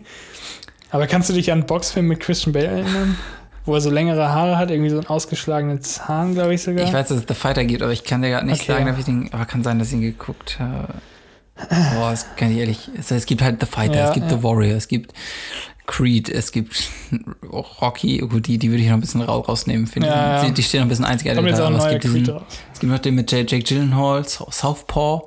[0.91, 3.17] Aber kannst du dich an einen Boxfilm mit Christian Bale erinnern?
[3.65, 6.85] Wo er so längere Haare hat, irgendwie so einen ausgeschlagenen Zahn, glaube ich sogar.
[6.85, 8.71] Ich weiß, dass es The Fighter gibt, aber ich kann dir gerade nicht okay.
[8.71, 9.29] sagen, ob ich den.
[9.31, 10.87] Aber kann sein, dass ich ihn geguckt habe.
[11.67, 12.89] Boah, das kann ich ehrlich.
[12.97, 14.37] Es, gibt halt The Fighter, ja, es gibt ja.
[14.37, 15.13] The Warrior, es gibt
[15.87, 16.89] Creed, es gibt
[17.51, 20.47] Rocky, gut, die, die würde ich noch ein bisschen rausnehmen, finde ja, ich.
[20.47, 21.67] Die, die stehen noch ein bisschen einzigartig da.
[21.67, 22.39] Aber es gibt, diesen,
[22.73, 25.23] es gibt noch den mit Jake Gyllenhaal, Southpaw.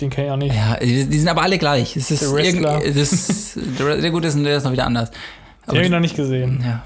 [0.00, 0.54] Den kenne ich auch nicht.
[0.54, 1.96] Ja, die, die, sind aber alle gleich.
[1.96, 2.22] Es ist.
[2.22, 5.10] Das, der, der gut ist der ist noch wieder anders.
[5.10, 6.62] Den habe ich noch nicht gesehen.
[6.64, 6.84] Ja.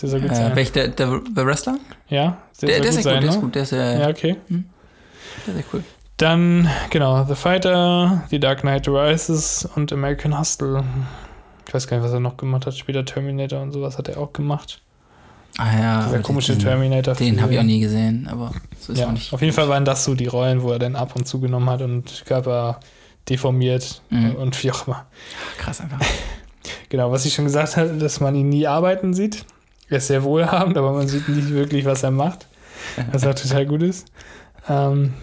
[0.00, 0.56] Der soll gut äh, sein.
[0.56, 1.78] Welch, der, der, der Wrestler?
[2.08, 3.54] Ja, der, der, der ist gut, der ist gut.
[3.54, 4.36] Der ist sehr, ja, okay.
[4.48, 4.64] Hm?
[5.46, 5.84] Der ist cool.
[6.22, 10.84] Dann, genau, The Fighter, The Dark Knight Rises und American Hustle.
[11.66, 12.76] Ich weiß gar nicht, was er noch gemacht hat.
[12.76, 14.80] Später Terminator und sowas hat er auch gemacht.
[15.58, 16.04] Ah ja.
[16.04, 17.16] Dieser komische diesen, Terminator.
[17.16, 19.32] Den habe ich auch nie gesehen, aber so ist ja, auch nicht.
[19.32, 21.68] Auf jeden Fall waren das so die Rollen, wo er dann ab und zu genommen
[21.68, 22.78] hat und Körper
[23.28, 24.36] deformiert mhm.
[24.36, 25.06] und wie auch immer.
[25.58, 25.98] Krass einfach.
[26.88, 29.44] genau, was ich schon gesagt habe, dass man ihn nie arbeiten sieht.
[29.88, 32.46] Er ist sehr wohlhabend, aber man sieht nicht wirklich, was er macht.
[33.10, 34.06] Was auch total gut ist.
[34.68, 35.14] Ähm,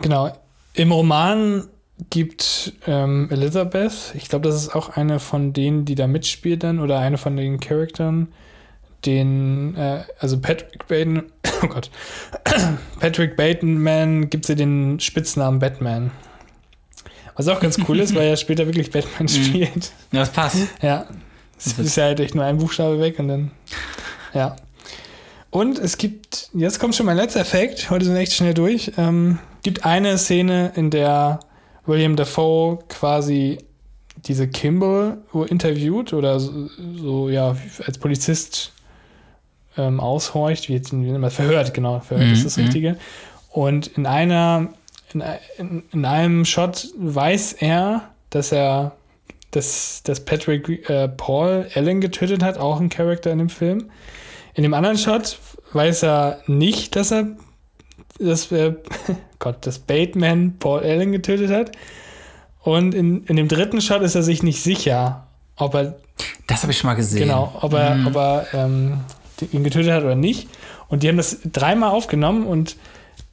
[0.00, 0.32] Genau.
[0.74, 1.68] Im Roman
[2.10, 6.80] gibt ähm, Elizabeth, ich glaube, das ist auch eine von denen, die da mitspielt dann,
[6.80, 8.28] oder eine von den Charakteren,
[9.06, 11.24] den, äh, also Patrick Bateman,
[11.62, 11.90] oh Gott,
[13.00, 16.10] Patrick Bateman gibt sie den Spitznamen Batman.
[17.36, 19.28] Was auch ganz cool ist, weil er später wirklich Batman mhm.
[19.28, 19.92] spielt.
[20.12, 20.66] Ja, das passt.
[20.82, 21.06] Ja.
[21.56, 23.50] Es ist ja halt echt nur ein Buchstabe weg und dann,
[24.34, 24.56] ja.
[25.54, 28.90] Und es gibt, jetzt kommt schon mein letzter Effekt, heute sind wir echt schnell durch.
[28.98, 31.38] Ähm, gibt eine Szene, in der
[31.86, 33.58] William Dafoe quasi
[34.16, 38.72] diese Kimball interviewt oder so, so ja, als Polizist
[39.76, 42.64] ähm, aushorcht, wie jetzt wie immer verhört, genau, verhört mhm, ist das mhm.
[42.64, 42.96] Richtige.
[43.48, 44.70] Und in einer,
[45.12, 45.22] in,
[45.58, 48.96] in, in, einem Shot weiß er, dass er,
[49.52, 53.88] dass, dass Patrick äh, Paul Allen getötet hat, auch ein Charakter in dem Film.
[54.54, 55.38] In dem anderen Shot
[55.72, 57.26] weiß er nicht, dass er
[58.18, 58.74] das, äh,
[59.38, 61.72] Gott, das Bateman Paul Allen getötet hat.
[62.62, 65.26] Und in, in dem dritten Shot ist er sich nicht sicher,
[65.56, 65.96] ob er.
[66.46, 67.22] Das habe ich schon mal gesehen.
[67.22, 68.06] Genau, ob er, mhm.
[68.06, 69.00] ob er ähm,
[69.52, 70.48] ihn getötet hat oder nicht.
[70.88, 72.76] Und die haben das dreimal aufgenommen und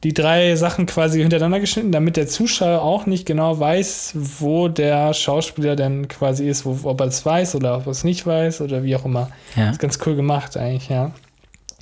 [0.04, 5.14] die drei Sachen quasi hintereinander geschnitten, damit der Zuschauer auch nicht genau weiß, wo der
[5.14, 8.62] Schauspieler denn quasi ist, wo, ob er es weiß oder ob er es nicht weiß
[8.62, 9.30] oder wie auch immer.
[9.56, 9.66] Ja.
[9.68, 11.12] Das ist ganz cool gemacht eigentlich, ja.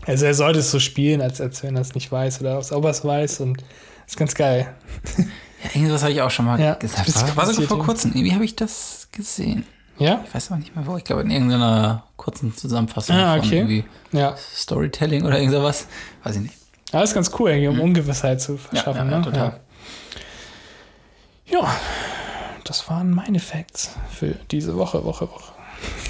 [0.06, 2.84] Also er sollte es so spielen, als, als wenn er es nicht weiß oder ob
[2.84, 4.68] er es weiß und das ist ganz geil.
[5.62, 7.14] Ja, irgendwas habe ich auch schon mal ja, gesagt.
[7.14, 8.12] War, war sogar vor kurzem.
[8.14, 9.66] Irgendwie habe ich das gesehen.
[9.98, 10.24] Ja?
[10.26, 10.96] Ich weiß aber nicht mehr wo.
[10.96, 13.58] Ich glaube in irgendeiner kurzen Zusammenfassung Ah, von okay.
[13.58, 14.38] irgendwie Ja.
[14.56, 15.88] Storytelling oder irgend sowas.
[16.24, 16.54] Weiß ich nicht.
[16.92, 19.06] Ja, ist ganz cool, um Ungewissheit zu verschaffen.
[19.08, 19.12] Mhm.
[19.12, 19.26] ja, ja, ne?
[19.26, 19.60] total.
[21.46, 21.60] Ja.
[21.62, 21.76] ja,
[22.64, 25.54] das waren meine Facts für diese Woche, Woche, Woche.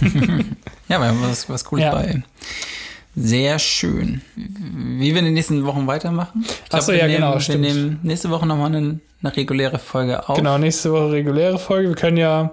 [0.88, 2.24] Ja, wir haben was, was Cooles bei.
[3.16, 4.22] Sehr schön.
[4.36, 6.44] Wie wir in den nächsten Wochen weitermachen?
[6.48, 7.62] Ich Ach so, wir ja, nehmen, genau, Wir stimmt.
[7.62, 10.36] nehmen nächste Woche nochmal eine, eine reguläre Folge auf.
[10.36, 11.90] Genau, nächste Woche reguläre Folge.
[11.90, 12.52] Wir können ja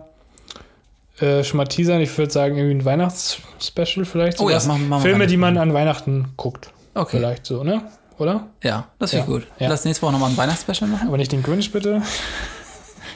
[1.20, 2.00] äh, schon mal teasern.
[2.02, 4.38] Ich würde sagen, irgendwie ein Weihnachtsspecial vielleicht.
[4.40, 5.30] Oh ja, machen- wir Filme, Weihnachten.
[5.30, 6.70] die man an Weihnachten guckt.
[6.94, 7.18] Okay.
[7.18, 7.82] Vielleicht so, ne?
[8.18, 8.46] Oder?
[8.62, 9.46] Ja, das finde ich Ja, gut.
[9.58, 9.68] ja.
[9.68, 11.08] Lass nächste Woche nochmal ein Weihnachtsspecial machen.
[11.08, 12.02] Aber nicht den Grinch, bitte.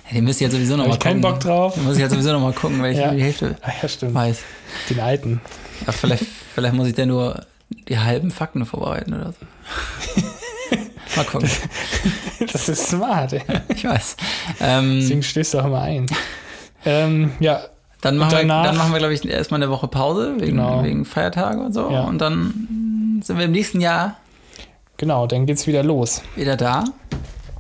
[0.09, 1.35] Ja, den müsst ihr jetzt sowieso nochmal ich keinen gucken.
[1.35, 1.75] Bock drauf.
[1.75, 3.13] Den muss ich jetzt sowieso nochmal gucken, weil ich Ja.
[3.13, 4.13] die Hälfte Ah, ja, stimmt.
[4.15, 4.41] weiß.
[4.89, 5.41] Den alten.
[5.87, 7.45] Ja, vielleicht, vielleicht muss ich da nur
[7.89, 10.23] die halben Fakten vorbereiten oder so.
[11.17, 11.49] Mal gucken.
[12.53, 13.43] Das ist smart, ey.
[13.69, 14.17] Ich weiß.
[14.61, 16.07] Ähm, Deswegen stehst du auch immer ein.
[16.85, 17.61] Ähm, ja,
[18.01, 20.83] dann machen wir, dann machen wir glaube ich, erstmal eine Woche Pause wegen, Genau.
[20.83, 21.89] wegen Feiertage und so.
[21.91, 22.03] Ja.
[22.03, 24.17] Und dann sind wir im nächsten Jahr
[25.01, 26.23] genau, dann geht's wieder los.
[26.37, 26.85] wieder da.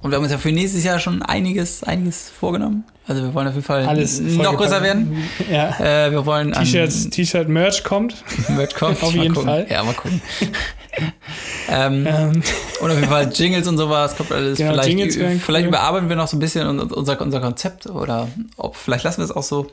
[0.03, 2.85] Und wir haben uns ja für nächstes Jahr schon einiges, einiges vorgenommen.
[3.07, 5.17] Also wir wollen auf jeden Fall Alles noch größer werden.
[5.51, 5.79] Ja.
[6.07, 8.23] Äh, wir wollen T-Shirts, T-Shirt-Merch kommt.
[8.51, 9.03] Merch kommt.
[9.03, 9.35] Auf jeden.
[9.35, 9.67] Fall.
[9.69, 10.23] Ja, mal gucken.
[11.69, 12.43] ähm, Ähm,
[12.81, 14.59] und auf jeden Fall Jingles und sowas kommt alles.
[14.59, 18.29] Genau, vielleicht Jingles vielleicht überarbeiten wir noch so ein bisschen un- unser, unser Konzept oder
[18.57, 19.67] ob vielleicht lassen wir es auch so.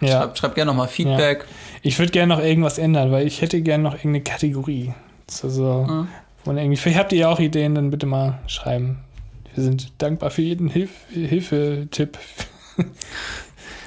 [0.00, 0.08] ja.
[0.20, 1.46] Schreibt, schreibt gerne nochmal Feedback.
[1.82, 4.92] Ich würde gerne noch irgendwas ändern, weil ich hätte gerne noch irgendeine Kategorie.
[5.28, 6.08] So, so, Mhm.
[6.46, 8.98] Man irgendwie, vielleicht habt ihr ja auch Ideen, dann bitte mal schreiben.
[9.54, 12.18] Wir sind dankbar für jeden Hilf Hilfetipp.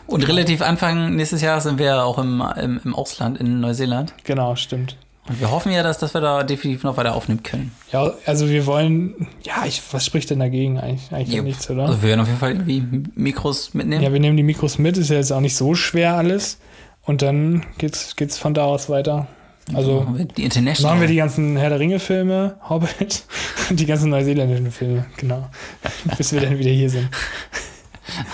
[0.07, 4.13] Und relativ Anfang nächstes Jahr sind wir auch im, im, im Ausland in Neuseeland.
[4.23, 4.97] Genau, stimmt.
[5.27, 7.71] Und wir hoffen ja, dass, dass wir da definitiv noch weiter aufnehmen können.
[7.91, 10.79] Ja, also wir wollen, ja, ich, was spricht denn dagegen?
[10.79, 11.87] Eigentlich, eigentlich nichts, oder?
[11.87, 12.83] Also wir werden auf jeden Fall irgendwie
[13.15, 14.03] Mikros mitnehmen.
[14.03, 16.59] Ja, wir nehmen die Mikros mit, ist ja jetzt auch nicht so schwer alles.
[17.01, 19.27] Und dann geht's, geht's von da aus weiter.
[19.73, 20.91] Also Machen wir die International.
[20.91, 23.23] machen wir die ganzen Herr der Ringe-Filme, Hobbit
[23.69, 25.49] und die ganzen neuseeländischen Filme, genau.
[26.17, 27.09] Bis wir dann wieder hier sind.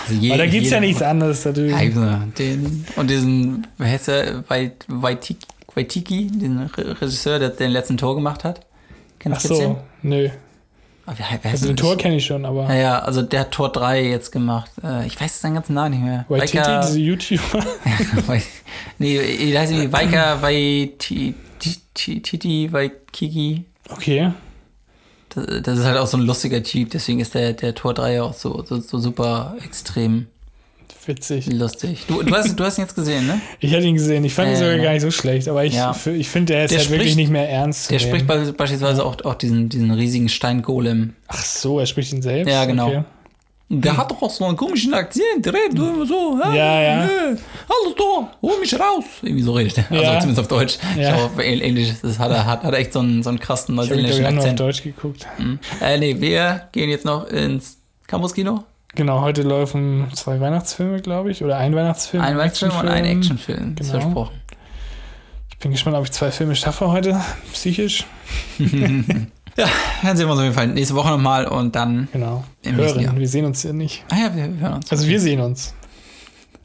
[0.06, 1.74] also je, Aber da gibt's ja jede- nichts anderes da drüben.
[1.74, 2.00] Also,
[2.38, 7.96] den, und diesen, wie heißt der, Wait- Waitiki, Waitiki, den Re- Regisseur, der den letzten
[7.96, 8.60] Tor gemacht hat.
[8.60, 9.58] Ach Kennst du den?
[9.58, 10.28] so, nö.
[11.06, 11.76] Wie, Also den?
[11.76, 14.70] Tor kenne ich schon, aber Naja, also der hat Tor 3 jetzt gemacht.
[14.84, 16.24] Äh, ich weiß seinen ganzen Namen nicht mehr.
[16.28, 17.64] Waititi, Waika- diese YouTuber.
[18.98, 21.34] Nee, der heißt irgendwie Waika Waititi,
[22.72, 23.64] Waikiki.
[23.90, 24.32] Okay,
[25.30, 28.14] Das, das ist halt auch so ein lustiger Typ, deswegen ist der, der Tor 3
[28.14, 30.26] ja auch so, so, so super extrem
[31.08, 31.46] witzig.
[31.52, 32.04] lustig.
[32.08, 33.40] Du, du, hast, du hast ihn jetzt gesehen, ne?
[33.60, 34.84] Ich hatte ihn gesehen, ich fand ihn Äh, sogar genau.
[34.84, 35.94] gar nicht so schlecht, aber ich, Ja.
[36.14, 37.90] ich finde, der ist Der halt wirklich spricht- nicht mehr ernst.
[37.90, 41.14] Der spricht beispielsweise auch, auch diesen, diesen riesigen Steingolem.
[41.28, 42.50] Ach so, er spricht ihn selbst?
[42.50, 42.88] Ja, genau.
[42.88, 43.04] Okay.
[43.74, 46.38] Der hat doch auch so einen komischen Akzent, der redet immer so.
[46.44, 47.04] Ja, ja.
[47.06, 47.08] äh,
[47.70, 49.04] Hallo Tor, hol mich raus.
[49.22, 49.84] Irgendwie so redet er.
[49.90, 50.20] Also Ja.
[50.20, 50.76] zumindest auf Deutsch.
[50.94, 51.02] Ja.
[51.02, 53.38] Ich glaube, auf Englisch das hat er hat, hat er echt so einen, so einen
[53.40, 54.60] krassen Ich habe ihn neuseeländischen glaub ich, nur auf Akzent.
[54.60, 55.26] Deutsch geguckt.
[55.38, 55.58] Mhm.
[55.80, 57.78] Äh, nee, wir gehen jetzt noch ins
[58.08, 58.62] Campus-Kino.
[58.94, 62.22] Genau, heute laufen zwei Weihnachtsfilme, glaube ich, oder ein Weihnachtsfilm.
[62.22, 63.74] Ein Weihnachtsfilm und ein Actionfilm.
[63.74, 63.90] Genau.
[63.90, 64.36] Versprochen.
[65.50, 67.20] Ich bin gespannt, ob ich zwei Filme schaffe heute,
[67.52, 68.04] psychisch.
[69.56, 69.66] Ja,
[70.02, 72.08] dann sehen wir uns auf jeden Fall nächste Woche nochmal und dann.
[72.12, 72.42] Genau.
[72.62, 73.12] Im nächsten Jahr.
[73.12, 74.02] Hören, wir sehen uns ja nicht.
[74.10, 74.90] Ah ja, wir, wir hören uns.
[74.90, 75.74] Also wir sehen uns.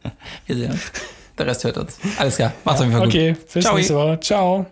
[0.46, 0.92] Wir sehen uns.
[1.38, 2.00] Der Rest hört uns.
[2.18, 2.54] Alles klar.
[2.64, 3.14] Macht's auf jeden Fall gut.
[3.14, 3.76] Okay, bis Ciao.
[3.76, 4.20] nächste Woche.
[4.22, 4.66] Ciao.